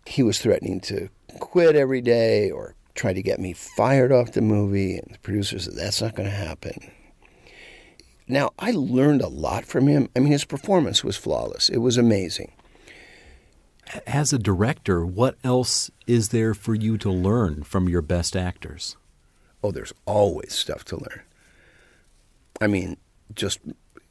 He 0.05 0.23
was 0.23 0.39
threatening 0.39 0.79
to 0.81 1.09
quit 1.39 1.75
every 1.75 2.01
day 2.01 2.49
or 2.49 2.75
try 2.95 3.13
to 3.13 3.21
get 3.21 3.39
me 3.39 3.53
fired 3.53 4.11
off 4.11 4.33
the 4.33 4.41
movie, 4.41 4.97
and 4.97 5.13
the 5.13 5.19
producer 5.19 5.59
said 5.59 5.75
that's 5.75 6.01
not 6.01 6.15
going 6.15 6.27
to 6.27 6.35
happen. 6.35 6.91
Now, 8.27 8.51
I 8.59 8.71
learned 8.71 9.21
a 9.21 9.27
lot 9.27 9.65
from 9.65 9.87
him. 9.87 10.09
I 10.15 10.19
mean, 10.19 10.31
his 10.31 10.45
performance 10.45 11.03
was 11.03 11.17
flawless, 11.17 11.69
it 11.69 11.77
was 11.77 11.97
amazing. 11.97 12.51
As 14.05 14.31
a 14.31 14.37
director, 14.37 15.03
what 15.03 15.37
else 15.43 15.89
is 16.05 16.29
there 16.29 16.53
for 16.53 16.75
you 16.75 16.97
to 16.99 17.11
learn 17.11 17.63
from 17.63 17.89
your 17.89 18.03
best 18.03 18.35
actors? 18.35 18.97
Oh, 19.63 19.71
there's 19.71 19.93
always 20.05 20.53
stuff 20.53 20.85
to 20.85 20.97
learn. 20.97 21.21
I 22.61 22.67
mean, 22.67 22.97
just 23.33 23.59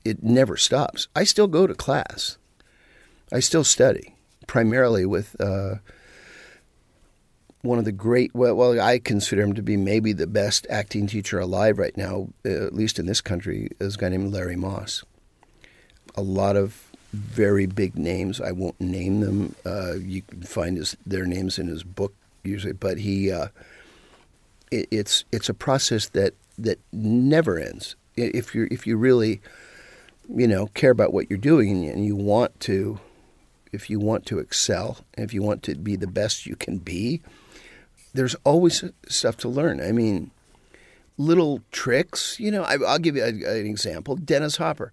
it 0.04 0.22
never 0.22 0.56
stops. 0.56 1.08
I 1.14 1.24
still 1.24 1.46
go 1.46 1.66
to 1.66 1.74
class. 1.74 2.38
I 3.32 3.40
still 3.40 3.64
study, 3.64 4.14
primarily 4.46 5.04
with 5.04 5.38
uh, 5.40 5.76
one 7.62 7.78
of 7.78 7.84
the 7.84 7.92
great, 7.92 8.34
well, 8.34 8.54
well, 8.54 8.80
I 8.80 8.98
consider 8.98 9.42
him 9.42 9.54
to 9.54 9.62
be 9.62 9.76
maybe 9.76 10.12
the 10.12 10.26
best 10.26 10.66
acting 10.70 11.06
teacher 11.06 11.38
alive 11.38 11.78
right 11.78 11.96
now, 11.96 12.28
uh, 12.46 12.66
at 12.66 12.74
least 12.74 12.98
in 12.98 13.06
this 13.06 13.20
country, 13.20 13.68
is 13.80 13.96
a 13.96 13.98
guy 13.98 14.08
named 14.08 14.32
Larry 14.32 14.56
Moss. 14.56 15.04
A 16.16 16.22
lot 16.22 16.56
of 16.56 16.90
very 17.12 17.66
big 17.66 17.98
names. 17.98 18.40
I 18.40 18.52
won't 18.52 18.80
name 18.80 19.20
them. 19.20 19.54
Uh, 19.64 19.94
you 19.94 20.22
can 20.22 20.42
find 20.42 20.76
his, 20.76 20.96
their 21.04 21.26
names 21.26 21.58
in 21.58 21.68
his 21.68 21.82
book 21.82 22.14
usually, 22.44 22.72
but 22.72 22.98
he. 22.98 23.30
Uh, 23.30 23.48
it, 24.70 24.88
it's 24.90 25.24
it's 25.32 25.48
a 25.48 25.54
process 25.54 26.08
that 26.10 26.34
that 26.58 26.78
never 26.92 27.58
ends. 27.58 27.96
If 28.16 28.54
you 28.54 28.68
if 28.70 28.86
you 28.86 28.96
really, 28.96 29.40
you 30.34 30.46
know, 30.46 30.66
care 30.68 30.90
about 30.90 31.12
what 31.12 31.30
you're 31.30 31.38
doing 31.38 31.88
and 31.88 32.04
you, 32.04 32.16
want 32.16 32.58
to, 32.60 33.00
if 33.72 33.88
you 33.88 33.98
want 33.98 34.26
to 34.26 34.38
excel, 34.38 34.98
if 35.16 35.32
you 35.32 35.42
want 35.42 35.62
to 35.64 35.74
be 35.74 35.96
the 35.96 36.06
best 36.06 36.46
you 36.46 36.56
can 36.56 36.78
be, 36.78 37.22
there's 38.14 38.34
always 38.44 38.84
stuff 39.08 39.36
to 39.38 39.48
learn. 39.48 39.80
I 39.80 39.92
mean, 39.92 40.30
little 41.16 41.62
tricks. 41.70 42.38
You 42.38 42.50
know, 42.50 42.62
I, 42.62 42.76
will 42.76 42.98
give 42.98 43.16
you 43.16 43.24
a, 43.24 43.28
an 43.28 43.66
example. 43.66 44.16
Dennis 44.16 44.56
Hopper, 44.56 44.92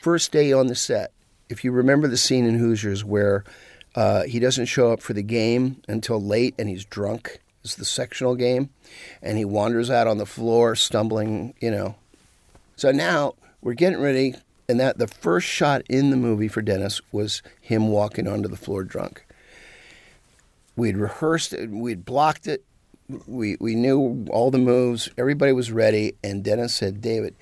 first 0.00 0.32
day 0.32 0.52
on 0.52 0.66
the 0.66 0.74
set. 0.74 1.12
If 1.48 1.64
you 1.64 1.72
remember 1.72 2.06
the 2.06 2.16
scene 2.16 2.46
in 2.46 2.58
Hoosiers 2.58 3.04
where 3.04 3.44
uh, 3.94 4.22
he 4.22 4.38
doesn't 4.38 4.66
show 4.66 4.92
up 4.92 5.02
for 5.02 5.12
the 5.12 5.22
game 5.22 5.82
until 5.88 6.22
late 6.22 6.54
and 6.58 6.68
he's 6.68 6.84
drunk. 6.84 7.40
It's 7.64 7.74
the 7.74 7.84
sectional 7.84 8.36
game, 8.36 8.70
and 9.20 9.36
he 9.36 9.44
wanders 9.44 9.90
out 9.90 10.06
on 10.06 10.16
the 10.16 10.24
floor, 10.24 10.74
stumbling. 10.74 11.52
You 11.60 11.70
know. 11.70 11.94
So 12.76 12.90
now 12.90 13.34
we're 13.60 13.74
getting 13.74 14.00
ready, 14.00 14.34
and 14.68 14.78
that 14.80 14.98
the 14.98 15.06
first 15.06 15.46
shot 15.46 15.82
in 15.88 16.10
the 16.10 16.16
movie 16.16 16.48
for 16.48 16.62
Dennis 16.62 17.00
was 17.12 17.42
him 17.60 17.88
walking 17.88 18.26
onto 18.26 18.48
the 18.48 18.56
floor 18.56 18.84
drunk. 18.84 19.24
We'd 20.76 20.96
rehearsed 20.96 21.52
it, 21.52 21.70
we'd 21.70 22.04
blocked 22.04 22.46
it, 22.46 22.64
we 23.26 23.56
we 23.60 23.74
knew 23.74 24.26
all 24.30 24.50
the 24.50 24.58
moves, 24.58 25.10
everybody 25.18 25.52
was 25.52 25.72
ready, 25.72 26.14
and 26.22 26.44
Dennis 26.44 26.74
said, 26.74 27.00
"David, 27.00 27.34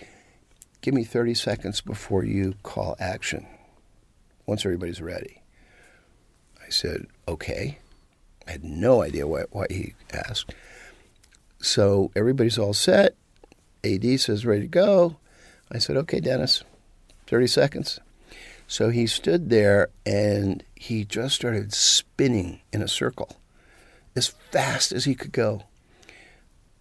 give 0.81 0.95
me 0.95 1.05
30 1.05 1.35
seconds 1.35 1.81
before 1.81 2.25
you 2.25 2.55
call 2.63 2.97
action. 2.99 3.47
Once 4.47 4.65
everybody's 4.65 5.03
ready." 5.03 5.43
I 6.65 6.71
said, 6.71 7.07
"Okay." 7.27 7.79
I 8.49 8.53
had 8.53 8.65
no 8.65 9.03
idea 9.03 9.27
why, 9.27 9.43
why 9.51 9.67
he 9.69 9.93
asked. 10.11 10.55
So 11.61 12.11
everybody's 12.17 12.57
all 12.57 12.73
set. 12.73 13.15
AD 13.85 14.19
says, 14.21 14.47
ready 14.47 14.63
to 14.63 14.69
go. 14.69 15.19
I 15.71 15.79
said, 15.79 15.97
okay, 15.97 16.21
Dennis, 16.21 16.65
30 17.27 17.47
seconds. 17.47 18.01
So 18.67 18.91
he 18.91 19.07
stood 19.07 19.51
there 19.51 19.89
and 20.05 20.63
he 20.75 21.05
just 21.05 21.35
started 21.35 21.73
spinning 21.73 22.61
in 22.73 22.83
a 22.83 22.89
circle 22.89 23.37
as 24.15 24.29
fast 24.29 24.93
as 24.93 25.05
he 25.05 25.15
could 25.15 25.33
go 25.33 25.63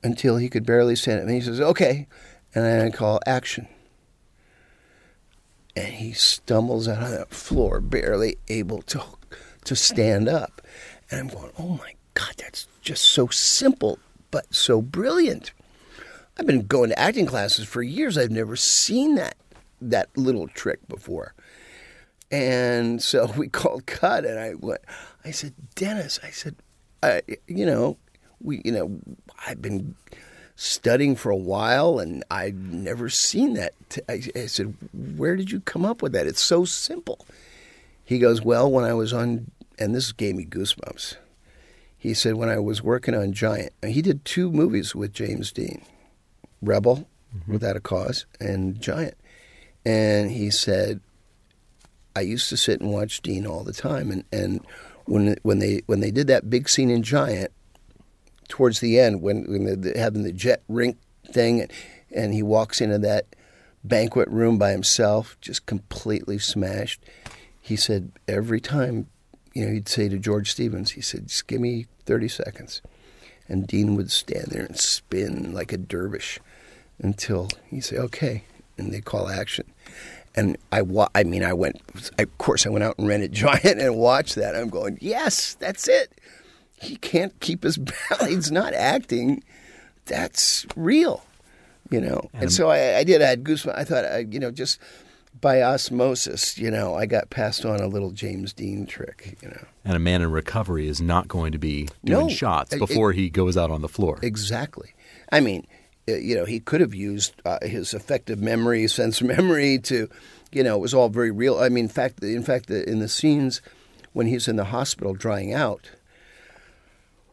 until 0.03 0.38
he 0.38 0.49
could 0.49 0.65
barely 0.65 0.95
stand 0.95 1.19
up. 1.19 1.25
And 1.27 1.35
he 1.35 1.41
says, 1.41 1.61
okay. 1.61 2.07
And 2.53 2.83
I 2.83 2.89
call 2.95 3.19
action. 3.25 3.67
And 5.75 5.93
he 5.93 6.11
stumbles 6.13 6.88
out 6.88 7.03
on 7.03 7.11
that 7.11 7.29
floor, 7.29 7.79
barely 7.79 8.38
able 8.47 8.81
to, 8.83 9.03
to 9.65 9.75
stand 9.75 10.27
up. 10.27 10.61
And 11.11 11.21
I'm 11.21 11.27
going, 11.27 11.51
oh 11.57 11.77
my 11.77 11.93
God, 12.15 12.33
that's 12.38 12.67
just 12.81 13.03
so 13.03 13.27
simple, 13.27 13.99
but 14.31 14.53
so 14.53 14.81
brilliant. 14.81 15.51
I've 16.39 16.45
been 16.45 16.67
going 16.67 16.89
to 16.89 16.99
acting 16.99 17.25
classes 17.25 17.65
for 17.65 17.81
years. 17.81 18.17
I've 18.17 18.31
never 18.31 18.55
seen 18.55 19.15
that 19.15 19.35
that 19.81 20.09
little 20.17 20.47
trick 20.47 20.88
before. 20.88 21.33
And 22.31 23.01
so 23.01 23.31
we 23.38 23.47
called 23.47 23.85
cut, 23.85 24.25
and 24.25 24.39
I 24.39 24.53
went. 24.55 24.81
I 25.23 25.31
said, 25.31 25.53
Dennis. 25.75 26.19
I 26.23 26.29
said, 26.29 26.55
I, 27.03 27.21
you 27.47 27.65
know, 27.65 27.97
we, 28.41 28.61
you 28.63 28.71
know, 28.71 28.99
I've 29.45 29.61
been 29.61 29.95
studying 30.55 31.15
for 31.15 31.29
a 31.29 31.38
while, 31.38 31.99
and 31.99 32.23
I've 32.29 32.55
never 32.55 33.09
seen 33.09 33.53
that. 33.53 33.73
I, 34.09 34.21
I 34.35 34.45
said, 34.47 34.73
where 35.15 35.35
did 35.35 35.51
you 35.51 35.59
come 35.61 35.85
up 35.85 36.01
with 36.01 36.13
that? 36.13 36.27
It's 36.27 36.41
so 36.41 36.65
simple. 36.65 37.25
He 38.03 38.19
goes, 38.19 38.41
well, 38.41 38.71
when 38.71 38.85
I 38.85 38.93
was 38.93 39.13
on, 39.13 39.51
and 39.77 39.93
this 39.93 40.11
gave 40.11 40.35
me 40.35 40.45
goosebumps. 40.45 41.17
He 41.97 42.13
said, 42.13 42.35
when 42.35 42.49
I 42.49 42.59
was 42.59 42.81
working 42.81 43.15
on 43.15 43.33
Giant, 43.33 43.73
he 43.85 44.01
did 44.01 44.23
two 44.23 44.51
movies 44.51 44.95
with 44.95 45.13
James 45.13 45.51
Dean, 45.51 45.83
Rebel, 46.61 47.07
mm-hmm. 47.35 47.51
Without 47.51 47.75
a 47.75 47.79
Cause, 47.79 48.25
and 48.39 48.79
Giant. 48.81 49.15
And 49.85 50.31
he 50.31 50.49
said, 50.49 51.01
I 52.17 52.21
used 52.21 52.49
to 52.49 52.57
sit 52.57 52.81
and 52.81 52.91
watch 52.91 53.21
Dean 53.21 53.45
all 53.45 53.63
the 53.63 53.73
time, 53.73 54.09
and 54.09 54.23
and 54.31 54.65
when 55.05 55.37
when 55.43 55.59
they 55.59 55.83
when 55.85 55.99
they 55.99 56.09
did 56.09 56.25
that 56.27 56.49
big 56.49 56.67
scene 56.67 56.89
in 56.89 57.03
Giant, 57.03 57.51
towards 58.47 58.79
the 58.79 58.99
end 58.99 59.21
when 59.21 59.45
when 59.45 59.81
they 59.81 59.99
having 59.99 60.23
the 60.23 60.31
Jett 60.31 60.63
Rink 60.67 60.97
thing, 61.31 61.61
and, 61.61 61.71
and 62.11 62.33
he 62.33 62.41
walks 62.41 62.81
into 62.81 62.97
that 62.99 63.27
banquet 63.83 64.27
room 64.29 64.57
by 64.57 64.71
himself, 64.71 65.37
just 65.41 65.67
completely 65.67 66.39
smashed. 66.39 67.03
He 67.61 67.75
said 67.75 68.11
every 68.27 68.59
time, 68.59 69.07
you 69.53 69.65
know, 69.65 69.71
he'd 69.73 69.87
say 69.87 70.09
to 70.09 70.17
George 70.17 70.51
Stevens, 70.51 70.91
he 70.91 71.01
said, 71.01 71.27
"Just 71.27 71.45
give 71.45 71.61
me 71.61 71.85
thirty 72.05 72.27
seconds," 72.27 72.81
and 73.47 73.67
Dean 73.67 73.95
would 73.95 74.09
stand 74.09 74.47
there 74.47 74.65
and 74.65 74.79
spin 74.79 75.53
like 75.53 75.71
a 75.71 75.77
dervish 75.77 76.39
until 76.99 77.49
he 77.69 77.81
say, 77.81 77.97
"Okay," 77.97 78.43
and 78.77 78.93
they 78.93 79.01
call 79.01 79.29
action 79.29 79.65
and 80.37 80.55
I, 80.71 80.83
wa- 80.83 81.09
I 81.15 81.23
mean, 81.23 81.43
I 81.43 81.51
went. 81.51 81.81
of 82.17 82.37
course, 82.37 82.65
I 82.65 82.69
went 82.69 82.83
out 82.83 82.95
and 82.97 83.07
rented 83.09 83.33
Giant 83.33 83.81
and 83.81 83.97
watched 83.97 84.35
that. 84.35 84.55
I'm 84.55 84.69
going, 84.69 84.97
yes, 85.01 85.55
that's 85.55 85.87
it. 85.89 86.13
He 86.79 86.95
can't 86.95 87.37
keep 87.41 87.63
his 87.63 87.77
balance. 88.09 88.29
He's 88.29 88.51
not 88.51 88.73
acting. 88.73 89.43
That's 90.05 90.65
real, 90.75 91.25
you 91.89 91.99
know. 91.99 92.29
And, 92.33 92.43
and 92.43 92.53
so 92.53 92.69
I, 92.69 92.99
I, 92.99 93.03
did. 93.03 93.21
I 93.21 93.27
had 93.27 93.43
goosebumps. 93.43 93.75
I 93.75 93.83
thought, 93.83 94.05
I, 94.05 94.19
you 94.19 94.39
know, 94.39 94.51
just 94.51 94.79
by 95.41 95.61
osmosis, 95.61 96.57
you 96.57 96.69
know, 96.69 96.95
I 96.95 97.07
got 97.07 97.29
passed 97.29 97.65
on 97.65 97.79
a 97.79 97.87
little 97.87 98.11
James 98.11 98.53
Dean 98.53 98.85
trick, 98.85 99.37
you 99.41 99.49
know. 99.49 99.65
And 99.83 99.95
a 99.95 99.99
man 99.99 100.21
in 100.21 100.31
recovery 100.31 100.87
is 100.87 101.01
not 101.01 101.27
going 101.27 101.51
to 101.51 101.57
be 101.57 101.89
doing 102.05 102.27
no, 102.27 102.29
shots 102.29 102.75
before 102.75 103.11
it, 103.11 103.17
he 103.17 103.29
goes 103.29 103.57
out 103.57 103.71
on 103.71 103.81
the 103.81 103.89
floor. 103.89 104.19
Exactly. 104.21 104.93
I 105.31 105.39
mean, 105.39 105.65
you 106.07 106.35
know, 106.35 106.45
he 106.45 106.59
could 106.59 106.81
have 106.81 106.93
used 106.93 107.33
uh, 107.45 107.59
his 107.61 107.93
affective 107.93 108.39
memory, 108.39 108.87
sense 108.87 109.21
memory 109.21 109.79
to, 109.79 110.09
you 110.51 110.63
know, 110.63 110.75
it 110.75 110.81
was 110.81 110.93
all 110.93 111.09
very 111.09 111.31
real. 111.31 111.59
I 111.59 111.69
mean, 111.69 111.85
in 111.85 111.89
fact, 111.89 112.23
in 112.23 112.43
fact, 112.43 112.69
in 112.69 112.99
the 112.99 113.09
scenes 113.09 113.61
when 114.13 114.27
he's 114.27 114.47
in 114.47 114.55
the 114.55 114.65
hospital 114.65 115.13
drying 115.13 115.53
out, 115.53 115.91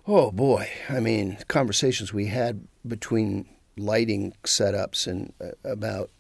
oh 0.06 0.30
boy, 0.30 0.68
I 0.88 1.00
mean, 1.00 1.38
conversations 1.48 2.12
we 2.12 2.26
had 2.26 2.66
between 2.86 3.48
lighting 3.76 4.34
setups 4.44 5.06
and 5.06 5.32
uh, 5.40 5.50
about 5.64 6.10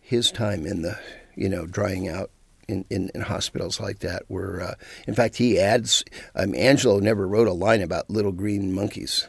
his 0.00 0.30
time 0.30 0.66
in 0.66 0.82
the 0.82 0.98
you 1.34 1.48
know 1.48 1.66
drying 1.66 2.08
out 2.08 2.30
in, 2.68 2.84
in, 2.90 3.10
in 3.14 3.20
hospitals 3.20 3.80
like 3.80 4.00
that 4.00 4.22
were 4.28 4.60
uh, 4.60 4.74
in 5.06 5.14
fact 5.14 5.36
he 5.36 5.58
adds 5.58 6.04
um, 6.34 6.54
Angelo 6.54 6.98
never 6.98 7.26
wrote 7.26 7.48
a 7.48 7.52
line 7.52 7.82
about 7.82 8.10
little 8.10 8.32
green 8.32 8.72
monkeys 8.72 9.28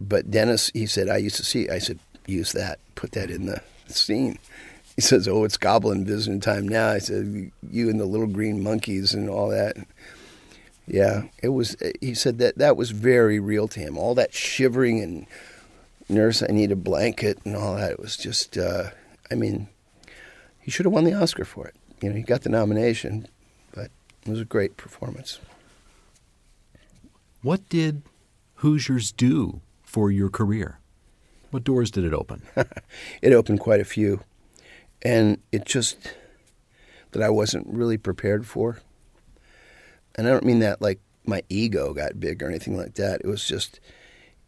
but 0.00 0.30
Dennis 0.30 0.70
he 0.74 0.86
said 0.86 1.08
I 1.08 1.18
used 1.18 1.36
to 1.36 1.44
see 1.44 1.68
I 1.68 1.78
said 1.78 1.98
use 2.26 2.52
that 2.52 2.78
put 2.94 3.12
that 3.12 3.30
in 3.30 3.46
the 3.46 3.62
scene. 3.86 4.38
He 4.96 5.02
says 5.02 5.28
oh 5.28 5.44
it's 5.44 5.56
goblin 5.56 6.04
visiting 6.04 6.40
time 6.40 6.68
now. 6.68 6.88
I 6.88 6.98
said 6.98 7.50
you 7.70 7.90
and 7.90 8.00
the 8.00 8.06
little 8.06 8.26
green 8.26 8.62
monkeys 8.62 9.14
and 9.14 9.28
all 9.28 9.48
that. 9.48 9.76
Yeah 10.86 11.24
it 11.42 11.48
was 11.48 11.76
he 12.00 12.14
said 12.14 12.38
that 12.38 12.58
that 12.58 12.76
was 12.76 12.90
very 12.90 13.38
real 13.38 13.68
to 13.68 13.80
him. 13.80 13.98
All 13.98 14.14
that 14.14 14.34
shivering 14.34 15.00
and 15.00 15.26
nurse 16.08 16.42
I 16.42 16.46
need 16.52 16.72
a 16.72 16.76
blanket 16.76 17.38
and 17.44 17.56
all 17.56 17.76
that 17.76 17.92
it 17.92 18.00
was 18.00 18.16
just 18.16 18.58
uh, 18.58 18.90
I 19.30 19.34
mean 19.34 19.68
he 20.64 20.70
should 20.70 20.86
have 20.86 20.94
won 20.94 21.04
the 21.04 21.12
Oscar 21.12 21.44
for 21.44 21.66
it. 21.66 21.76
You 22.00 22.08
know, 22.08 22.16
he 22.16 22.22
got 22.22 22.40
the 22.40 22.48
nomination, 22.48 23.28
but 23.74 23.90
it 24.24 24.30
was 24.30 24.40
a 24.40 24.46
great 24.46 24.78
performance. 24.78 25.38
What 27.42 27.68
did 27.68 28.02
Hoosiers 28.56 29.12
do 29.12 29.60
for 29.94 30.10
your 30.10 30.28
career? 30.28 30.80
What 31.52 31.62
doors 31.62 31.92
did 31.92 32.02
it 32.02 32.12
open? 32.12 32.42
it 33.22 33.32
opened 33.32 33.60
quite 33.60 33.78
a 33.78 33.84
few. 33.84 34.22
And 35.02 35.40
it 35.52 35.66
just 35.66 36.16
that 37.12 37.22
I 37.22 37.30
wasn't 37.30 37.68
really 37.68 37.96
prepared 37.96 38.44
for. 38.44 38.80
And 40.16 40.26
I 40.26 40.30
don't 40.30 40.44
mean 40.44 40.58
that 40.58 40.82
like 40.82 40.98
my 41.24 41.44
ego 41.48 41.94
got 41.94 42.18
big 42.18 42.42
or 42.42 42.48
anything 42.48 42.76
like 42.76 42.94
that. 42.94 43.20
It 43.20 43.28
was 43.28 43.46
just 43.46 43.78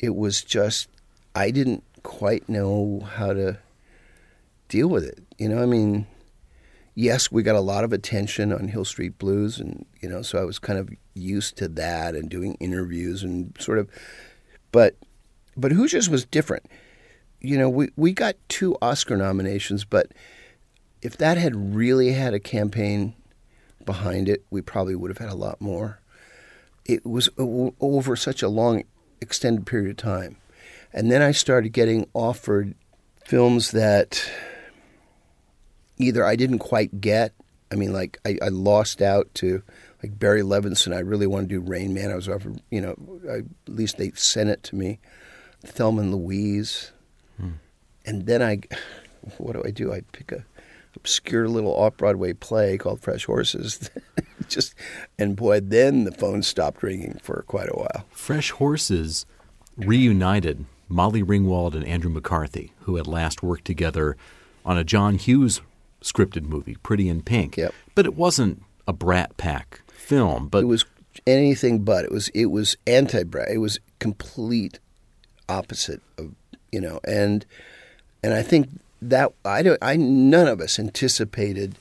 it 0.00 0.16
was 0.16 0.42
just 0.42 0.88
I 1.36 1.52
didn't 1.52 1.84
quite 2.02 2.48
know 2.48 3.06
how 3.14 3.32
to 3.32 3.58
deal 4.68 4.88
with 4.88 5.04
it. 5.04 5.22
You 5.38 5.48
know, 5.48 5.62
I 5.62 5.66
mean, 5.66 6.08
yes, 6.96 7.30
we 7.30 7.44
got 7.44 7.54
a 7.54 7.60
lot 7.60 7.84
of 7.84 7.92
attention 7.92 8.52
on 8.52 8.66
Hill 8.66 8.84
Street 8.84 9.16
Blues, 9.16 9.60
and 9.60 9.86
you 10.00 10.08
know, 10.08 10.22
so 10.22 10.40
I 10.40 10.44
was 10.44 10.58
kind 10.58 10.80
of 10.80 10.90
used 11.14 11.56
to 11.58 11.68
that 11.68 12.16
and 12.16 12.28
doing 12.28 12.54
interviews 12.54 13.22
and 13.22 13.54
sort 13.60 13.78
of, 13.78 13.88
but 14.72 14.96
but 15.56 15.72
Hoosiers 15.72 16.08
was 16.08 16.24
different. 16.24 16.66
You 17.40 17.58
know, 17.58 17.68
we 17.68 17.90
we 17.96 18.12
got 18.12 18.36
two 18.48 18.76
Oscar 18.80 19.16
nominations, 19.16 19.84
but 19.84 20.12
if 21.02 21.16
that 21.18 21.38
had 21.38 21.74
really 21.74 22.12
had 22.12 22.34
a 22.34 22.40
campaign 22.40 23.14
behind 23.84 24.28
it, 24.28 24.44
we 24.50 24.62
probably 24.62 24.94
would 24.94 25.10
have 25.10 25.18
had 25.18 25.30
a 25.30 25.36
lot 25.36 25.60
more. 25.60 26.00
It 26.84 27.04
was 27.04 27.28
over 27.38 28.16
such 28.16 28.42
a 28.42 28.48
long, 28.48 28.84
extended 29.20 29.66
period 29.66 29.90
of 29.90 29.96
time, 29.96 30.36
and 30.92 31.10
then 31.10 31.22
I 31.22 31.32
started 31.32 31.70
getting 31.70 32.08
offered 32.14 32.74
films 33.24 33.72
that 33.72 34.30
either 35.98 36.24
I 36.24 36.36
didn't 36.36 36.58
quite 36.58 37.00
get. 37.00 37.32
I 37.70 37.74
mean, 37.74 37.92
like 37.92 38.18
I, 38.24 38.38
I 38.40 38.48
lost 38.48 39.02
out 39.02 39.32
to 39.34 39.62
like 40.02 40.18
Barry 40.18 40.42
Levinson. 40.42 40.94
I 40.94 41.00
really 41.00 41.26
wanted 41.26 41.48
to 41.48 41.60
do 41.60 41.60
Rain 41.60 41.92
Man. 41.94 42.10
I 42.10 42.14
was 42.14 42.28
offered, 42.28 42.60
you 42.70 42.80
know, 42.80 42.94
I, 43.28 43.38
at 43.38 43.44
least 43.66 43.98
they 43.98 44.12
sent 44.12 44.50
it 44.50 44.62
to 44.64 44.76
me. 44.76 45.00
Thelma 45.64 46.02
and 46.02 46.14
Louise, 46.14 46.92
hmm. 47.40 47.52
and 48.04 48.26
then 48.26 48.42
I, 48.42 48.60
what 49.38 49.54
do 49.54 49.62
I 49.64 49.70
do? 49.70 49.92
I 49.92 50.02
pick 50.12 50.32
a 50.32 50.44
obscure 50.96 51.48
little 51.48 51.74
off 51.74 51.96
Broadway 51.96 52.32
play 52.32 52.78
called 52.78 53.00
Fresh 53.00 53.26
Horses. 53.26 53.90
Just 54.48 54.74
and 55.18 55.36
boy, 55.36 55.60
then 55.60 56.04
the 56.04 56.12
phone 56.12 56.42
stopped 56.42 56.82
ringing 56.82 57.18
for 57.22 57.44
quite 57.46 57.68
a 57.68 57.76
while. 57.76 58.06
Fresh 58.10 58.52
Horses 58.52 59.26
reunited 59.76 60.64
Molly 60.88 61.22
Ringwald 61.22 61.74
and 61.74 61.84
Andrew 61.84 62.10
McCarthy, 62.10 62.72
who 62.80 62.96
had 62.96 63.06
last 63.06 63.42
worked 63.42 63.64
together 63.64 64.16
on 64.64 64.78
a 64.78 64.84
John 64.84 65.16
Hughes 65.16 65.60
scripted 66.02 66.44
movie, 66.44 66.76
Pretty 66.82 67.08
in 67.08 67.22
Pink. 67.22 67.56
Yep. 67.56 67.74
But 67.94 68.06
it 68.06 68.14
wasn't 68.14 68.62
a 68.86 68.92
Brat 68.92 69.36
Pack 69.36 69.82
film. 69.88 70.48
But 70.48 70.62
it 70.62 70.66
was 70.66 70.84
anything 71.26 71.80
but. 71.80 72.04
It 72.04 72.12
was 72.12 72.28
it 72.28 72.46
was 72.46 72.76
anti 72.86 73.24
Brat. 73.24 73.50
It 73.50 73.58
was 73.58 73.78
complete 73.98 74.78
opposite 75.48 76.02
of 76.18 76.34
you 76.72 76.80
know. 76.80 77.00
And 77.04 77.44
and 78.22 78.34
I 78.34 78.42
think 78.42 78.68
that 79.02 79.32
I 79.44 79.62
don't. 79.62 79.78
I 79.82 79.96
none 79.96 80.48
of 80.48 80.60
us 80.60 80.78
anticipated 80.78 81.78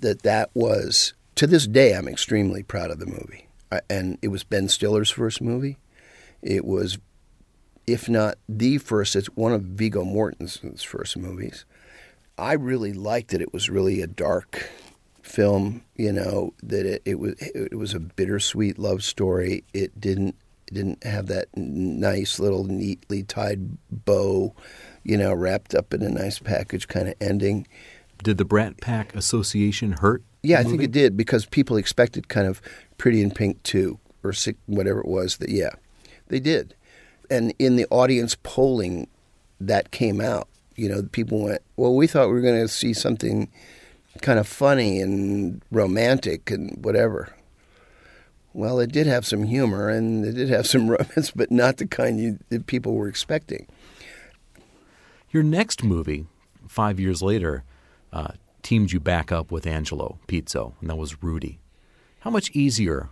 that 0.00 0.22
that 0.22 0.50
was. 0.54 1.14
To 1.36 1.46
this 1.46 1.66
day, 1.66 1.94
I'm 1.94 2.08
extremely 2.08 2.62
proud 2.62 2.90
of 2.90 2.98
the 2.98 3.06
movie. 3.06 3.46
I, 3.72 3.80
and 3.88 4.18
it 4.20 4.28
was 4.28 4.44
Ben 4.44 4.68
Stiller's 4.68 5.10
first 5.10 5.40
movie. 5.40 5.78
It 6.42 6.66
was, 6.66 6.98
if 7.86 8.10
not 8.10 8.36
the 8.46 8.76
first, 8.78 9.16
it's 9.16 9.28
one 9.28 9.52
of 9.52 9.62
Viggo 9.62 10.04
Mortensen's 10.04 10.82
first 10.82 11.16
movies. 11.16 11.64
I 12.36 12.54
really 12.54 12.92
liked 12.92 13.32
it. 13.32 13.40
It 13.40 13.54
was 13.54 13.70
really 13.70 14.02
a 14.02 14.06
dark 14.06 14.70
film. 15.22 15.82
You 15.96 16.12
know 16.12 16.52
that 16.62 16.84
it, 16.84 17.02
it 17.04 17.18
was 17.18 17.34
it 17.38 17.78
was 17.78 17.94
a 17.94 18.00
bittersweet 18.00 18.78
love 18.78 19.02
story. 19.02 19.64
It 19.72 19.98
didn't 20.00 20.36
it 20.70 20.74
didn't 20.74 21.04
have 21.04 21.26
that 21.26 21.48
nice 21.56 22.38
little 22.38 22.64
neatly 22.64 23.22
tied 23.22 23.76
bow, 23.90 24.54
you 25.02 25.16
know, 25.16 25.32
wrapped 25.32 25.74
up 25.74 25.92
in 25.94 26.02
a 26.02 26.08
nice 26.08 26.38
package 26.38 26.88
kind 26.88 27.08
of 27.08 27.14
ending. 27.20 27.66
Did 28.22 28.38
the 28.38 28.44
Brat 28.44 28.80
Pack 28.80 29.14
Association 29.14 29.92
hurt? 29.92 30.22
Yeah, 30.42 30.60
I 30.60 30.64
think 30.64 30.82
it 30.82 30.92
did 30.92 31.16
because 31.16 31.44
people 31.46 31.76
expected 31.76 32.28
kind 32.28 32.46
of 32.46 32.62
Pretty 32.96 33.22
in 33.22 33.30
Pink 33.30 33.62
two 33.62 33.98
or 34.22 34.32
whatever 34.66 35.00
it 35.00 35.08
was. 35.08 35.38
That 35.38 35.50
yeah, 35.50 35.70
they 36.28 36.40
did, 36.40 36.74
and 37.30 37.54
in 37.58 37.76
the 37.76 37.86
audience 37.90 38.36
polling, 38.42 39.08
that 39.60 39.90
came 39.90 40.20
out 40.20 40.48
you 40.80 40.88
know, 40.88 41.02
people 41.12 41.42
went, 41.42 41.60
well, 41.76 41.94
we 41.94 42.06
thought 42.06 42.28
we 42.28 42.32
were 42.32 42.40
going 42.40 42.58
to 42.58 42.66
see 42.66 42.94
something 42.94 43.50
kind 44.22 44.38
of 44.38 44.48
funny 44.48 44.98
and 45.02 45.62
romantic 45.70 46.50
and 46.50 46.82
whatever. 46.82 47.36
Well, 48.52 48.80
it 48.80 48.90
did 48.92 49.06
have 49.06 49.24
some 49.24 49.44
humor 49.44 49.88
and 49.88 50.24
it 50.24 50.32
did 50.32 50.48
have 50.48 50.66
some 50.66 50.88
romance, 50.90 51.30
but 51.30 51.50
not 51.50 51.76
the 51.76 51.86
kind 51.86 52.20
you, 52.20 52.38
that 52.48 52.66
people 52.66 52.94
were 52.94 53.08
expecting. 53.08 53.66
Your 55.30 55.42
next 55.42 55.84
movie, 55.84 56.26
five 56.66 56.98
years 56.98 57.22
later, 57.22 57.62
uh, 58.12 58.32
teamed 58.62 58.92
you 58.92 59.00
back 59.00 59.30
up 59.30 59.50
with 59.52 59.66
Angelo 59.66 60.18
Pizzo, 60.26 60.74
and 60.80 60.90
that 60.90 60.96
was 60.96 61.22
Rudy. 61.22 61.60
How 62.20 62.30
much 62.30 62.50
easier 62.50 63.08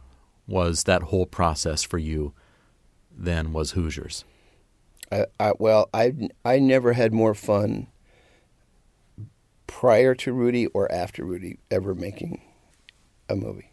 was 0.47 0.84
that 0.84 1.05
whole 1.05 1.26
process 1.26 1.82
for 1.82 1.99
you 1.99 2.32
than 3.16 3.53
was 3.53 3.72
Hoosiers? 3.72 4.24
I, 5.11 5.26
I, 5.39 5.53
well, 5.59 5.89
I 5.95 6.14
I 6.45 6.59
never 6.59 6.93
had 6.93 7.12
more 7.12 7.34
fun 7.34 7.86
prior 9.66 10.14
to 10.16 10.32
Rudy 10.32 10.66
or 10.66 10.91
after 10.91 11.24
Rudy 11.24 11.59
ever 11.70 11.95
making 11.95 12.43
a 13.28 13.36
movie. 13.36 13.68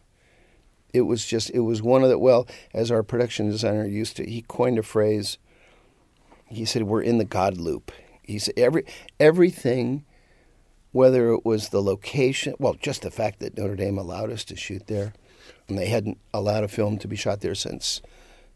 It 0.96 1.02
was 1.02 1.26
just 1.26 1.50
it 1.50 1.60
was 1.60 1.82
one 1.82 2.04
of 2.04 2.10
the 2.10 2.18
well, 2.18 2.48
as 2.74 2.90
our 2.90 3.04
production 3.04 3.50
designer 3.50 3.86
used 3.86 4.16
to, 4.16 4.24
he 4.24 4.44
coined 4.48 4.80
a 4.80 4.84
phrase. 4.84 5.38
He 6.48 6.64
said, 6.64 6.84
"We're 6.84 7.02
in 7.02 7.18
the 7.18 7.26
God 7.26 7.58
loop." 7.58 7.92
He 8.24 8.40
said 8.40 8.54
every 8.56 8.86
everything, 9.20 10.06
whether 10.94 11.34
it 11.34 11.44
was 11.44 11.70
the 11.70 11.82
location, 11.82 12.56
well, 12.60 12.76
just 12.76 13.02
the 13.02 13.12
fact 13.12 13.42
that 13.42 13.58
Notre 13.58 13.76
Dame 13.76 13.98
allowed 13.98 14.32
us 14.32 14.46
to 14.46 14.56
shoot 14.56 14.88
there, 14.88 15.14
and 15.68 15.78
they 15.78 15.88
hadn't 15.88 16.18
allowed 16.34 16.64
a 16.64 16.70
film 16.70 16.98
to 17.00 17.10
be 17.10 17.18
shot 17.18 17.42
there 17.42 17.56
since 17.56 18.02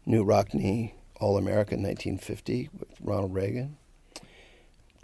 Knute 0.08 0.26
Rockne 0.26 0.92
all 1.20 1.36
American 1.36 1.82
1950 1.82 2.70
with 2.78 2.88
Ronald 3.02 3.34
Reagan. 3.34 3.76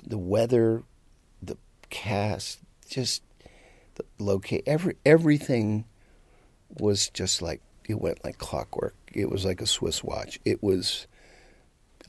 The 0.03 0.16
weather, 0.16 0.84
the 1.43 1.59
cast, 1.91 2.61
just 2.89 3.22
the 3.97 4.07
locate 4.18 4.62
every 4.66 4.97
everything 5.05 5.84
was 6.79 7.09
just 7.11 7.43
like 7.43 7.61
it 7.89 8.01
went 8.01 8.25
like 8.25 8.39
clockwork. 8.39 8.95
It 9.12 9.31
was 9.31 9.45
like 9.45 9.61
a 9.61 9.67
Swiss 9.67 10.03
watch. 10.03 10.39
It 10.45 10.62
was. 10.62 11.07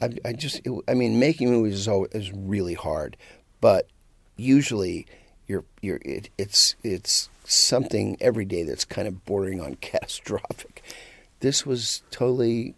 I, 0.01 0.09
I 0.25 0.33
just. 0.33 0.61
It, 0.65 0.71
I 0.87 0.93
mean, 0.93 1.19
making 1.19 1.49
movies 1.49 1.75
is 1.75 1.87
always 1.87 2.11
is 2.11 2.31
really 2.33 2.73
hard, 2.73 3.17
but 3.61 3.87
usually 4.35 5.07
you're 5.47 5.65
you're 5.81 5.99
it, 6.03 6.29
it's 6.37 6.75
it's 6.83 7.29
something 7.43 8.17
every 8.19 8.45
day 8.45 8.63
that's 8.63 8.85
kind 8.85 9.07
of 9.07 9.25
bordering 9.25 9.61
on 9.61 9.75
catastrophic. 9.81 10.83
This 11.39 11.65
was 11.65 12.01
totally 12.11 12.75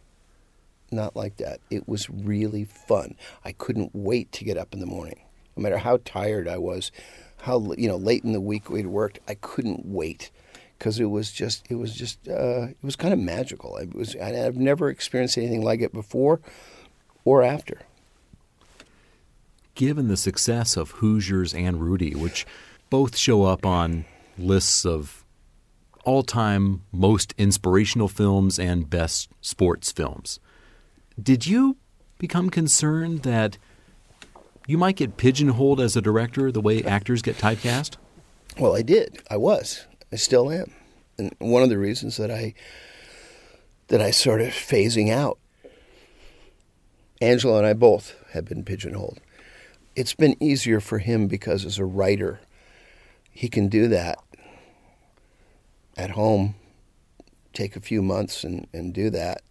not 0.91 1.15
like 1.15 1.37
that. 1.37 1.59
It 1.69 1.87
was 1.87 2.09
really 2.09 2.65
fun. 2.65 3.15
I 3.45 3.51
couldn't 3.53 3.91
wait 3.93 4.31
to 4.33 4.43
get 4.43 4.57
up 4.57 4.73
in 4.73 4.79
the 4.79 4.85
morning. 4.85 5.21
No 5.55 5.63
matter 5.63 5.77
how 5.77 5.99
tired 6.03 6.47
I 6.47 6.57
was, 6.57 6.91
how 7.41 7.73
you 7.77 7.87
know 7.87 7.97
late 7.97 8.23
in 8.23 8.33
the 8.33 8.41
week 8.41 8.69
we'd 8.69 8.87
worked, 8.87 9.19
I 9.27 9.35
couldn't 9.35 9.85
wait 9.85 10.31
because 10.79 10.99
it 10.99 11.05
was 11.05 11.31
just 11.31 11.69
it 11.69 11.75
was 11.75 11.93
just 11.93 12.27
uh, 12.27 12.67
it 12.69 12.83
was 12.83 12.95
kind 12.95 13.13
of 13.13 13.19
magical. 13.19 13.77
It 13.77 13.93
was 13.93 14.15
I've 14.15 14.55
never 14.55 14.89
experienced 14.89 15.37
anything 15.37 15.61
like 15.61 15.81
it 15.81 15.93
before 15.93 16.39
or 17.25 17.43
after. 17.43 17.81
Given 19.75 20.07
the 20.07 20.17
success 20.17 20.75
of 20.77 20.91
Hoosiers 20.91 21.53
and 21.53 21.81
Rudy, 21.81 22.15
which 22.15 22.45
both 22.89 23.15
show 23.15 23.43
up 23.43 23.65
on 23.65 24.05
lists 24.37 24.85
of 24.85 25.23
all-time 26.05 26.81
most 26.91 27.33
inspirational 27.37 28.07
films 28.07 28.57
and 28.57 28.89
best 28.89 29.29
sports 29.41 29.91
films, 29.91 30.39
did 31.21 31.45
you 31.45 31.77
become 32.17 32.49
concerned 32.49 33.23
that 33.23 33.57
you 34.65 34.77
might 34.77 34.95
get 34.95 35.17
pigeonholed 35.17 35.79
as 35.79 35.95
a 35.95 36.01
director 36.01 36.51
the 36.51 36.61
way 36.61 36.83
actors 36.83 37.21
get 37.21 37.37
typecast? 37.37 37.95
Well, 38.57 38.75
I 38.75 38.81
did. 38.81 39.21
I 39.29 39.37
was. 39.37 39.85
I 40.11 40.15
still 40.15 40.51
am. 40.51 40.71
And 41.17 41.35
one 41.39 41.63
of 41.63 41.69
the 41.69 41.77
reasons 41.77 42.17
that 42.17 42.31
I 42.31 42.53
that 43.89 44.01
I 44.01 44.11
started 44.11 44.51
phasing 44.51 45.11
out. 45.11 45.37
Angelo 47.21 47.57
and 47.57 47.67
I 47.67 47.73
both 47.73 48.15
have 48.31 48.45
been 48.45 48.63
pigeonholed. 48.63 49.19
It's 49.95 50.13
been 50.13 50.41
easier 50.41 50.79
for 50.79 50.99
him 50.99 51.27
because 51.27 51.65
as 51.65 51.77
a 51.77 51.85
writer, 51.85 52.39
he 53.31 53.49
can 53.49 53.67
do 53.67 53.87
that 53.89 54.19
at 55.97 56.11
home, 56.11 56.55
take 57.51 57.75
a 57.75 57.81
few 57.81 58.01
months 58.01 58.43
and, 58.43 58.67
and 58.71 58.93
do 58.93 59.09
that. 59.09 59.41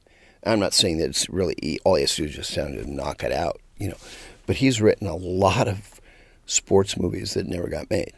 I'm 0.44 0.60
not 0.60 0.72
saying 0.72 0.98
that 0.98 1.10
it's 1.10 1.28
really 1.28 1.78
all 1.84 1.96
he 1.96 2.02
has 2.02 2.14
to 2.14 2.22
do 2.22 2.28
is 2.28 2.36
just 2.36 2.54
sound 2.54 2.74
to 2.74 2.90
knock 2.90 3.22
it 3.22 3.32
out, 3.32 3.60
you 3.76 3.88
know. 3.88 3.98
But 4.46 4.56
he's 4.56 4.80
written 4.80 5.06
a 5.06 5.16
lot 5.16 5.68
of 5.68 6.00
sports 6.46 6.96
movies 6.96 7.34
that 7.34 7.46
never 7.46 7.68
got 7.68 7.90
made. 7.90 8.12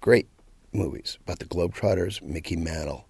Great 0.00 0.28
movies 0.74 1.18
about 1.22 1.38
the 1.38 1.44
Globetrotters, 1.44 2.22
Mickey 2.22 2.56
Mantle. 2.56 3.06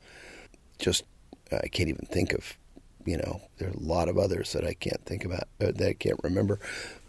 Just 0.79 1.05
I 1.53 1.69
can't 1.69 1.89
even 1.89 2.07
think 2.07 2.33
of, 2.33 2.57
you 3.05 3.17
know, 3.17 3.41
there 3.59 3.69
are 3.69 3.73
a 3.73 3.79
lot 3.79 4.09
of 4.09 4.19
others 4.19 4.53
that 4.53 4.65
I 4.65 4.75
can't 4.75 5.05
think 5.05 5.25
about 5.25 5.45
uh, 5.61 5.73
that 5.75 5.89
I 5.89 5.93
can't 5.95 6.21
remember. 6.23 6.59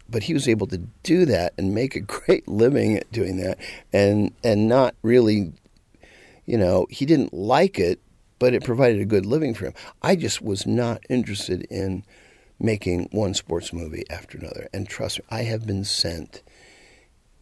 But 0.08 0.22
he 0.22 0.34
was 0.34 0.46
able 0.46 0.68
to 0.68 0.78
do 1.02 1.24
that 1.26 1.52
and 1.58 1.74
make 1.74 1.96
a 1.96 2.00
great 2.00 2.46
living 2.46 2.96
at 2.96 3.10
doing 3.12 3.38
that, 3.38 3.58
and 3.92 4.32
and 4.44 4.68
not 4.68 4.94
really, 5.02 5.52
you 6.44 6.56
know, 6.56 6.86
he 6.90 7.06
didn't 7.06 7.34
like 7.34 7.78
it, 7.78 8.00
but 8.38 8.54
it 8.54 8.64
provided 8.64 9.00
a 9.00 9.06
good 9.06 9.26
living 9.26 9.54
for 9.54 9.66
him. 9.66 9.74
I 10.02 10.16
just 10.16 10.42
was 10.42 10.66
not 10.66 11.02
interested 11.08 11.62
in 11.70 12.04
making 12.58 13.08
one 13.12 13.34
sports 13.34 13.72
movie 13.72 14.04
after 14.10 14.38
another. 14.38 14.68
And 14.72 14.88
trust 14.88 15.18
me, 15.18 15.24
I 15.30 15.42
have 15.42 15.66
been 15.66 15.84
sent. 15.84 16.42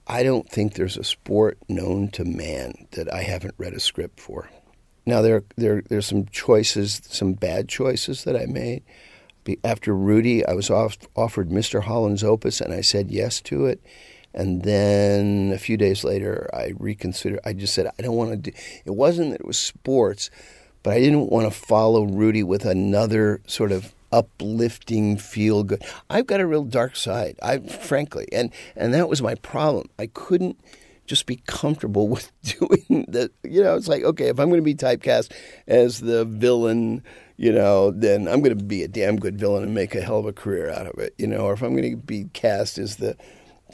I 0.07 0.23
don't 0.23 0.49
think 0.49 0.75
there's 0.75 0.97
a 0.97 1.05
sport 1.05 1.59
known 1.69 2.09
to 2.11 2.25
man 2.25 2.87
that 2.93 3.13
I 3.13 3.23
haven't 3.23 3.55
read 3.57 3.73
a 3.73 3.81
script 3.81 4.21
for. 4.21 4.51
Now 5.07 5.23
there 5.23 5.45
there 5.57 5.83
there's 5.89 6.07
some 6.07 6.27
choices, 6.27 7.01
some 7.05 7.35
bad 7.35 7.69
choices 7.69 8.25
that 8.25 8.37
I 8.37 8.47
made. 8.47 8.83
After 9.63 9.95
Rudy, 9.95 10.45
I 10.47 10.55
was 10.55 10.71
off, 10.71 10.97
offered 11.15 11.51
Mr. 11.51 11.83
Holland's 11.83 12.25
Opus, 12.25 12.63
and 12.63 12.73
I 12.73 12.81
said 12.81 13.11
yes 13.11 13.43
to 13.43 13.67
it. 13.67 13.83
And 14.33 14.63
then 14.63 15.53
a 15.55 15.59
few 15.59 15.77
days 15.77 16.03
later, 16.03 16.49
I 16.53 16.73
reconsidered. 16.79 17.41
I 17.45 17.53
just 17.53 17.75
said 17.75 17.91
I 17.99 18.03
don't 18.03 18.17
want 18.17 18.31
to 18.31 18.37
do. 18.37 18.57
It 18.85 18.93
wasn't 18.93 19.33
that 19.33 19.41
it 19.41 19.47
was 19.47 19.59
sports, 19.59 20.31
but 20.83 20.95
I 20.95 21.01
didn't 21.01 21.31
want 21.31 21.47
to 21.47 21.51
follow 21.51 22.05
Rudy 22.05 22.43
with 22.43 22.65
another 22.65 23.41
sort 23.47 23.71
of 23.71 23.95
uplifting, 24.15 25.17
feel 25.17 25.65
good. 25.65 25.83
I've 26.09 26.29
got 26.29 26.41
a 26.41 26.47
real 26.47 26.63
dark 26.63 26.95
side, 26.95 27.37
I 27.43 27.59
frankly, 27.59 28.29
and 28.33 28.53
and 28.77 28.95
that 28.95 29.09
was 29.09 29.21
my 29.21 29.35
problem. 29.35 29.89
I 29.99 30.07
couldn't 30.07 30.59
just 31.07 31.27
be 31.27 31.43
comfortable 31.47 32.09
with 32.15 32.31
doing 32.45 33.07
the. 33.09 33.31
You 33.43 33.65
know, 33.65 33.75
it's 33.75 33.89
like 33.89 34.05
okay, 34.05 34.29
if 34.29 34.39
I'm 34.39 34.49
going 34.49 34.61
to 34.61 34.65
be 34.65 34.77
typecast 34.77 35.33
as 35.67 36.01
the 36.01 36.25
villain, 36.25 37.03
you 37.37 37.53
know, 37.53 37.91
then 37.91 38.29
I'm 38.29 38.41
going 38.41 38.57
to 38.57 38.65
be 38.65 38.85
a 38.85 38.89
damn 38.89 39.17
good 39.19 39.39
villain 39.39 39.65
and 39.65 39.75
make 39.75 39.97
a 39.97 40.01
hell 40.01 40.21
of 40.21 40.27
a 40.27 40.33
career 40.33 40.71
out 40.71 40.87
of 40.87 40.99
it. 41.01 41.15
You 41.19 41.27
know, 41.27 41.39
or 41.39 41.53
if 41.53 41.63
I'm 41.63 41.75
going 41.75 41.91
to 41.91 41.97
be 41.97 42.31
cast 42.33 42.79
as 42.79 42.97
the 42.97 43.17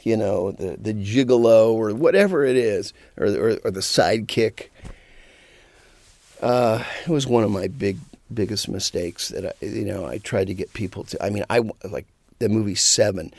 you 0.03 0.17
know, 0.17 0.51
the 0.51 0.75
the 0.79 0.93
gigolo 0.95 1.73
or 1.73 1.93
whatever 1.93 2.43
it 2.43 2.57
is, 2.57 2.93
or 3.15 3.27
or, 3.27 3.49
or 3.63 3.71
the 3.71 3.81
sidekick. 3.81 4.69
Uh, 6.41 6.83
it 7.05 7.09
was 7.09 7.27
one 7.27 7.43
of 7.43 7.51
my 7.51 7.67
big 7.67 7.99
biggest 8.31 8.69
mistakes 8.69 9.29
that 9.29 9.45
I, 9.45 9.65
you 9.65 9.85
know 9.85 10.05
I 10.05 10.17
tried 10.17 10.47
to 10.47 10.53
get 10.53 10.73
people 10.73 11.03
to. 11.05 11.23
I 11.23 11.29
mean, 11.29 11.45
I 11.49 11.61
like 11.83 12.07
the 12.39 12.49
movie 12.49 12.75
Seven. 12.75 13.33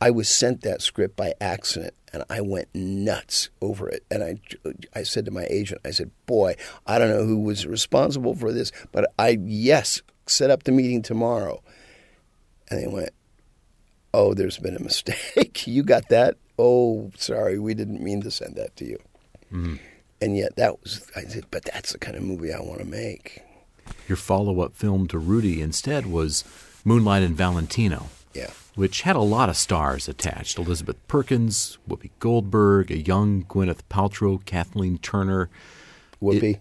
I 0.00 0.10
was 0.10 0.28
sent 0.28 0.60
that 0.62 0.82
script 0.82 1.16
by 1.16 1.32
accident, 1.40 1.94
and 2.12 2.22
I 2.28 2.42
went 2.42 2.68
nuts 2.74 3.48
over 3.62 3.88
it. 3.88 4.04
And 4.10 4.22
I, 4.22 4.38
I 4.94 5.04
said 5.04 5.24
to 5.24 5.30
my 5.30 5.46
agent, 5.48 5.80
I 5.84 5.90
said, 5.90 6.10
"Boy, 6.26 6.56
I 6.86 6.98
don't 6.98 7.10
know 7.10 7.24
who 7.24 7.40
was 7.40 7.66
responsible 7.66 8.34
for 8.34 8.52
this, 8.52 8.72
but 8.92 9.12
I 9.18 9.38
yes, 9.42 10.02
set 10.26 10.50
up 10.50 10.64
the 10.64 10.72
meeting 10.72 11.02
tomorrow." 11.02 11.62
And 12.68 12.82
they 12.82 12.88
went, 12.88 13.10
"Oh, 14.12 14.34
there's 14.34 14.58
been 14.58 14.76
a 14.76 14.82
mistake. 14.82 15.66
you 15.66 15.82
got 15.82 16.08
that? 16.10 16.36
Oh, 16.58 17.10
sorry, 17.16 17.58
we 17.58 17.74
didn't 17.74 18.02
mean 18.02 18.22
to 18.22 18.30
send 18.30 18.56
that 18.56 18.76
to 18.76 18.84
you." 18.84 18.98
Mm-hmm. 19.52 19.76
And 20.20 20.36
yet, 20.36 20.56
that 20.56 20.80
was 20.82 21.10
I 21.16 21.22
said, 21.22 21.46
"But 21.50 21.64
that's 21.64 21.92
the 21.92 21.98
kind 21.98 22.16
of 22.16 22.22
movie 22.22 22.52
I 22.52 22.60
want 22.60 22.80
to 22.80 22.86
make." 22.86 23.42
Your 24.08 24.16
follow 24.16 24.60
up 24.60 24.74
film 24.74 25.06
to 25.08 25.18
Rudy 25.18 25.60
instead 25.60 26.06
was 26.06 26.44
Moonlight 26.84 27.22
and 27.22 27.36
Valentino. 27.36 28.06
Yeah. 28.34 28.50
Which 28.74 29.02
had 29.02 29.16
a 29.16 29.20
lot 29.20 29.48
of 29.48 29.56
stars 29.56 30.08
attached 30.08 30.58
Elizabeth 30.58 30.96
Perkins, 31.08 31.78
Whoopi 31.88 32.10
Goldberg, 32.20 32.90
a 32.90 32.98
young 32.98 33.44
Gwyneth 33.44 33.80
Paltrow, 33.90 34.44
Kathleen 34.44 34.98
Turner. 34.98 35.48
Whoopi. 36.22 36.54
It 36.54 36.60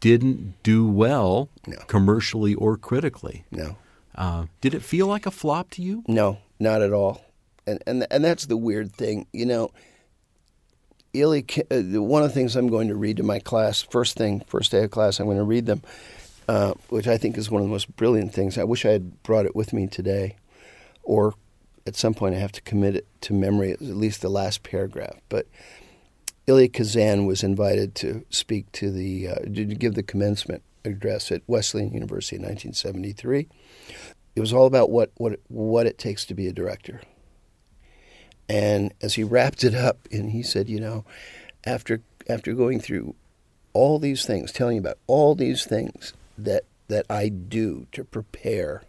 didn't 0.00 0.62
do 0.62 0.86
well 0.86 1.48
no. 1.66 1.78
commercially 1.86 2.54
or 2.54 2.76
critically. 2.76 3.44
No. 3.50 3.76
Uh, 4.14 4.46
did 4.60 4.74
it 4.74 4.82
feel 4.82 5.06
like 5.06 5.26
a 5.26 5.30
flop 5.30 5.70
to 5.70 5.82
you? 5.82 6.04
No, 6.06 6.38
not 6.60 6.82
at 6.82 6.92
all. 6.92 7.24
And 7.66 7.82
and 7.86 8.06
and 8.10 8.24
that's 8.24 8.46
the 8.46 8.56
weird 8.56 8.92
thing, 8.92 9.26
you 9.32 9.46
know. 9.46 9.70
Ili, 11.14 11.44
uh, 11.70 12.02
one 12.02 12.22
of 12.22 12.28
the 12.28 12.34
things 12.34 12.56
I'm 12.56 12.68
going 12.68 12.88
to 12.88 12.94
read 12.94 13.16
to 13.18 13.22
my 13.22 13.38
class, 13.38 13.82
first 13.82 14.16
thing, 14.16 14.42
first 14.46 14.72
day 14.72 14.84
of 14.84 14.90
class, 14.90 15.20
I'm 15.20 15.26
going 15.26 15.38
to 15.38 15.44
read 15.44 15.66
them 15.66 15.80
uh, 16.48 16.74
which 16.88 17.06
I 17.06 17.16
think 17.16 17.38
is 17.38 17.50
one 17.50 17.62
of 17.62 17.68
the 17.68 17.72
most 17.72 17.94
brilliant 17.96 18.32
things. 18.32 18.58
I 18.58 18.64
wish 18.64 18.84
I 18.84 18.90
had 18.90 19.22
brought 19.22 19.46
it 19.46 19.56
with 19.56 19.72
me 19.72 19.86
today, 19.86 20.36
or 21.02 21.34
at 21.86 21.96
some 21.96 22.14
point 22.14 22.34
I 22.34 22.38
have 22.38 22.52
to 22.52 22.62
commit 22.62 22.96
it 22.96 23.06
to 23.22 23.32
memory, 23.32 23.72
at 23.72 23.80
least 23.80 24.22
the 24.22 24.28
last 24.28 24.62
paragraph. 24.62 25.16
But 25.28 25.46
Elia 26.46 26.68
Kazan 26.68 27.26
was 27.26 27.42
invited 27.42 27.94
to 27.96 28.24
speak 28.30 28.70
to 28.72 28.90
the, 28.90 29.28
uh, 29.28 29.34
to 29.36 29.64
give 29.64 29.94
the 29.94 30.02
commencement 30.02 30.62
address 30.84 31.32
at 31.32 31.42
Wesleyan 31.46 31.92
University 31.92 32.36
in 32.36 32.42
1973. 32.42 33.48
It 34.36 34.40
was 34.40 34.52
all 34.52 34.66
about 34.66 34.90
what, 34.90 35.12
what, 35.16 35.40
what 35.48 35.86
it 35.86 35.98
takes 35.98 36.24
to 36.26 36.34
be 36.34 36.46
a 36.46 36.52
director. 36.52 37.00
And 38.48 38.92
as 39.00 39.14
he 39.14 39.24
wrapped 39.24 39.64
it 39.64 39.74
up, 39.74 40.06
and 40.12 40.30
he 40.30 40.42
said, 40.42 40.68
you 40.68 40.80
know, 40.80 41.04
after 41.64 42.02
after 42.28 42.54
going 42.54 42.80
through 42.80 43.14
all 43.72 43.98
these 43.98 44.24
things, 44.24 44.52
telling 44.52 44.76
you 44.76 44.80
about 44.80 44.98
all 45.06 45.34
these 45.34 45.64
things, 45.64 46.14
that 46.38 46.64
that 46.88 47.06
I 47.08 47.28
do 47.28 47.86
to 47.92 48.04
prepare, 48.04 48.82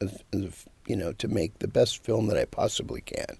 as, 0.00 0.22
as, 0.32 0.66
you 0.86 0.96
know, 0.96 1.12
to 1.12 1.28
make 1.28 1.58
the 1.58 1.68
best 1.68 2.02
film 2.02 2.26
that 2.28 2.38
I 2.38 2.44
possibly 2.46 3.02
can. 3.02 3.36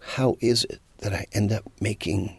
How 0.00 0.36
is 0.40 0.64
it 0.64 0.80
that 0.98 1.12
I 1.12 1.26
end 1.32 1.52
up 1.52 1.64
making 1.80 2.38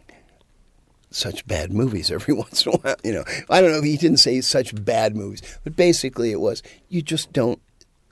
such 1.10 1.46
bad 1.46 1.72
movies 1.72 2.10
every 2.10 2.34
once 2.34 2.66
in 2.66 2.72
a 2.72 2.76
while? 2.76 2.96
You 3.02 3.12
know, 3.12 3.24
I 3.48 3.60
don't 3.60 3.72
know. 3.72 3.82
He 3.82 3.96
didn't 3.96 4.18
say 4.18 4.40
such 4.40 4.84
bad 4.84 5.16
movies, 5.16 5.42
but 5.64 5.76
basically 5.76 6.30
it 6.30 6.40
was 6.40 6.62
you 6.88 7.02
just 7.02 7.32
don't, 7.32 7.60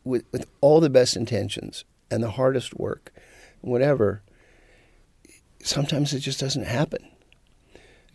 with 0.05 0.25
with 0.33 0.47
all 0.61 0.81
the 0.81 0.91
best 0.91 1.17
intentions 1.17 1.85
and 2.11 2.23
the 2.23 2.31
hardest 2.31 2.75
work, 2.79 3.13
whatever. 3.61 4.23
Sometimes 5.63 6.15
it 6.15 6.21
just 6.21 6.39
doesn't 6.39 6.67
happen 6.67 7.09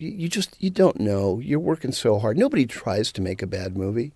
you 0.10 0.28
just 0.28 0.56
you 0.60 0.70
don't 0.70 1.00
know. 1.00 1.40
You're 1.40 1.60
working 1.60 1.92
so 1.92 2.20
hard. 2.20 2.38
Nobody 2.38 2.66
tries 2.66 3.12
to 3.14 3.22
make 3.22 3.42
a 3.42 3.48
bad 3.48 3.78
movie. 3.78 4.14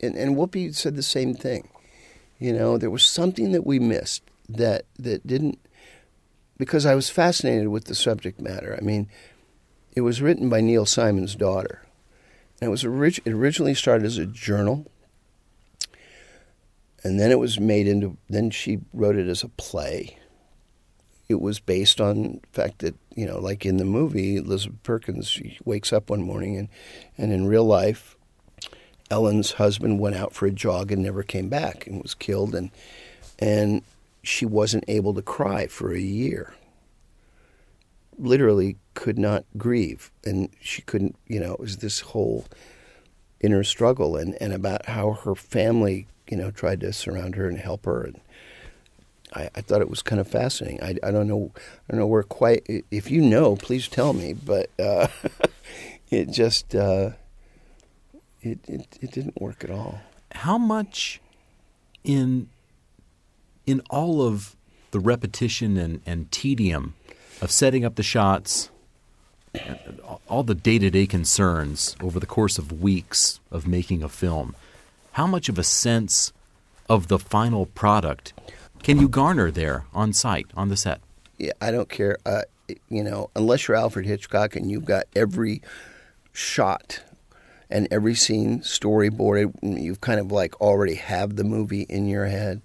And 0.00 0.16
and 0.16 0.36
Whoopi 0.36 0.74
said 0.74 0.96
the 0.96 1.02
same 1.02 1.34
thing. 1.34 1.68
You 2.38 2.52
know, 2.52 2.78
there 2.78 2.90
was 2.90 3.04
something 3.04 3.52
that 3.52 3.66
we 3.66 3.78
missed 3.78 4.22
that 4.48 4.84
that 4.98 5.26
didn't 5.26 5.58
because 6.56 6.86
I 6.86 6.94
was 6.94 7.10
fascinated 7.10 7.68
with 7.68 7.84
the 7.84 7.94
subject 7.94 8.40
matter. 8.40 8.76
I 8.80 8.84
mean, 8.84 9.08
it 9.94 10.00
was 10.00 10.22
written 10.22 10.48
by 10.48 10.60
Neil 10.60 10.86
Simon's 10.86 11.34
daughter. 11.34 11.84
And 12.60 12.68
it 12.68 12.70
was 12.70 12.84
orig- 12.84 13.22
it 13.24 13.32
originally 13.32 13.74
started 13.74 14.04
as 14.04 14.18
a 14.18 14.26
journal. 14.26 14.90
And 17.04 17.20
then 17.20 17.30
it 17.30 17.38
was 17.38 17.60
made 17.60 17.86
into 17.86 18.16
then 18.28 18.50
she 18.50 18.80
wrote 18.92 19.16
it 19.16 19.28
as 19.28 19.44
a 19.44 19.48
play 19.48 20.18
it 21.28 21.40
was 21.40 21.60
based 21.60 22.00
on 22.00 22.40
the 22.42 22.48
fact 22.52 22.78
that 22.78 22.94
you 23.18 23.26
know, 23.26 23.40
like 23.40 23.66
in 23.66 23.78
the 23.78 23.84
movie, 23.84 24.36
Elizabeth 24.36 24.80
Perkins 24.84 25.40
wakes 25.64 25.92
up 25.92 26.08
one 26.08 26.22
morning 26.22 26.56
and, 26.56 26.68
and 27.18 27.32
in 27.32 27.48
real 27.48 27.64
life, 27.64 28.16
Ellen's 29.10 29.52
husband 29.52 29.98
went 29.98 30.14
out 30.14 30.34
for 30.34 30.46
a 30.46 30.52
jog 30.52 30.92
and 30.92 31.02
never 31.02 31.24
came 31.24 31.48
back 31.48 31.84
and 31.88 32.00
was 32.00 32.14
killed, 32.14 32.54
and 32.54 32.70
and 33.40 33.82
she 34.22 34.46
wasn't 34.46 34.84
able 34.86 35.14
to 35.14 35.22
cry 35.22 35.66
for 35.66 35.92
a 35.92 36.00
year. 36.00 36.54
Literally 38.16 38.76
could 38.94 39.18
not 39.18 39.44
grieve, 39.56 40.12
and 40.24 40.50
she 40.60 40.82
couldn't. 40.82 41.16
You 41.26 41.40
know, 41.40 41.54
it 41.54 41.60
was 41.60 41.78
this 41.78 42.00
whole 42.00 42.44
inner 43.40 43.64
struggle, 43.64 44.16
and 44.16 44.40
and 44.40 44.52
about 44.52 44.86
how 44.86 45.14
her 45.24 45.34
family, 45.34 46.06
you 46.30 46.36
know, 46.36 46.52
tried 46.52 46.80
to 46.82 46.92
surround 46.92 47.34
her 47.34 47.48
and 47.48 47.58
help 47.58 47.84
her, 47.84 48.04
and 48.04 48.20
I, 49.34 49.50
I, 49.54 49.60
thought 49.60 49.80
it 49.80 49.90
was 49.90 50.02
kind 50.02 50.20
of 50.20 50.28
fascinating. 50.28 50.82
I, 50.82 50.96
I, 51.06 51.10
don't 51.10 51.28
know, 51.28 51.52
I 51.56 51.92
don't 51.92 52.00
know 52.00 52.06
where 52.06 52.22
quite. 52.22 52.64
If 52.90 53.10
you 53.10 53.20
know, 53.20 53.56
please 53.56 53.88
tell 53.88 54.12
me. 54.12 54.32
But 54.32 54.70
uh, 54.78 55.08
it 56.10 56.30
just 56.30 56.74
uh, 56.74 57.10
it, 58.42 58.58
it 58.66 58.98
it 59.00 59.10
didn't 59.12 59.40
work 59.40 59.64
at 59.64 59.70
all. 59.70 60.00
How 60.32 60.58
much 60.58 61.20
in 62.04 62.48
in 63.66 63.82
all 63.90 64.22
of 64.22 64.56
the 64.90 65.00
repetition 65.00 65.76
and, 65.76 66.00
and 66.06 66.30
tedium 66.30 66.94
of 67.42 67.50
setting 67.50 67.84
up 67.84 67.96
the 67.96 68.02
shots, 68.02 68.70
all 70.26 70.42
the 70.42 70.54
day 70.54 70.78
to 70.78 70.90
day 70.90 71.06
concerns 71.06 71.94
over 72.00 72.18
the 72.18 72.26
course 72.26 72.58
of 72.58 72.80
weeks 72.80 73.40
of 73.50 73.66
making 73.66 74.02
a 74.02 74.08
film, 74.08 74.56
how 75.12 75.26
much 75.26 75.48
of 75.48 75.58
a 75.58 75.64
sense 75.64 76.32
of 76.88 77.08
the 77.08 77.18
final 77.18 77.66
product 77.66 78.32
can 78.82 78.98
you 78.98 79.08
garner 79.08 79.50
there 79.50 79.84
on 79.92 80.12
site, 80.12 80.46
on 80.56 80.68
the 80.68 80.76
set? 80.76 81.00
Yeah, 81.38 81.52
I 81.60 81.70
don't 81.70 81.88
care. 81.88 82.18
Uh, 82.26 82.42
you 82.88 83.02
know, 83.02 83.30
unless 83.36 83.68
you're 83.68 83.76
Alfred 83.76 84.06
Hitchcock 84.06 84.56
and 84.56 84.70
you've 84.70 84.84
got 84.84 85.04
every 85.14 85.62
shot 86.32 87.00
and 87.70 87.88
every 87.90 88.14
scene 88.14 88.60
storyboarded, 88.60 89.54
you've 89.62 90.00
kind 90.00 90.20
of 90.20 90.32
like 90.32 90.60
already 90.60 90.94
have 90.94 91.36
the 91.36 91.44
movie 91.44 91.82
in 91.82 92.08
your 92.08 92.26
head. 92.26 92.62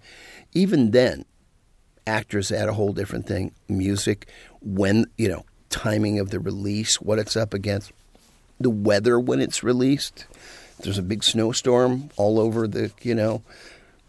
Even 0.53 0.91
then, 0.91 1.25
actors 2.05 2.51
add 2.51 2.69
a 2.69 2.73
whole 2.73 2.93
different 2.93 3.27
thing. 3.27 3.51
Music, 3.67 4.27
when 4.61 5.05
you 5.17 5.27
know, 5.27 5.45
timing 5.69 6.19
of 6.19 6.29
the 6.29 6.39
release, 6.39 7.01
what 7.01 7.19
it's 7.19 7.35
up 7.35 7.53
against, 7.53 7.91
the 8.59 8.69
weather 8.69 9.19
when 9.19 9.41
it's 9.41 9.63
released. 9.63 10.25
There's 10.79 10.97
a 10.97 11.03
big 11.03 11.23
snowstorm 11.23 12.09
all 12.17 12.39
over 12.39 12.67
the 12.67 12.91
you 13.01 13.15
know 13.15 13.41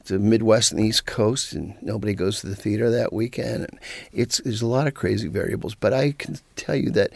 the 0.04 0.18
Midwest 0.18 0.72
and 0.72 0.80
the 0.80 0.86
East 0.86 1.06
Coast, 1.06 1.52
and 1.52 1.74
nobody 1.82 2.14
goes 2.14 2.40
to 2.40 2.46
the 2.46 2.56
theater 2.56 2.90
that 2.90 3.12
weekend. 3.12 3.64
And 3.64 3.80
it's 4.12 4.38
there's 4.38 4.62
a 4.62 4.66
lot 4.66 4.86
of 4.86 4.94
crazy 4.94 5.28
variables, 5.28 5.74
but 5.74 5.92
I 5.92 6.12
can 6.12 6.38
tell 6.56 6.76
you 6.76 6.90
that 6.90 7.12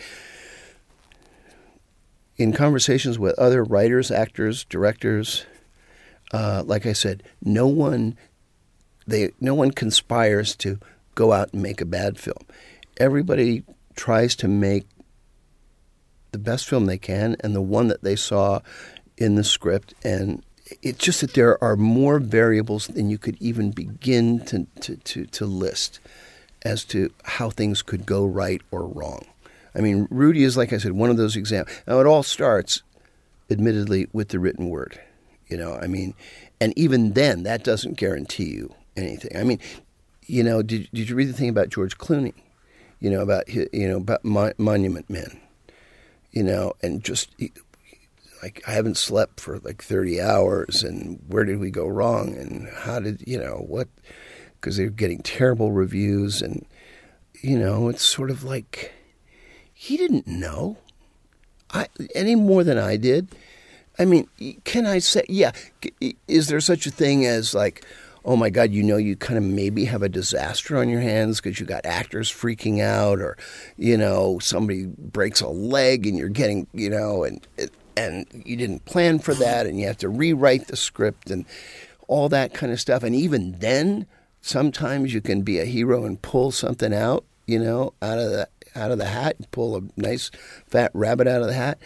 in 2.36 2.52
conversations 2.52 3.18
with 3.18 3.38
other 3.38 3.64
writers, 3.64 4.10
actors, 4.10 4.64
directors, 4.64 5.44
uh, 6.32 6.62
like 6.64 6.86
I 6.86 6.92
said, 6.92 7.22
no 7.42 7.66
one 7.66 8.16
they 9.06 9.32
no 9.40 9.54
one 9.54 9.70
conspires 9.70 10.54
to 10.56 10.78
go 11.14 11.32
out 11.32 11.52
and 11.52 11.62
make 11.62 11.80
a 11.80 11.86
bad 11.86 12.18
film. 12.18 12.44
Everybody 12.98 13.64
tries 13.96 14.36
to 14.36 14.48
make 14.48 14.86
the 16.30 16.38
best 16.38 16.68
film 16.68 16.86
they 16.86 16.98
can 16.98 17.36
and 17.40 17.54
the 17.54 17.62
one 17.62 17.88
that 17.88 18.02
they 18.02 18.16
saw 18.16 18.60
in 19.16 19.34
the 19.34 19.44
script 19.44 19.94
and 20.04 20.42
it's 20.82 20.98
just 20.98 21.20
that 21.20 21.34
there 21.34 21.62
are 21.62 21.76
more 21.76 22.18
variables 22.18 22.88
than 22.88 23.10
you 23.10 23.18
could 23.18 23.36
even 23.40 23.70
begin 23.70 24.40
to, 24.46 24.66
to, 24.80 24.96
to, 24.96 25.26
to 25.26 25.46
list 25.46 26.00
as 26.62 26.84
to 26.84 27.10
how 27.24 27.50
things 27.50 27.82
could 27.82 28.06
go 28.06 28.26
right 28.26 28.62
or 28.70 28.86
wrong. 28.86 29.24
I 29.74 29.80
mean, 29.80 30.08
Rudy 30.10 30.44
is, 30.44 30.56
like 30.56 30.72
I 30.72 30.78
said, 30.78 30.92
one 30.92 31.10
of 31.10 31.16
those 31.16 31.36
examples. 31.36 31.76
Now, 31.86 32.00
it 32.00 32.06
all 32.06 32.22
starts, 32.22 32.82
admittedly, 33.50 34.08
with 34.12 34.28
the 34.28 34.38
written 34.38 34.68
word. 34.68 35.00
You 35.48 35.56
know, 35.56 35.74
I 35.80 35.86
mean, 35.86 36.14
and 36.60 36.76
even 36.76 37.12
then, 37.12 37.44
that 37.44 37.64
doesn't 37.64 37.96
guarantee 37.96 38.50
you 38.50 38.74
anything. 38.96 39.36
I 39.36 39.44
mean, 39.44 39.60
you 40.26 40.42
know, 40.42 40.62
did, 40.62 40.88
did 40.92 41.08
you 41.08 41.14
read 41.14 41.28
the 41.28 41.32
thing 41.32 41.48
about 41.48 41.70
George 41.70 41.96
Clooney? 41.96 42.34
You 43.00 43.10
know, 43.10 43.20
about, 43.20 43.48
you 43.48 43.88
know, 43.88 43.98
about 43.98 44.24
Monument 44.24 45.08
Men? 45.08 45.40
You 46.32 46.42
know, 46.42 46.74
and 46.82 47.02
just 47.02 47.30
like 48.42 48.62
I 48.66 48.72
haven't 48.72 48.96
slept 48.96 49.40
for 49.40 49.58
like 49.58 49.82
30 49.82 50.20
hours 50.20 50.82
and 50.82 51.20
where 51.26 51.44
did 51.44 51.58
we 51.58 51.70
go 51.70 51.86
wrong 51.86 52.36
and 52.36 52.68
how 52.68 53.00
did 53.00 53.22
you 53.26 53.38
know 53.38 53.64
what 53.66 53.88
because 54.54 54.76
they're 54.76 54.90
getting 54.90 55.22
terrible 55.22 55.72
reviews 55.72 56.42
and 56.42 56.66
you 57.42 57.58
know 57.58 57.88
it's 57.88 58.04
sort 58.04 58.30
of 58.30 58.44
like 58.44 58.92
he 59.72 59.96
didn't 59.96 60.26
know 60.26 60.78
I 61.70 61.86
any 62.14 62.34
more 62.34 62.64
than 62.64 62.78
I 62.78 62.96
did. 62.96 63.34
I 63.98 64.04
mean, 64.04 64.28
can 64.64 64.86
I 64.86 65.00
say, 65.00 65.24
yeah, 65.28 65.52
is 66.28 66.48
there 66.48 66.60
such 66.60 66.86
a 66.86 66.90
thing 66.90 67.26
as 67.26 67.52
like, 67.52 67.84
oh 68.24 68.36
my 68.36 68.48
God, 68.48 68.70
you 68.70 68.82
know, 68.82 68.96
you 68.96 69.16
kind 69.16 69.36
of 69.36 69.42
maybe 69.42 69.84
have 69.86 70.02
a 70.02 70.08
disaster 70.08 70.76
on 70.76 70.88
your 70.88 71.00
hands 71.00 71.40
because 71.40 71.58
you 71.58 71.66
got 71.66 71.84
actors 71.84 72.30
freaking 72.30 72.80
out, 72.80 73.20
or 73.20 73.36
you 73.76 73.96
know, 73.96 74.38
somebody 74.38 74.86
breaks 74.86 75.40
a 75.40 75.48
leg 75.48 76.06
and 76.06 76.16
you're 76.16 76.28
getting, 76.28 76.66
you 76.72 76.90
know, 76.90 77.24
and 77.24 77.46
and 77.98 78.26
you 78.32 78.56
didn't 78.56 78.84
plan 78.84 79.18
for 79.18 79.34
that, 79.34 79.66
and 79.66 79.78
you 79.80 79.86
have 79.86 79.98
to 79.98 80.08
rewrite 80.08 80.68
the 80.68 80.76
script 80.76 81.30
and 81.30 81.44
all 82.06 82.28
that 82.28 82.54
kind 82.54 82.72
of 82.72 82.80
stuff. 82.80 83.02
And 83.02 83.14
even 83.14 83.58
then, 83.58 84.06
sometimes 84.40 85.12
you 85.12 85.20
can 85.20 85.42
be 85.42 85.58
a 85.58 85.64
hero 85.64 86.04
and 86.04 86.22
pull 86.22 86.52
something 86.52 86.94
out, 86.94 87.24
you 87.46 87.58
know, 87.58 87.92
out 88.00 88.18
of 88.18 88.30
the 88.30 88.48
out 88.74 88.92
of 88.92 88.98
the 88.98 89.06
hat, 89.06 89.36
pull 89.50 89.76
a 89.76 89.80
nice 89.96 90.30
fat 90.66 90.92
rabbit 90.94 91.26
out 91.26 91.40
of 91.40 91.48
the 91.48 91.54
hat. 91.54 91.78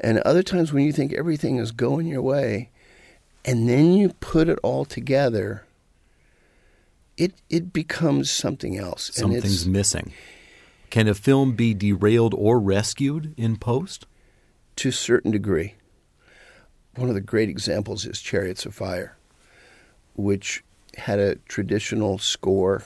And 0.00 0.18
other 0.20 0.42
times 0.42 0.72
when 0.72 0.84
you 0.84 0.92
think 0.92 1.12
everything 1.12 1.56
is 1.56 1.72
going 1.72 2.06
your 2.06 2.22
way, 2.22 2.70
and 3.44 3.68
then 3.68 3.92
you 3.94 4.10
put 4.20 4.48
it 4.48 4.58
all 4.62 4.84
together, 4.84 5.64
it 7.16 7.34
it 7.50 7.72
becomes 7.72 8.30
something 8.30 8.78
else. 8.78 9.10
Something's 9.14 9.66
missing. 9.66 10.12
Can 10.90 11.08
a 11.08 11.14
film 11.14 11.56
be 11.56 11.74
derailed 11.74 12.34
or 12.34 12.60
rescued 12.60 13.34
in 13.36 13.56
post? 13.56 14.06
To 14.76 14.88
a 14.90 14.92
certain 14.92 15.30
degree. 15.30 15.74
One 16.96 17.08
of 17.08 17.14
the 17.14 17.20
great 17.20 17.48
examples 17.48 18.06
is 18.06 18.20
Chariots 18.20 18.64
of 18.66 18.74
Fire, 18.74 19.16
which 20.14 20.64
had 20.96 21.18
a 21.18 21.36
traditional 21.36 22.18
score 22.18 22.84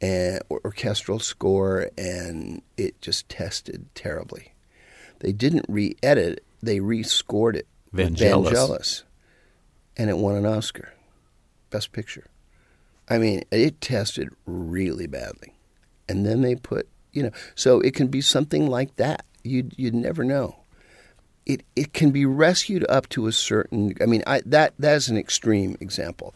and 0.00 0.40
orchestral 0.50 1.18
score, 1.18 1.90
and 1.96 2.62
it 2.76 3.00
just 3.00 3.28
tested 3.28 3.86
terribly. 3.94 4.52
They 5.20 5.32
didn't 5.32 5.66
re-edit 5.68 6.44
they 6.62 6.80
re-scored 6.80 7.56
it 7.56 7.66
Vangelis. 7.94 8.52
Vangelis, 8.52 9.02
and 9.96 10.10
it 10.10 10.18
won 10.18 10.36
an 10.36 10.46
Oscar, 10.46 10.92
Best 11.70 11.92
Picture. 11.92 12.26
I 13.08 13.18
mean, 13.18 13.42
it 13.50 13.80
tested 13.80 14.28
really 14.44 15.06
badly, 15.06 15.54
and 16.08 16.26
then 16.26 16.42
they 16.42 16.54
put 16.54 16.88
you 17.12 17.22
know, 17.22 17.30
so 17.54 17.80
it 17.80 17.94
can 17.94 18.08
be 18.08 18.20
something 18.20 18.66
like 18.66 18.96
that. 18.96 19.24
You'd 19.48 19.74
you'd 19.76 19.94
never 19.94 20.24
know. 20.24 20.56
It 21.46 21.62
it 21.74 21.92
can 21.92 22.10
be 22.10 22.26
rescued 22.26 22.84
up 22.88 23.08
to 23.10 23.26
a 23.26 23.32
certain. 23.32 23.94
I 24.00 24.06
mean, 24.06 24.22
I 24.26 24.42
that 24.46 24.74
that's 24.78 25.08
an 25.08 25.16
extreme 25.16 25.76
example 25.80 26.34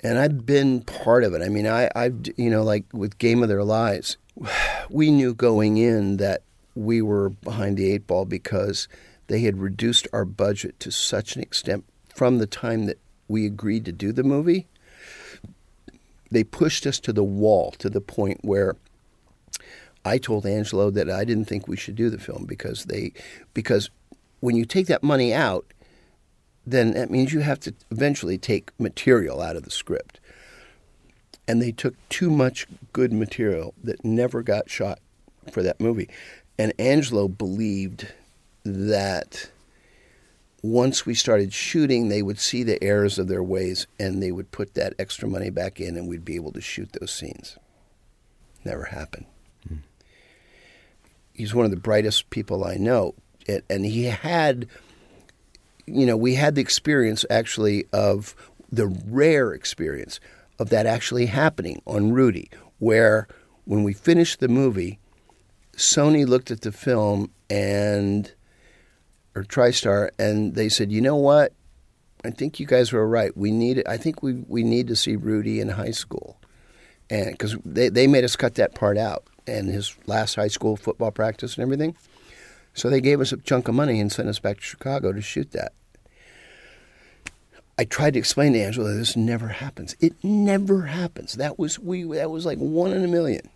and 0.00 0.18
I've 0.18 0.46
been 0.46 0.82
part 0.82 1.24
of 1.24 1.34
it. 1.34 1.42
I 1.42 1.48
mean, 1.48 1.66
I, 1.66 1.90
I've 1.96 2.26
you 2.36 2.50
know, 2.50 2.62
like 2.62 2.84
with 2.92 3.18
Game 3.18 3.42
of 3.42 3.48
Their 3.48 3.64
Lives, 3.64 4.16
we 4.90 5.10
knew 5.10 5.34
going 5.34 5.76
in 5.78 6.18
that 6.18 6.42
we 6.74 7.02
were 7.02 7.30
behind 7.30 7.76
the 7.76 7.90
eight 7.90 8.06
ball 8.06 8.24
because 8.24 8.88
they 9.28 9.40
had 9.40 9.58
reduced 9.58 10.06
our 10.12 10.24
budget 10.24 10.78
to 10.80 10.90
such 10.90 11.34
an 11.34 11.42
extent 11.42 11.84
from 12.14 12.38
the 12.38 12.46
time 12.46 12.86
that 12.86 12.98
we 13.28 13.46
agreed 13.46 13.84
to 13.86 13.92
do 13.92 14.12
the 14.12 14.22
movie. 14.22 14.68
They 16.30 16.44
pushed 16.44 16.86
us 16.86 17.00
to 17.00 17.12
the 17.12 17.24
wall 17.24 17.72
to 17.78 17.88
the 17.88 18.00
point 18.00 18.40
where 18.42 18.76
I 20.06 20.18
told 20.18 20.46
Angelo 20.46 20.90
that 20.90 21.10
I 21.10 21.24
didn't 21.24 21.46
think 21.46 21.66
we 21.66 21.76
should 21.76 21.96
do 21.96 22.10
the 22.10 22.18
film 22.18 22.44
because 22.46 22.84
they 22.84 23.12
because 23.54 23.90
when 24.38 24.54
you 24.54 24.64
take 24.64 24.86
that 24.86 25.02
money 25.02 25.34
out, 25.34 25.66
then 26.64 26.92
that 26.92 27.10
means 27.10 27.32
you 27.32 27.40
have 27.40 27.58
to 27.60 27.74
eventually 27.90 28.38
take 28.38 28.70
material 28.78 29.42
out 29.42 29.56
of 29.56 29.64
the 29.64 29.70
script. 29.70 30.20
And 31.48 31.60
they 31.60 31.72
took 31.72 31.94
too 32.08 32.30
much 32.30 32.68
good 32.92 33.12
material 33.12 33.74
that 33.82 34.04
never 34.04 34.42
got 34.42 34.70
shot 34.70 35.00
for 35.50 35.62
that 35.64 35.80
movie. 35.80 36.08
And 36.56 36.72
Angelo 36.78 37.26
believed 37.26 38.12
that 38.64 39.50
once 40.62 41.04
we 41.04 41.14
started 41.14 41.52
shooting, 41.52 42.08
they 42.08 42.22
would 42.22 42.38
see 42.38 42.62
the 42.62 42.82
errors 42.82 43.18
of 43.18 43.26
their 43.26 43.42
ways 43.42 43.88
and 43.98 44.22
they 44.22 44.30
would 44.30 44.52
put 44.52 44.74
that 44.74 44.94
extra 45.00 45.28
money 45.28 45.50
back 45.50 45.80
in 45.80 45.96
and 45.96 46.08
we'd 46.08 46.24
be 46.24 46.36
able 46.36 46.52
to 46.52 46.60
shoot 46.60 46.90
those 46.92 47.12
scenes. 47.12 47.58
Never 48.64 48.84
happened. 48.84 49.26
He's 51.36 51.54
one 51.54 51.64
of 51.64 51.70
the 51.70 51.76
brightest 51.76 52.30
people 52.30 52.64
I 52.64 52.76
know. 52.76 53.14
And 53.68 53.84
he 53.84 54.04
had 54.04 54.66
you 55.86 56.04
know, 56.04 56.16
we 56.16 56.34
had 56.34 56.54
the 56.56 56.60
experience 56.60 57.24
actually 57.30 57.86
of 57.92 58.34
the 58.70 58.86
rare 59.06 59.52
experience 59.52 60.20
of 60.58 60.70
that 60.70 60.86
actually 60.86 61.26
happening 61.26 61.80
on 61.86 62.12
Rudy, 62.12 62.50
where 62.78 63.28
when 63.64 63.84
we 63.84 63.92
finished 63.92 64.40
the 64.40 64.48
movie, 64.48 64.98
Sony 65.76 66.26
looked 66.26 66.50
at 66.50 66.62
the 66.62 66.72
film 66.72 67.30
and 67.48 68.32
or 69.34 69.44
TriStar 69.44 70.10
and 70.18 70.54
they 70.54 70.68
said, 70.68 70.90
"You 70.90 71.00
know 71.00 71.16
what? 71.16 71.52
I 72.24 72.30
think 72.30 72.58
you 72.58 72.66
guys 72.66 72.92
were 72.92 73.06
right. 73.06 73.36
We 73.36 73.50
need 73.52 73.82
I 73.86 73.96
think 73.96 74.22
we 74.22 74.44
we 74.48 74.62
need 74.64 74.88
to 74.88 74.96
see 74.96 75.14
Rudy 75.14 75.60
in 75.60 75.68
high 75.68 75.90
school." 75.90 76.40
And 77.08 77.30
because 77.30 77.56
they, 77.64 77.88
they 77.88 78.08
made 78.08 78.24
us 78.24 78.34
cut 78.34 78.56
that 78.56 78.74
part 78.74 78.98
out 78.98 79.28
and 79.46 79.68
his 79.68 79.96
last 80.06 80.34
high 80.34 80.48
school 80.48 80.76
football 80.76 81.10
practice 81.10 81.56
and 81.56 81.62
everything. 81.62 81.96
So 82.74 82.90
they 82.90 83.00
gave 83.00 83.20
us 83.20 83.32
a 83.32 83.38
chunk 83.38 83.68
of 83.68 83.74
money 83.74 84.00
and 84.00 84.12
sent 84.12 84.28
us 84.28 84.38
back 84.38 84.56
to 84.58 84.62
Chicago 84.62 85.12
to 85.12 85.22
shoot 85.22 85.52
that. 85.52 85.72
I 87.78 87.84
tried 87.84 88.14
to 88.14 88.18
explain 88.18 88.54
to 88.54 88.60
Angelo 88.60 88.92
this 88.94 89.16
never 89.16 89.48
happens. 89.48 89.96
It 90.00 90.14
never 90.22 90.82
happens. 90.86 91.34
That 91.34 91.58
was 91.58 91.78
we 91.78 92.04
that 92.04 92.30
was 92.30 92.46
like 92.46 92.58
one 92.58 92.92
in 92.92 93.04
a 93.04 93.08
million. 93.08 93.48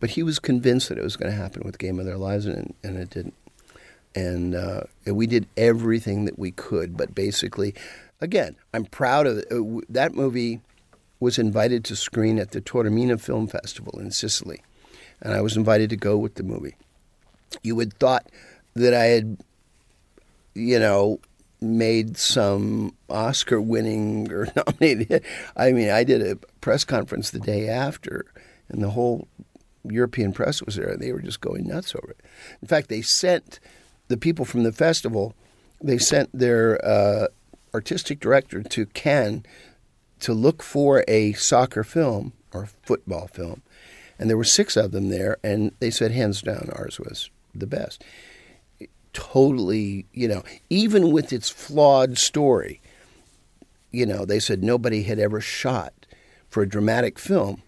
But 0.00 0.10
he 0.10 0.22
was 0.22 0.38
convinced 0.38 0.88
that 0.88 0.98
it 0.98 1.04
was 1.04 1.16
going 1.16 1.30
to 1.30 1.36
happen 1.36 1.62
with 1.64 1.78
Game 1.78 1.98
of 1.98 2.06
Their 2.06 2.16
Lives, 2.16 2.46
and, 2.46 2.72
and 2.84 2.96
it 2.96 3.10
didn't. 3.10 3.34
And, 4.14 4.54
uh, 4.54 4.82
we 5.06 5.26
did 5.26 5.46
everything 5.56 6.24
that 6.24 6.38
we 6.38 6.52
could, 6.52 6.96
but 6.96 7.14
basically, 7.14 7.74
again, 8.20 8.56
I'm 8.72 8.84
proud 8.84 9.26
of 9.26 9.38
it. 9.38 9.46
Uh, 9.50 9.80
that 9.88 10.14
movie. 10.14 10.60
was 11.20 11.38
invited 11.38 11.84
to 11.84 11.96
screen 11.96 12.38
at 12.38 12.52
the 12.52 12.60
Taormina 12.60 13.20
Film 13.20 13.48
Festival 13.48 13.98
in 13.98 14.12
Sicily, 14.12 14.62
and 15.20 15.34
I 15.34 15.40
was 15.40 15.56
invited 15.56 15.90
to 15.90 15.96
go 15.96 16.16
with 16.16 16.34
the 16.34 16.42
movie. 16.42 16.76
You 17.62 17.76
would 17.76 17.94
thought 17.94 18.26
that 18.74 18.94
I 18.94 19.04
had, 19.04 19.38
you 20.54 20.78
know, 20.78 21.20
made 21.60 22.16
some 22.16 22.94
Oscar 23.08 23.60
winning 23.60 24.30
or 24.32 24.48
nominated. 24.54 25.24
I 25.56 25.72
mean, 25.72 25.90
I 25.90 26.04
did 26.04 26.22
a 26.22 26.36
press 26.60 26.84
conference 26.84 27.30
the 27.30 27.40
day 27.40 27.68
after, 27.68 28.26
and 28.68 28.82
the 28.82 28.90
whole 28.90 29.28
European 29.84 30.32
press 30.32 30.62
was 30.62 30.76
there. 30.76 30.90
And 30.90 31.00
they 31.00 31.12
were 31.12 31.22
just 31.22 31.40
going 31.40 31.66
nuts 31.66 31.94
over 31.94 32.10
it. 32.10 32.20
In 32.62 32.68
fact, 32.68 32.88
they 32.88 33.02
sent 33.02 33.60
the 34.08 34.16
people 34.16 34.44
from 34.44 34.62
the 34.62 34.72
festival, 34.72 35.34
they 35.82 35.98
sent 35.98 36.30
their 36.32 36.84
uh, 36.84 37.26
artistic 37.74 38.20
director 38.20 38.62
to 38.62 38.86
Cannes 38.86 39.44
to 40.20 40.32
look 40.32 40.62
for 40.62 41.04
a 41.06 41.32
soccer 41.34 41.84
film 41.84 42.32
or 42.52 42.68
football 42.82 43.28
film. 43.28 43.62
And 44.18 44.28
there 44.28 44.36
were 44.36 44.44
six 44.44 44.76
of 44.76 44.90
them 44.90 45.10
there, 45.10 45.38
and 45.44 45.72
they 45.78 45.90
said 45.90 46.10
hands 46.10 46.42
down 46.42 46.70
ours 46.72 46.98
was 46.98 47.30
the 47.54 47.66
best. 47.66 48.02
Totally, 49.12 50.06
you 50.12 50.28
know, 50.28 50.42
even 50.70 51.12
with 51.12 51.32
its 51.32 51.48
flawed 51.48 52.18
story, 52.18 52.80
you 53.90 54.04
know, 54.04 54.24
they 54.24 54.40
said 54.40 54.62
nobody 54.62 55.04
had 55.04 55.18
ever 55.18 55.40
shot 55.40 55.92
for 56.48 56.62
a 56.62 56.68
dramatic 56.68 57.18
film 57.18 57.62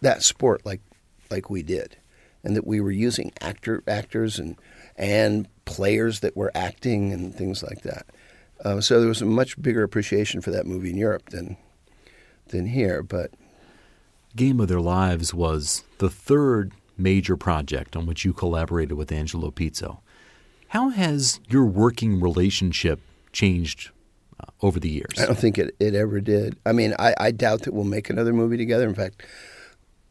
that 0.00 0.22
sport 0.22 0.64
like 0.64 0.80
like 1.30 1.48
we 1.50 1.62
did, 1.62 1.96
and 2.42 2.56
that 2.56 2.66
we 2.66 2.80
were 2.80 2.90
using 2.90 3.32
actor 3.40 3.82
actors 3.86 4.38
and 4.38 4.56
and 4.96 5.48
players 5.64 6.20
that 6.20 6.36
were 6.36 6.50
acting 6.54 7.12
and 7.12 7.34
things 7.34 7.62
like 7.62 7.82
that. 7.82 8.06
Uh, 8.64 8.80
so 8.80 8.98
there 9.00 9.08
was 9.08 9.22
a 9.22 9.26
much 9.26 9.60
bigger 9.60 9.82
appreciation 9.82 10.40
for 10.40 10.50
that 10.50 10.66
movie 10.66 10.90
in 10.90 10.96
Europe 10.96 11.30
than 11.30 11.56
than 12.48 12.66
here. 12.66 13.02
But 13.02 13.32
Game 14.36 14.60
of 14.60 14.68
Their 14.68 14.80
Lives 14.80 15.34
was 15.34 15.84
the 15.98 16.10
third 16.10 16.72
major 16.96 17.36
project 17.36 17.96
on 17.96 18.06
which 18.06 18.24
you 18.24 18.32
collaborated 18.32 18.96
with 18.96 19.10
Angelo 19.10 19.50
Pizzo. 19.50 19.98
How 20.68 20.90
has 20.90 21.40
your 21.48 21.64
working 21.64 22.20
relationship 22.20 23.00
changed 23.32 23.90
uh, 24.38 24.46
over 24.62 24.78
the 24.78 24.88
years? 24.88 25.18
I 25.18 25.26
don't 25.26 25.38
think 25.38 25.58
it, 25.58 25.74
it 25.80 25.94
ever 25.94 26.20
did. 26.20 26.56
I 26.64 26.72
mean, 26.72 26.94
I, 26.98 27.14
I 27.18 27.30
doubt 27.32 27.62
that 27.62 27.74
we'll 27.74 27.84
make 27.84 28.08
another 28.08 28.32
movie 28.32 28.56
together. 28.56 28.88
In 28.88 28.94
fact, 28.94 29.24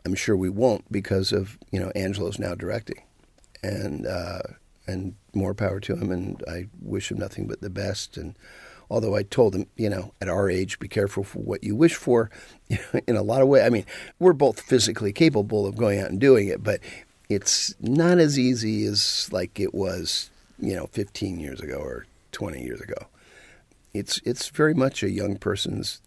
I'm 0.05 0.15
sure 0.15 0.35
we 0.35 0.49
won't 0.49 0.91
because 0.91 1.31
of 1.31 1.57
you 1.71 1.79
know 1.79 1.91
Angelo's 1.95 2.39
now 2.39 2.55
directing, 2.55 3.01
and 3.63 4.05
uh, 4.05 4.41
and 4.85 5.15
more 5.33 5.53
power 5.53 5.79
to 5.79 5.95
him. 5.95 6.11
And 6.11 6.43
I 6.47 6.67
wish 6.81 7.11
him 7.11 7.19
nothing 7.19 7.47
but 7.47 7.61
the 7.61 7.69
best. 7.69 8.17
And 8.17 8.35
although 8.89 9.15
I 9.15 9.23
told 9.23 9.55
him, 9.55 9.67
you 9.75 9.89
know, 9.89 10.13
at 10.21 10.29
our 10.29 10.49
age, 10.49 10.79
be 10.79 10.87
careful 10.87 11.23
for 11.23 11.39
what 11.39 11.63
you 11.63 11.75
wish 11.75 11.95
for, 11.95 12.29
in 13.07 13.15
a 13.15 13.21
lot 13.21 13.41
of 13.41 13.47
ways. 13.47 13.63
I 13.63 13.69
mean, 13.69 13.85
we're 14.19 14.33
both 14.33 14.59
physically 14.61 15.13
capable 15.13 15.65
of 15.67 15.77
going 15.77 15.99
out 15.99 16.09
and 16.09 16.19
doing 16.19 16.47
it, 16.47 16.63
but 16.63 16.79
it's 17.29 17.75
not 17.79 18.17
as 18.19 18.39
easy 18.39 18.85
as 18.85 19.29
like 19.31 19.59
it 19.59 19.73
was, 19.73 20.29
you 20.57 20.75
know, 20.75 20.87
15 20.87 21.39
years 21.39 21.61
ago 21.61 21.77
or 21.77 22.05
20 22.31 22.61
years 22.61 22.81
ago. 22.81 23.07
It's 23.93 24.19
it's 24.23 24.49
very 24.49 24.73
much 24.75 25.01
a 25.01 25.09
young 25.09 25.37
person's 25.37 26.01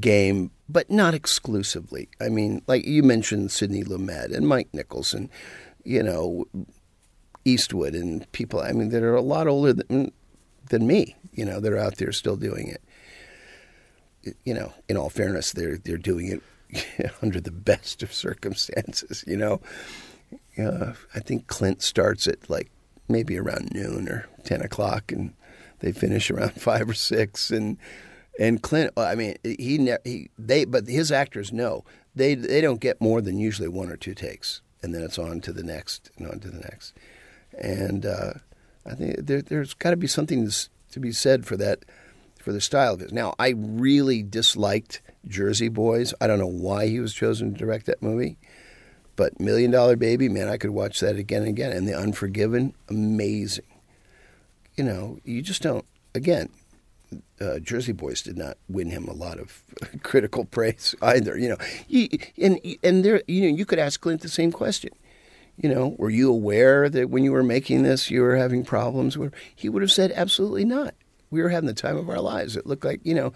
game, 0.00 0.50
but 0.68 0.90
not 0.90 1.14
exclusively. 1.14 2.08
I 2.20 2.28
mean, 2.28 2.62
like 2.66 2.84
you 2.84 3.02
mentioned 3.02 3.50
Sidney 3.50 3.84
Lumet 3.84 4.34
and 4.34 4.46
Mike 4.48 4.68
Nicholson, 4.72 5.30
you 5.84 6.02
know, 6.02 6.46
Eastwood 7.44 7.94
and 7.94 8.30
people, 8.32 8.60
I 8.60 8.72
mean, 8.72 8.90
that 8.90 9.02
are 9.02 9.14
a 9.14 9.22
lot 9.22 9.46
older 9.46 9.72
than, 9.72 10.12
than 10.68 10.86
me, 10.86 11.16
you 11.32 11.44
know, 11.44 11.60
that 11.60 11.72
are 11.72 11.78
out 11.78 11.96
there 11.96 12.12
still 12.12 12.36
doing 12.36 12.68
it. 12.68 12.82
You 14.44 14.54
know, 14.54 14.72
in 14.88 14.96
all 14.96 15.10
fairness, 15.10 15.52
they're, 15.52 15.78
they're 15.78 15.96
doing 15.96 16.40
it 16.72 17.12
under 17.22 17.40
the 17.40 17.50
best 17.50 18.02
of 18.02 18.12
circumstances, 18.12 19.24
you 19.26 19.36
know. 19.36 19.60
Uh, 20.58 20.92
I 21.14 21.20
think 21.20 21.46
Clint 21.46 21.82
starts 21.82 22.26
at 22.26 22.50
like 22.50 22.70
maybe 23.08 23.38
around 23.38 23.72
noon 23.72 24.08
or 24.08 24.28
10 24.44 24.60
o'clock 24.60 25.12
and 25.12 25.32
they 25.78 25.92
finish 25.92 26.30
around 26.30 26.52
five 26.60 26.88
or 26.88 26.94
six. 26.94 27.50
And, 27.50 27.78
and 28.38 28.62
Clint, 28.62 28.92
I 28.96 29.14
mean, 29.14 29.36
he, 29.42 29.96
he 30.04 30.30
they, 30.38 30.64
but 30.64 30.86
his 30.86 31.10
actors 31.10 31.52
know 31.52 31.84
they 32.18 32.34
they 32.34 32.60
don't 32.60 32.80
get 32.80 33.00
more 33.00 33.20
than 33.20 33.38
usually 33.38 33.68
one 33.68 33.90
or 33.90 33.96
two 33.96 34.14
takes, 34.14 34.60
and 34.82 34.94
then 34.94 35.02
it's 35.02 35.18
on 35.18 35.40
to 35.42 35.52
the 35.52 35.62
next 35.62 36.10
and 36.16 36.26
on 36.26 36.40
to 36.40 36.50
the 36.50 36.58
next. 36.58 36.94
And 37.58 38.04
uh, 38.04 38.34
I 38.88 38.94
think 38.94 39.26
there, 39.26 39.42
has 39.58 39.74
got 39.74 39.90
to 39.90 39.96
be 39.96 40.06
something 40.06 40.48
to 40.90 41.00
be 41.00 41.12
said 41.12 41.46
for 41.46 41.56
that, 41.58 41.84
for 42.38 42.52
the 42.52 42.60
style 42.60 42.94
of 42.94 43.02
it. 43.02 43.12
Now, 43.12 43.34
I 43.38 43.50
really 43.56 44.22
disliked 44.22 45.02
Jersey 45.26 45.68
Boys. 45.68 46.14
I 46.20 46.26
don't 46.26 46.38
know 46.38 46.46
why 46.46 46.86
he 46.86 47.00
was 47.00 47.12
chosen 47.12 47.52
to 47.52 47.58
direct 47.58 47.86
that 47.86 48.02
movie, 48.02 48.38
but 49.16 49.38
Million 49.38 49.70
Dollar 49.70 49.96
Baby, 49.96 50.28
man, 50.28 50.48
I 50.48 50.56
could 50.56 50.70
watch 50.70 51.00
that 51.00 51.16
again 51.16 51.42
and 51.42 51.50
again. 51.50 51.72
And 51.72 51.86
The 51.86 51.96
Unforgiven, 51.96 52.74
amazing. 52.88 53.66
You 54.76 54.84
know, 54.84 55.18
you 55.24 55.42
just 55.42 55.62
don't. 55.62 55.84
Again, 56.14 56.48
uh, 57.40 57.58
Jersey 57.58 57.92
Boys 57.92 58.22
did 58.22 58.38
not 58.38 58.56
win 58.68 58.90
him 58.90 59.06
a 59.06 59.12
lot 59.12 59.38
of 59.38 59.62
critical 60.02 60.44
praise 60.44 60.94
either. 61.02 61.36
You 61.36 61.50
know, 61.50 61.56
he, 61.86 62.20
and 62.38 62.58
and 62.82 63.04
there, 63.04 63.22
you 63.26 63.42
know, 63.42 63.56
you 63.56 63.66
could 63.66 63.78
ask 63.78 64.00
Clint 64.00 64.22
the 64.22 64.28
same 64.28 64.52
question. 64.52 64.90
You 65.60 65.68
know, 65.68 65.96
were 65.98 66.10
you 66.10 66.30
aware 66.30 66.88
that 66.88 67.10
when 67.10 67.24
you 67.24 67.32
were 67.32 67.42
making 67.42 67.82
this, 67.82 68.10
you 68.10 68.22
were 68.22 68.36
having 68.36 68.64
problems? 68.64 69.18
He 69.54 69.68
would 69.68 69.82
have 69.82 69.90
said, 69.90 70.12
absolutely 70.14 70.64
not. 70.64 70.94
We 71.30 71.42
were 71.42 71.48
having 71.48 71.66
the 71.66 71.74
time 71.74 71.96
of 71.96 72.08
our 72.08 72.20
lives. 72.20 72.56
It 72.56 72.66
looked 72.66 72.84
like, 72.84 73.00
you 73.02 73.14
know, 73.14 73.32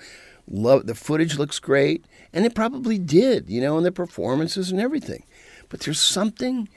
love 0.48 0.86
the 0.86 0.94
footage 0.94 1.38
looks 1.38 1.58
great, 1.58 2.04
and 2.32 2.44
it 2.44 2.54
probably 2.54 2.98
did. 2.98 3.50
You 3.50 3.60
know, 3.60 3.76
and 3.76 3.84
the 3.84 3.92
performances 3.92 4.70
and 4.70 4.80
everything. 4.80 5.24
But 5.68 5.80
there's 5.80 6.00
something. 6.00 6.68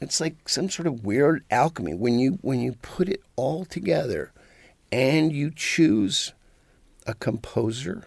It's 0.00 0.20
like 0.20 0.48
some 0.48 0.70
sort 0.70 0.86
of 0.86 1.04
weird 1.04 1.44
alchemy 1.50 1.94
when 1.94 2.18
you 2.18 2.38
when 2.42 2.60
you 2.60 2.72
put 2.82 3.08
it 3.08 3.22
all 3.36 3.64
together 3.64 4.32
and 4.90 5.32
you 5.32 5.50
choose 5.54 6.32
a 7.06 7.14
composer 7.14 8.04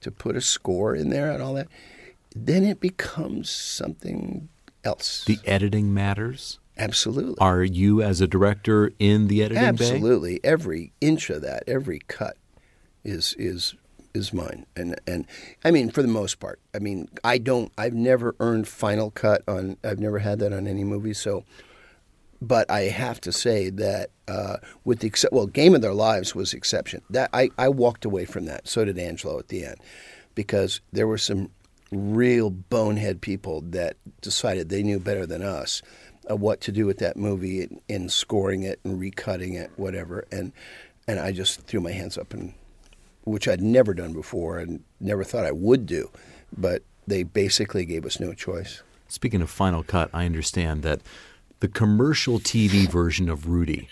to 0.00 0.10
put 0.10 0.36
a 0.36 0.40
score 0.40 0.94
in 0.94 1.10
there 1.10 1.30
and 1.30 1.42
all 1.42 1.54
that, 1.54 1.68
then 2.34 2.64
it 2.64 2.80
becomes 2.80 3.50
something 3.50 4.48
else. 4.84 5.24
The 5.24 5.38
editing 5.44 5.92
matters? 5.92 6.58
Absolutely. 6.76 7.36
Are 7.40 7.62
you, 7.62 8.02
as 8.02 8.20
a 8.20 8.26
director, 8.26 8.92
in 8.98 9.28
the 9.28 9.42
editing 9.42 9.62
Absolutely. 9.62 10.34
Bay? 10.38 10.48
Every 10.48 10.92
inch 11.00 11.28
of 11.30 11.42
that, 11.42 11.64
every 11.66 12.00
cut 12.08 12.36
is 13.04 13.34
is 13.38 13.74
is 14.14 14.32
mine. 14.32 14.66
And 14.74 14.98
and 15.06 15.26
I 15.64 15.70
mean, 15.70 15.90
for 15.90 16.02
the 16.02 16.08
most 16.08 16.40
part. 16.40 16.58
I 16.74 16.78
mean, 16.78 17.08
I 17.22 17.38
don't. 17.38 17.70
I've 17.76 17.94
never 17.94 18.34
earned 18.40 18.66
final 18.66 19.10
cut 19.10 19.42
on. 19.46 19.76
I've 19.84 19.98
never 19.98 20.20
had 20.20 20.38
that 20.38 20.52
on 20.52 20.66
any 20.66 20.84
movie. 20.84 21.14
So 21.14 21.44
but 22.42 22.70
I 22.70 22.82
have 22.82 23.20
to 23.22 23.32
say 23.32 23.70
that 23.70 24.10
uh, 24.26 24.56
with 24.84 25.00
the 25.00 25.28
well, 25.30 25.46
Game 25.46 25.74
of 25.74 25.82
Their 25.82 25.92
Lives 25.92 26.34
was 26.34 26.54
exception. 26.54 27.02
That 27.10 27.30
I, 27.32 27.50
I 27.58 27.68
walked 27.68 28.04
away 28.04 28.24
from 28.24 28.46
that. 28.46 28.66
So 28.66 28.84
did 28.84 28.98
Angelo 28.98 29.38
at 29.38 29.48
the 29.48 29.64
end, 29.64 29.76
because 30.34 30.80
there 30.92 31.06
were 31.06 31.18
some 31.18 31.50
real 31.90 32.50
bonehead 32.50 33.20
people 33.20 33.60
that 33.62 33.96
decided 34.20 34.68
they 34.68 34.82
knew 34.82 35.00
better 35.00 35.26
than 35.26 35.42
us 35.42 35.82
uh, 36.30 36.36
what 36.36 36.60
to 36.62 36.72
do 36.72 36.86
with 36.86 36.98
that 36.98 37.16
movie 37.16 37.62
in, 37.62 37.80
in 37.88 38.08
scoring 38.08 38.62
it 38.62 38.80
and 38.84 39.00
recutting 39.00 39.54
it, 39.54 39.70
whatever. 39.76 40.26
And 40.30 40.52
and 41.08 41.18
I 41.18 41.32
just 41.32 41.62
threw 41.62 41.80
my 41.80 41.92
hands 41.92 42.16
up 42.16 42.32
and 42.32 42.54
which 43.24 43.48
I'd 43.48 43.60
never 43.60 43.94
done 43.94 44.12
before 44.12 44.58
and 44.58 44.82
never 45.00 45.24
thought 45.24 45.44
I 45.44 45.52
would 45.52 45.86
do, 45.86 46.10
but 46.56 46.82
they 47.06 47.22
basically 47.22 47.84
gave 47.84 48.06
us 48.06 48.20
no 48.20 48.32
choice. 48.32 48.82
Speaking 49.08 49.42
of 49.42 49.50
Final 49.50 49.82
Cut, 49.82 50.10
I 50.12 50.24
understand 50.24 50.82
that 50.82 51.00
the 51.58 51.68
commercial 51.68 52.38
TV 52.38 52.88
version 52.88 53.28
of 53.28 53.48
Rudy 53.48 53.88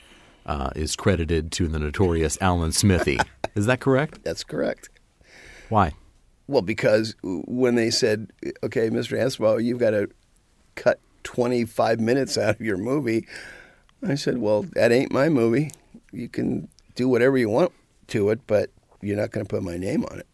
uh, 0.46 0.70
is 0.74 0.96
credited 0.96 1.52
to 1.52 1.68
the 1.68 1.78
notorious 1.78 2.38
Alan 2.40 2.72
Smithee. 2.72 3.18
is 3.54 3.66
that 3.66 3.80
correct? 3.80 4.22
That's 4.24 4.44
correct. 4.44 4.88
Why? 5.68 5.92
Well, 6.48 6.62
because 6.62 7.14
when 7.22 7.74
they 7.74 7.90
said, 7.90 8.32
okay, 8.62 8.88
Mr. 8.88 9.18
Anspaugh, 9.18 9.62
you've 9.62 9.78
got 9.78 9.90
to 9.90 10.08
cut 10.74 10.98
25 11.24 12.00
minutes 12.00 12.38
out 12.38 12.54
of 12.56 12.60
your 12.62 12.78
movie, 12.78 13.26
I 14.06 14.14
said, 14.14 14.38
well, 14.38 14.62
that 14.74 14.90
ain't 14.90 15.12
my 15.12 15.28
movie. 15.28 15.72
You 16.10 16.28
can 16.28 16.68
do 16.94 17.08
whatever 17.08 17.36
you 17.36 17.50
want 17.50 17.72
to 18.08 18.30
it, 18.30 18.40
but 18.46 18.70
you're 19.02 19.16
not 19.16 19.30
going 19.30 19.44
to 19.44 19.48
put 19.48 19.62
my 19.62 19.76
name 19.76 20.04
on 20.10 20.20
it. 20.20 20.26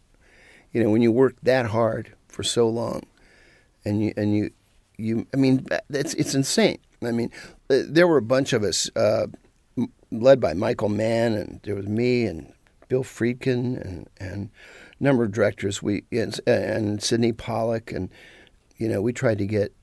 You 0.71 0.83
know, 0.83 0.89
when 0.89 1.01
you 1.01 1.11
work 1.11 1.35
that 1.43 1.67
hard 1.67 2.13
for 2.27 2.43
so 2.43 2.67
long, 2.69 3.03
and 3.83 4.01
you 4.03 4.13
and 4.17 4.35
you 4.35 4.51
you, 4.97 5.27
I 5.33 5.37
mean, 5.37 5.65
it's 5.89 6.13
it's 6.15 6.35
insane. 6.35 6.79
I 7.01 7.11
mean, 7.11 7.31
uh, 7.69 7.81
there 7.87 8.07
were 8.07 8.17
a 8.17 8.21
bunch 8.21 8.53
of 8.53 8.63
us, 8.63 8.89
uh, 8.95 9.27
led 10.11 10.39
by 10.39 10.53
Michael 10.53 10.89
Mann, 10.89 11.33
and 11.33 11.59
there 11.63 11.75
was 11.75 11.87
me 11.87 12.25
and 12.25 12.51
Bill 12.87 13.03
Friedkin 13.03 13.79
and 13.83 14.09
and 14.17 14.49
a 14.99 15.03
number 15.03 15.23
of 15.23 15.31
directors. 15.31 15.81
We 15.83 16.03
and, 16.11 16.39
and 16.47 17.01
Sidney 17.03 17.33
Pollack, 17.33 17.91
and 17.91 18.09
you 18.77 18.87
know, 18.89 19.01
we 19.01 19.13
tried 19.13 19.37
to 19.39 19.45
get 19.45 19.73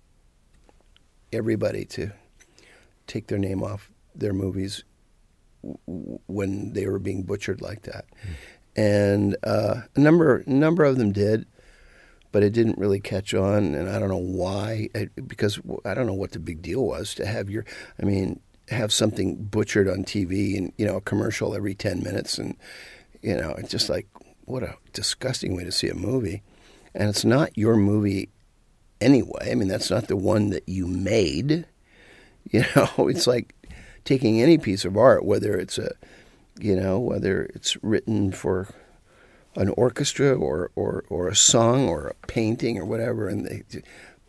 everybody 1.33 1.85
to 1.87 2.13
take 3.07 3.27
their 3.29 3.39
name 3.39 3.63
off 3.63 3.91
their 4.15 4.33
movies 4.33 4.85
when 6.27 6.73
they 6.73 6.87
were 6.87 6.99
being 6.99 7.23
butchered 7.23 7.61
like 7.63 7.83
that. 7.83 8.05
Mm. 8.27 8.35
And 8.75 9.37
uh, 9.45 9.83
a 9.95 10.01
number 10.01 10.43
number 10.47 10.85
of 10.85 10.97
them 10.99 11.13
did. 11.13 11.47
but 12.33 12.43
it 12.43 12.53
didn't 12.55 12.79
really 12.79 13.01
catch 13.01 13.35
on, 13.35 13.75
and 13.75 13.89
I 13.91 13.99
don't 13.99 14.09
know 14.09 14.17
why. 14.17 14.89
because 15.27 15.61
I 15.85 15.95
don't 15.95 16.07
know 16.07 16.15
what 16.15 16.33
the 16.33 16.39
big 16.39 16.63
deal 16.63 16.85
was 16.85 17.15
to 17.17 17.27
have 17.27 17.51
your. 17.51 17.65
I 18.01 18.05
mean, 18.07 18.41
have 18.69 18.93
something 18.93 19.37
butchered 19.37 19.89
on 19.89 20.05
TV 20.05 20.57
and 20.57 20.73
you 20.77 20.87
know 20.87 20.97
a 20.97 21.01
commercial 21.01 21.55
every 21.55 21.75
ten 21.75 22.03
minutes, 22.03 22.39
and 22.39 22.57
you 23.21 23.37
know 23.37 23.55
it's 23.59 23.71
just 23.71 23.89
like 23.89 24.07
what 24.45 24.63
a 24.63 24.77
disgusting 24.93 25.57
way 25.57 25.65
to 25.65 25.73
see 25.73 25.89
a 25.89 25.95
movie, 25.95 26.43
and 26.95 27.09
it's 27.09 27.25
not 27.25 27.57
your 27.57 27.77
movie 27.77 28.29
anyway. 29.03 29.51
I 29.51 29.55
mean, 29.55 29.69
that's 29.69 29.91
not 29.91 30.09
the 30.09 30.17
one 30.17 30.51
that 30.51 30.69
you 30.69 30.87
made. 30.87 31.67
You 32.51 32.65
know, 32.75 33.07
it's 33.07 33.29
like 33.29 33.55
taking 34.05 34.43
any 34.43 34.59
piece 34.59 34.85
of 34.85 34.97
art, 34.97 35.25
whether 35.25 35.57
it's 35.57 35.79
a, 35.79 35.95
you 36.59 36.75
know, 36.75 36.99
whether 36.99 37.45
it's 37.55 37.83
written 37.85 38.33
for 38.33 38.67
an 39.55 39.69
orchestra 39.77 40.35
or, 40.35 40.73
or, 40.75 41.05
or 41.09 41.29
a 41.29 41.37
song 41.37 41.89
or 41.89 42.09
a 42.09 42.27
painting 42.27 42.79
or 42.79 42.85
whatever, 42.85 43.29
and 43.29 43.47
they, 43.47 43.63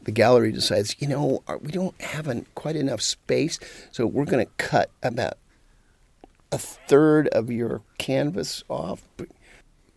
the 0.03 0.11
gallery 0.11 0.51
decides, 0.51 0.95
you 0.99 1.07
know, 1.07 1.43
uh, 1.47 1.57
we 1.61 1.71
don't 1.71 1.99
have 2.01 2.27
an, 2.27 2.45
quite 2.55 2.75
enough 2.75 3.01
space, 3.01 3.59
so 3.91 4.05
we're 4.05 4.25
going 4.25 4.45
to 4.45 4.51
cut 4.57 4.89
about 5.01 5.37
a 6.51 6.57
third 6.57 7.27
of 7.29 7.49
your 7.49 7.81
canvas 7.97 8.63
off. 8.69 9.03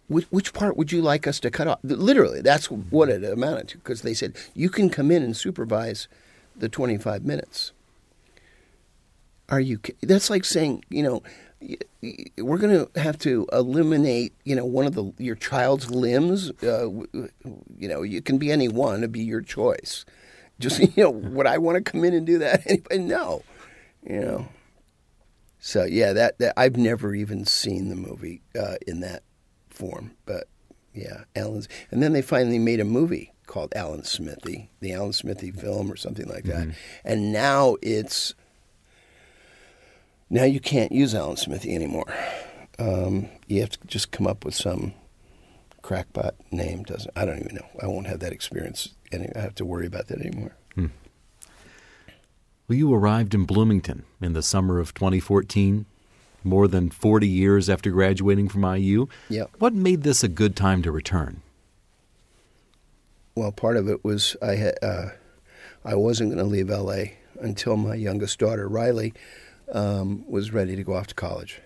Which, 0.08 0.26
which 0.30 0.52
part 0.52 0.76
would 0.76 0.92
you 0.92 1.02
like 1.02 1.26
us 1.26 1.40
to 1.40 1.50
cut 1.50 1.66
off? 1.66 1.80
Literally, 1.82 2.40
that's 2.40 2.70
what 2.70 3.08
it 3.08 3.24
amounted 3.24 3.68
to, 3.68 3.78
because 3.78 4.02
they 4.02 4.14
said, 4.14 4.36
you 4.54 4.70
can 4.70 4.88
come 4.88 5.10
in 5.10 5.22
and 5.22 5.36
supervise 5.36 6.08
the 6.54 6.68
25 6.68 7.24
minutes. 7.24 7.72
Are 9.48 9.60
you? 9.60 9.80
That's 10.02 10.30
like 10.30 10.44
saying, 10.44 10.84
you 10.88 11.02
know, 11.02 11.22
we're 12.38 12.58
going 12.58 12.86
to 12.86 13.00
have 13.00 13.18
to 13.18 13.46
eliminate, 13.52 14.34
you 14.44 14.54
know, 14.54 14.64
one 14.64 14.86
of 14.86 14.94
the 14.94 15.12
your 15.18 15.34
child's 15.34 15.90
limbs. 15.90 16.50
Uh, 16.62 16.88
you 17.78 17.88
know, 17.88 18.02
you 18.02 18.20
can 18.20 18.38
be 18.38 18.50
any 18.50 18.68
one; 18.68 18.98
it'd 18.98 19.12
be 19.12 19.20
your 19.20 19.40
choice. 19.40 20.04
Just 20.58 20.80
you 20.96 21.04
know, 21.04 21.10
would 21.10 21.46
I 21.46 21.58
want 21.58 21.76
to 21.76 21.90
come 21.90 22.04
in 22.04 22.14
and 22.14 22.26
do 22.26 22.38
that? 22.38 22.62
Anybody? 22.66 22.98
No, 22.98 23.42
you 24.02 24.20
know. 24.20 24.48
So 25.58 25.84
yeah, 25.84 26.12
that, 26.12 26.38
that 26.38 26.54
I've 26.56 26.76
never 26.76 27.14
even 27.14 27.44
seen 27.44 27.88
the 27.88 27.96
movie 27.96 28.42
uh, 28.58 28.76
in 28.86 29.00
that 29.00 29.22
form, 29.68 30.12
but 30.24 30.48
yeah, 30.94 31.24
Alan's. 31.34 31.68
And 31.90 32.02
then 32.02 32.12
they 32.12 32.22
finally 32.22 32.58
made 32.58 32.78
a 32.78 32.84
movie 32.84 33.32
called 33.46 33.72
Alan 33.74 34.04
Smithee, 34.04 34.70
the 34.80 34.92
Alan 34.92 35.12
Smithee 35.12 35.50
film 35.50 35.90
or 35.90 35.96
something 35.96 36.28
like 36.28 36.44
that, 36.44 36.68
mm-hmm. 36.68 36.70
and 37.04 37.32
now 37.32 37.76
it's 37.82 38.34
now 40.30 40.44
you 40.44 40.60
can't 40.60 40.92
use 40.92 41.14
Alan 41.14 41.36
Smithee 41.36 41.74
anymore. 41.74 42.12
Um, 42.78 43.28
you 43.46 43.60
have 43.60 43.70
to 43.70 43.86
just 43.86 44.10
come 44.10 44.26
up 44.26 44.44
with 44.44 44.54
some 44.54 44.94
crackpot 45.82 46.34
name. 46.50 46.82
Doesn't 46.82 47.10
I 47.16 47.24
don't 47.24 47.38
even 47.38 47.54
know. 47.54 47.66
I 47.80 47.86
won't 47.86 48.06
have 48.06 48.20
that 48.20 48.32
experience, 48.32 48.94
and 49.12 49.32
I 49.36 49.40
have 49.40 49.54
to 49.56 49.64
worry 49.64 49.86
about 49.86 50.08
that 50.08 50.20
anymore. 50.20 50.56
Hmm. 50.74 50.86
Well, 52.68 52.76
you 52.76 52.92
arrived 52.92 53.34
in 53.34 53.44
Bloomington 53.44 54.04
in 54.20 54.32
the 54.32 54.42
summer 54.42 54.80
of 54.80 54.92
2014, 54.92 55.86
more 56.42 56.66
than 56.66 56.90
40 56.90 57.28
years 57.28 57.70
after 57.70 57.90
graduating 57.90 58.48
from 58.48 58.64
IU. 58.64 59.06
Yep. 59.28 59.50
What 59.58 59.74
made 59.74 60.02
this 60.02 60.24
a 60.24 60.28
good 60.28 60.56
time 60.56 60.82
to 60.82 60.90
return? 60.90 61.42
Well, 63.36 63.52
part 63.52 63.76
of 63.76 63.88
it 63.88 64.04
was 64.04 64.36
I 64.42 64.56
had, 64.56 64.78
uh, 64.82 65.10
I 65.84 65.94
wasn't 65.94 66.32
going 66.32 66.44
to 66.44 66.50
leave 66.50 66.68
LA 66.68 67.12
until 67.40 67.76
my 67.76 67.94
youngest 67.94 68.38
daughter 68.40 68.66
Riley 68.66 69.12
um, 69.72 70.24
was 70.28 70.52
ready 70.52 70.76
to 70.76 70.82
go 70.82 70.94
off 70.94 71.08
to 71.08 71.14
college. 71.14 71.60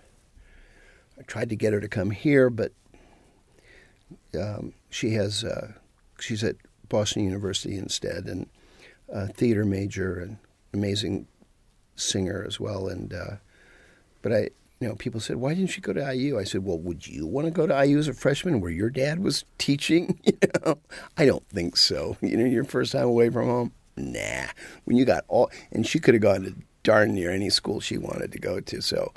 I 1.19 1.23
tried 1.23 1.51
to 1.51 1.57
get 1.57 1.73
her 1.73 1.81
to 1.81 1.89
come 1.89 2.11
here, 2.11 2.49
but 2.49 2.73
um, 4.39 4.73
she 4.89 5.11
has 5.11 5.45
uh, 5.45 5.73
she's 6.19 6.43
at 6.43 6.57
Boston 6.89 7.25
University 7.25 7.77
instead, 7.77 8.25
and 8.25 8.49
a 9.09 9.29
theater 9.29 9.65
major 9.65 10.19
and 10.19 10.39
amazing 10.73 11.27
singer 11.97 12.45
as 12.47 12.59
well. 12.59 12.89
And 12.89 13.13
uh, 13.13 13.37
but 14.23 14.33
I, 14.33 14.49
you 14.81 14.89
know, 14.89 14.95
people 14.95 15.21
said, 15.21 15.37
"Why 15.37 15.55
didn't 15.55 15.71
she 15.71 15.81
go 15.81 15.93
to 15.93 16.15
IU?" 16.15 16.39
I 16.39 16.45
said, 16.45 16.65
"Well, 16.65 16.79
would 16.79 17.07
you 17.07 17.27
want 17.27 17.47
to 17.47 17.51
go 17.51 17.67
to 17.67 17.87
IU 17.87 17.99
as 17.99 18.09
a 18.09 18.15
freshman, 18.15 18.61
where 18.61 18.71
your 18.71 18.91
dad 18.91 19.21
was 19.21 19.45
teaching?" 19.59 20.19
you 20.25 20.39
know, 20.65 20.79
I 21.17 21.27
don't 21.27 21.47
think 21.49 21.77
so. 21.77 22.17
You 22.21 22.37
know, 22.37 22.45
your 22.45 22.65
first 22.65 22.93
time 22.93 23.07
away 23.07 23.31
from 23.31 23.47
home. 23.47 23.73
Nah. 23.97 24.47
When 24.85 24.97
you 24.97 25.05
got 25.05 25.25
all, 25.29 25.51
and 25.71 25.87
she 25.87 25.99
could 25.99 26.15
have 26.15 26.23
gone 26.23 26.43
to 26.45 26.55
darn 26.83 27.15
near 27.15 27.31
any 27.31 27.51
school 27.51 27.81
she 27.81 27.99
wanted 27.99 28.33
to 28.33 28.39
go 28.39 28.61
to. 28.61 28.81
So, 28.81 29.13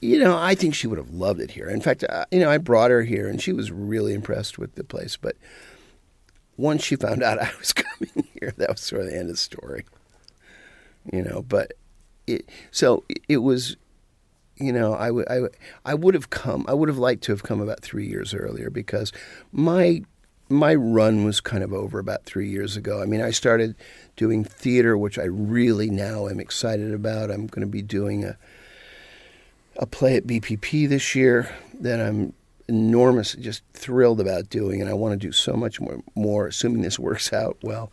you 0.00 0.18
know, 0.18 0.36
I 0.36 0.54
think 0.54 0.74
she 0.74 0.86
would 0.86 0.98
have 0.98 1.10
loved 1.10 1.40
it 1.40 1.50
here. 1.50 1.68
In 1.68 1.80
fact, 1.80 2.04
uh, 2.04 2.24
you 2.30 2.40
know, 2.40 2.50
I 2.50 2.58
brought 2.58 2.90
her 2.90 3.02
here 3.02 3.28
and 3.28 3.40
she 3.40 3.52
was 3.52 3.70
really 3.70 4.14
impressed 4.14 4.58
with 4.58 4.74
the 4.74 4.84
place. 4.84 5.16
But 5.16 5.36
once 6.56 6.84
she 6.84 6.96
found 6.96 7.22
out 7.22 7.38
I 7.42 7.50
was 7.58 7.72
coming 7.72 8.26
here, 8.40 8.52
that 8.56 8.70
was 8.70 8.80
sort 8.80 9.02
of 9.02 9.08
the 9.08 9.14
end 9.14 9.30
of 9.30 9.34
the 9.34 9.36
story. 9.36 9.84
You 11.12 11.22
know, 11.22 11.42
but 11.48 11.72
it, 12.26 12.48
so 12.70 13.04
it 13.28 13.38
was, 13.38 13.76
you 14.56 14.72
know, 14.72 14.92
I 14.92 15.10
would, 15.10 15.28
I, 15.28 15.40
I 15.84 15.94
would 15.94 16.14
have 16.14 16.30
come, 16.30 16.66
I 16.68 16.74
would 16.74 16.88
have 16.88 16.98
liked 16.98 17.22
to 17.24 17.32
have 17.32 17.42
come 17.42 17.60
about 17.60 17.80
three 17.80 18.06
years 18.06 18.34
earlier 18.34 18.68
because 18.68 19.12
my 19.52 20.02
my 20.48 20.74
run 20.74 21.24
was 21.24 21.40
kind 21.40 21.62
of 21.62 21.72
over 21.72 21.98
about 21.98 22.24
three 22.24 22.48
years 22.48 22.76
ago. 22.76 23.02
I 23.02 23.06
mean, 23.06 23.20
I 23.20 23.30
started 23.30 23.74
doing 24.16 24.44
theater, 24.44 24.96
which 24.96 25.18
I 25.18 25.24
really 25.24 25.90
now 25.90 26.28
am 26.28 26.40
excited 26.40 26.92
about. 26.94 27.30
I'm 27.30 27.46
going 27.46 27.66
to 27.66 27.70
be 27.70 27.82
doing 27.82 28.24
a 28.24 28.36
a 29.80 29.86
play 29.86 30.16
at 30.16 30.26
BPP 30.26 30.88
this 30.88 31.14
year 31.14 31.54
that 31.80 32.00
I'm 32.00 32.32
enormous, 32.66 33.34
just 33.34 33.62
thrilled 33.74 34.20
about 34.20 34.50
doing, 34.50 34.80
and 34.80 34.90
I 34.90 34.94
want 34.94 35.12
to 35.12 35.26
do 35.26 35.30
so 35.30 35.52
much 35.52 35.80
more. 35.80 36.02
More, 36.14 36.46
assuming 36.48 36.82
this 36.82 36.98
works 36.98 37.32
out 37.32 37.58
well, 37.62 37.92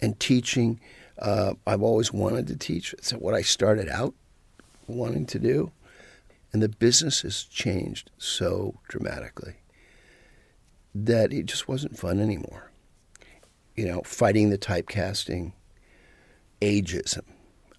and 0.00 0.18
teaching. 0.18 0.80
Uh, 1.16 1.54
I've 1.64 1.82
always 1.82 2.12
wanted 2.12 2.48
to 2.48 2.56
teach. 2.56 2.92
It's 2.94 3.12
what 3.12 3.34
I 3.34 3.42
started 3.42 3.88
out 3.88 4.14
wanting 4.88 5.26
to 5.26 5.38
do, 5.38 5.70
and 6.52 6.60
the 6.60 6.68
business 6.68 7.22
has 7.22 7.44
changed 7.44 8.10
so 8.18 8.80
dramatically 8.88 9.54
that 10.94 11.32
it 11.32 11.46
just 11.46 11.68
wasn't 11.68 11.98
fun 11.98 12.20
anymore. 12.20 12.70
You 13.74 13.86
know, 13.86 14.02
fighting 14.04 14.50
the 14.50 14.58
typecasting, 14.58 15.52
ageism. 16.60 17.24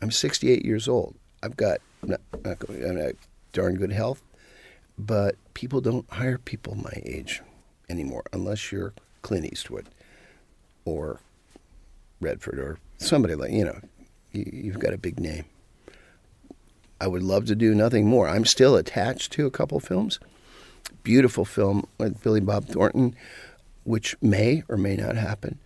I'm 0.02 0.12
68 0.12 0.66
years 0.66 0.88
old. 0.88 1.16
I've 1.42 1.56
got 1.56 1.80
not, 2.04 2.22
not, 2.44 3.16
darn 3.54 3.76
good 3.76 3.94
health, 3.94 4.22
but 4.98 5.36
people 5.54 5.80
don't 5.80 6.10
hire 6.12 6.38
people 6.38 6.76
my 6.76 7.02
age 7.06 7.42
anymore 7.88 8.24
unless 8.34 8.72
you're 8.72 8.94
Clint 9.22 9.46
Eastwood 9.46 9.88
or 10.84 11.22
Redford 12.20 12.60
or 12.60 12.80
somebody 12.98 13.36
like, 13.36 13.52
you 13.52 13.64
know, 13.64 13.80
you, 14.34 14.50
you've 14.52 14.80
got 14.80 14.94
a 14.94 14.98
big 14.98 15.20
name. 15.20 15.46
I 17.00 17.08
would 17.08 17.24
love 17.24 17.46
to 17.46 17.56
do 17.56 17.74
nothing 17.74 18.08
more. 18.08 18.28
I'm 18.28 18.46
still 18.46 18.76
attached 18.76 19.32
to 19.34 19.46
a 19.46 19.52
couple 19.52 19.80
films 19.80 20.20
beautiful 21.06 21.46
film 21.46 21.88
with 21.98 22.22
Billy 22.22 22.42
Bob 22.42 22.66
Thornton, 22.66 23.16
which 23.86 24.18
may 24.22 24.64
or 24.68 24.76
may 24.76 24.98
not 24.98 25.16
happen. 25.16 25.60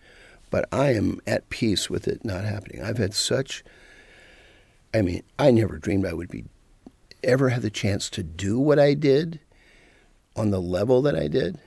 But 0.50 0.68
I 0.70 0.90
am 0.90 1.20
at 1.26 1.48
peace 1.48 1.90
with 1.90 2.06
it 2.06 2.24
not 2.24 2.44
happening. 2.44 2.82
I've 2.82 2.98
had 2.98 3.14
such. 3.14 3.64
I 4.94 5.02
mean, 5.02 5.22
I 5.38 5.50
never 5.50 5.78
dreamed 5.78 6.06
I 6.06 6.12
would 6.12 6.28
be 6.28 6.44
ever 7.24 7.48
have 7.48 7.62
the 7.62 7.70
chance 7.70 8.08
to 8.10 8.22
do 8.22 8.58
what 8.58 8.78
I 8.78 8.94
did 8.94 9.40
on 10.36 10.50
the 10.50 10.60
level 10.60 11.02
that 11.02 11.16
I 11.16 11.26
did, 11.26 11.58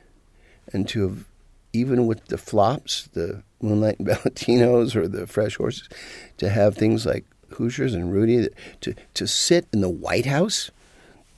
and 0.72 0.88
to 0.90 1.02
have 1.08 1.26
even 1.74 2.06
with 2.06 2.26
the 2.26 2.38
flops, 2.38 3.08
the 3.14 3.42
Moonlight 3.62 4.00
and 4.00 4.08
Valentinos 4.10 4.96
or 4.96 5.08
the 5.08 5.26
Fresh 5.26 5.56
Horses, 5.56 5.90
to 6.38 6.50
have 6.50 6.76
things 6.76 7.06
like 7.06 7.26
Hoosiers 7.54 7.96
and 7.96 8.14
Rudy, 8.14 8.50
to 8.82 8.94
to 9.16 9.28
sit 9.28 9.68
in 9.74 9.82
the 9.82 9.90
White 9.90 10.28
House 10.28 10.70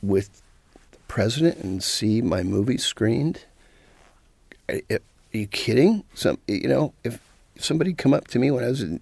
with 0.01 0.41
president 1.07 1.57
and 1.59 1.83
see 1.83 2.21
my 2.21 2.43
movie 2.43 2.77
screened? 2.77 3.45
Are, 4.69 4.81
are 4.89 4.99
you 5.31 5.47
kidding? 5.47 6.03
Some, 6.13 6.39
you 6.47 6.67
know, 6.67 6.93
if 7.03 7.19
somebody 7.57 7.93
come 7.93 8.13
up 8.13 8.27
to 8.29 8.39
me 8.39 8.51
when 8.51 8.63
I 8.63 8.67
was 8.67 8.81
in, 8.81 8.99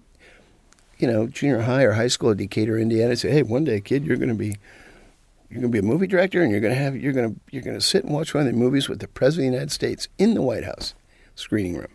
you 0.98 1.06
know, 1.06 1.26
junior 1.26 1.60
high 1.60 1.82
or 1.82 1.92
high 1.92 2.08
school 2.08 2.30
in 2.30 2.38
Decatur, 2.38 2.78
Indiana, 2.78 3.10
and 3.10 3.18
say, 3.18 3.30
"Hey, 3.30 3.42
one 3.42 3.64
day, 3.64 3.80
kid, 3.80 4.04
you're 4.04 4.16
going 4.16 4.28
to 4.28 4.34
be." 4.34 4.56
You're 5.50 5.60
going 5.60 5.70
to 5.70 5.80
be 5.80 5.86
a 5.86 5.88
movie 5.88 6.08
director, 6.08 6.42
and 6.42 6.50
you're 6.50 6.60
going 6.60 6.74
to 6.74 6.80
have 6.80 6.96
you're 6.96 7.12
going 7.12 7.32
to 7.32 7.40
you're 7.52 7.62
going 7.62 7.78
to 7.78 7.80
sit 7.80 8.02
and 8.02 8.12
watch 8.12 8.34
one 8.34 8.44
of 8.44 8.52
the 8.52 8.58
movies 8.58 8.88
with 8.88 8.98
the 8.98 9.06
president 9.06 9.48
of 9.48 9.52
the 9.52 9.56
United 9.56 9.72
States 9.72 10.08
in 10.18 10.34
the 10.34 10.42
White 10.42 10.64
House 10.64 10.94
screening 11.36 11.76
room. 11.76 11.92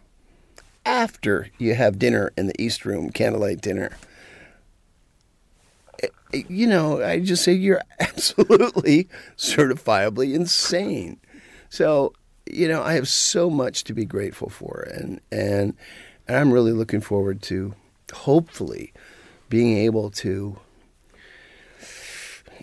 After 0.85 1.49
you 1.57 1.73
have 1.73 1.99
dinner 1.99 2.31
in 2.37 2.47
the 2.47 2.61
East 2.61 2.85
Room, 2.85 3.09
candlelight 3.09 3.59
dinner, 3.59 3.97
you 6.33 6.67
know, 6.67 7.01
I 7.01 7.19
just 7.19 7.43
say 7.43 7.53
you're 7.53 7.81
absolutely 7.99 9.09
certifiably 9.37 10.33
insane. 10.33 11.19
So, 11.69 12.13
you 12.45 12.67
know, 12.67 12.81
I 12.81 12.93
have 12.93 13.07
so 13.07 13.49
much 13.49 13.83
to 13.85 13.93
be 13.93 14.05
grateful 14.05 14.49
for, 14.49 14.87
and 14.91 15.21
and, 15.31 15.75
and 16.27 16.37
I'm 16.37 16.51
really 16.51 16.71
looking 16.71 17.01
forward 17.01 17.41
to 17.43 17.75
hopefully 18.13 18.93
being 19.49 19.77
able 19.77 20.09
to 20.11 20.59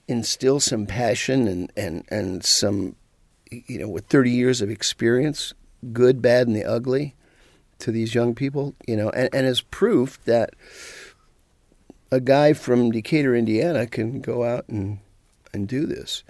instill 0.09 0.61
some 0.61 0.87
passion 0.87 1.49
and, 1.49 1.73
and, 1.77 2.05
and 2.09 2.45
some, 2.45 2.97
you 3.51 3.79
know, 3.79 3.89
with 3.89 4.07
30 4.07 4.31
years 4.31 4.61
of 4.61 4.71
experience, 4.71 5.53
good, 5.93 6.23
bad, 6.23 6.47
and 6.47 6.57
the 6.57 6.65
ugly, 6.65 7.15
to 7.79 7.91
these 7.91 8.15
young 8.15 8.35
people, 8.35 8.75
you 8.87 8.97
know, 8.97 9.11
and, 9.11 9.29
and 9.33 9.47
as 9.47 9.61
proof 9.61 10.23
that 10.25 10.55
a 12.11 12.21
guy 12.21 12.53
from 12.53 12.91
Decatur, 12.91 13.35
Indiana 13.35 13.87
can 13.87 14.21
go 14.21 14.45
out 14.45 14.69
and, 14.69 14.99
and 15.53 15.67
do 15.67 15.87
this 15.87 16.23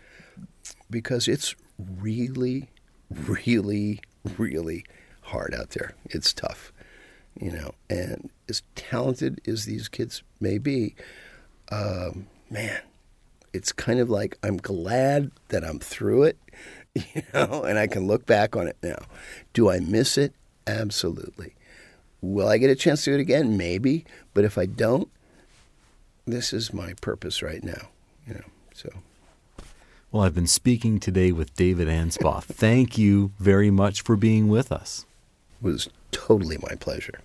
because 0.91 1.29
it's 1.29 1.55
really, 1.79 2.69
really, 3.11 4.01
really 4.39 4.85
hard 5.23 5.55
out 5.55 5.71
there. 5.71 5.95
It's 6.07 6.33
tough, 6.33 6.73
you 7.39 7.51
know, 7.51 7.73
and 7.91 8.31
as 8.49 8.63
talented 8.75 9.41
as 9.47 9.65
these 9.65 9.89
kids 9.89 10.23
may 10.41 10.59
be, 10.59 10.95
um, 11.71 12.27
man, 12.51 12.81
it's 13.53 13.73
kind 13.73 14.01
of 14.01 14.09
like 14.11 14.39
I'm 14.43 14.57
glad 14.59 15.31
that 15.49 15.65
I'm 15.65 15.79
through 15.79 16.25
it, 16.25 16.39
you 16.95 17.23
know, 17.35 17.65
and 17.65 17.79
I 17.79 17.87
can 17.87 18.07
look 18.07 18.27
back 18.27 18.57
on 18.57 18.69
it 18.69 18.77
now. 18.83 18.99
Do 19.53 19.71
I 19.71 19.81
miss 19.81 20.17
it? 20.17 20.35
Absolutely. 20.67 21.55
Will 22.21 22.49
I 22.49 22.59
get 22.59 22.71
a 22.71 22.75
chance 22.75 23.05
to 23.05 23.11
do 23.11 23.15
it 23.19 23.21
again? 23.21 23.57
Maybe. 23.57 24.05
But 24.35 24.45
if 24.45 24.59
I 24.59 24.67
don't, 24.67 25.09
this 26.27 26.53
is 26.53 26.73
my 26.73 26.95
purpose 27.01 27.43
right 27.43 27.63
now, 27.63 27.89
you 28.27 28.35
know. 28.35 28.45
So. 28.75 28.91
Well, 30.11 30.23
I've 30.23 30.35
been 30.35 30.47
speaking 30.47 31.01
today 31.01 31.33
with 31.33 31.55
David 31.57 31.89
Anspaugh. 31.89 32.43
Thank 32.43 32.99
you 32.99 33.33
very 33.39 33.71
much 33.71 34.03
for 34.03 34.17
being 34.17 34.49
with 34.49 34.71
us. 34.71 35.07
It 35.61 35.65
was 35.65 35.89
totally 36.11 36.59
my 36.59 36.75
pleasure. 36.75 37.21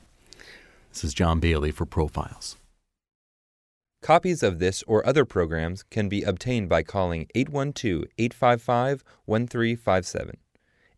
This 0.92 1.04
is 1.04 1.14
John 1.14 1.40
Bailey 1.40 1.72
for 1.72 1.86
Profiles. 1.86 2.58
Copies 4.02 4.42
of 4.42 4.60
this 4.60 4.84
or 4.88 5.06
other 5.06 5.26
programs 5.26 5.84
can 5.84 6.10
be 6.10 6.24
obtained 6.24 6.68
by 6.70 6.82
calling 6.82 7.28
812 7.36 8.06
855 8.18 9.04
1357. 9.26 10.38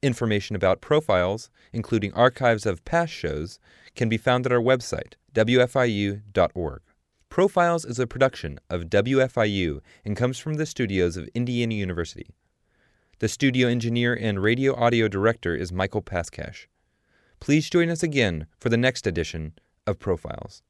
Information 0.02 0.56
about 0.56 0.82
profiles, 0.82 1.50
including 1.74 2.14
archives 2.14 2.66
of 2.66 2.84
past 2.86 3.12
shows, 3.12 3.60
can 3.96 4.10
be 4.10 4.18
found 4.18 4.46
at 4.46 4.52
our 4.52 4.60
website, 4.60 5.14
wfiu.org. 5.34 6.82
Profiles 7.34 7.84
is 7.84 7.98
a 7.98 8.06
production 8.06 8.60
of 8.70 8.92
WFIU 8.92 9.80
and 10.06 10.16
comes 10.16 10.38
from 10.38 10.54
the 10.54 10.68
studios 10.68 11.18
of 11.18 11.28
Indiana 11.34 11.74
University. 11.74 12.36
The 13.18 13.28
studio 13.28 13.68
engineer 13.68 14.14
and 14.14 14.44
radio 14.44 14.76
audio 14.76 15.08
director 15.08 15.56
is 15.56 15.72
Michael 15.72 16.04
Paskash. 16.04 16.68
Please 17.40 17.72
join 17.72 17.90
us 17.90 18.04
again 18.04 18.46
for 18.60 18.70
the 18.70 18.78
next 18.78 19.08
edition 19.08 19.54
of 19.88 19.98
Profiles. 19.98 20.62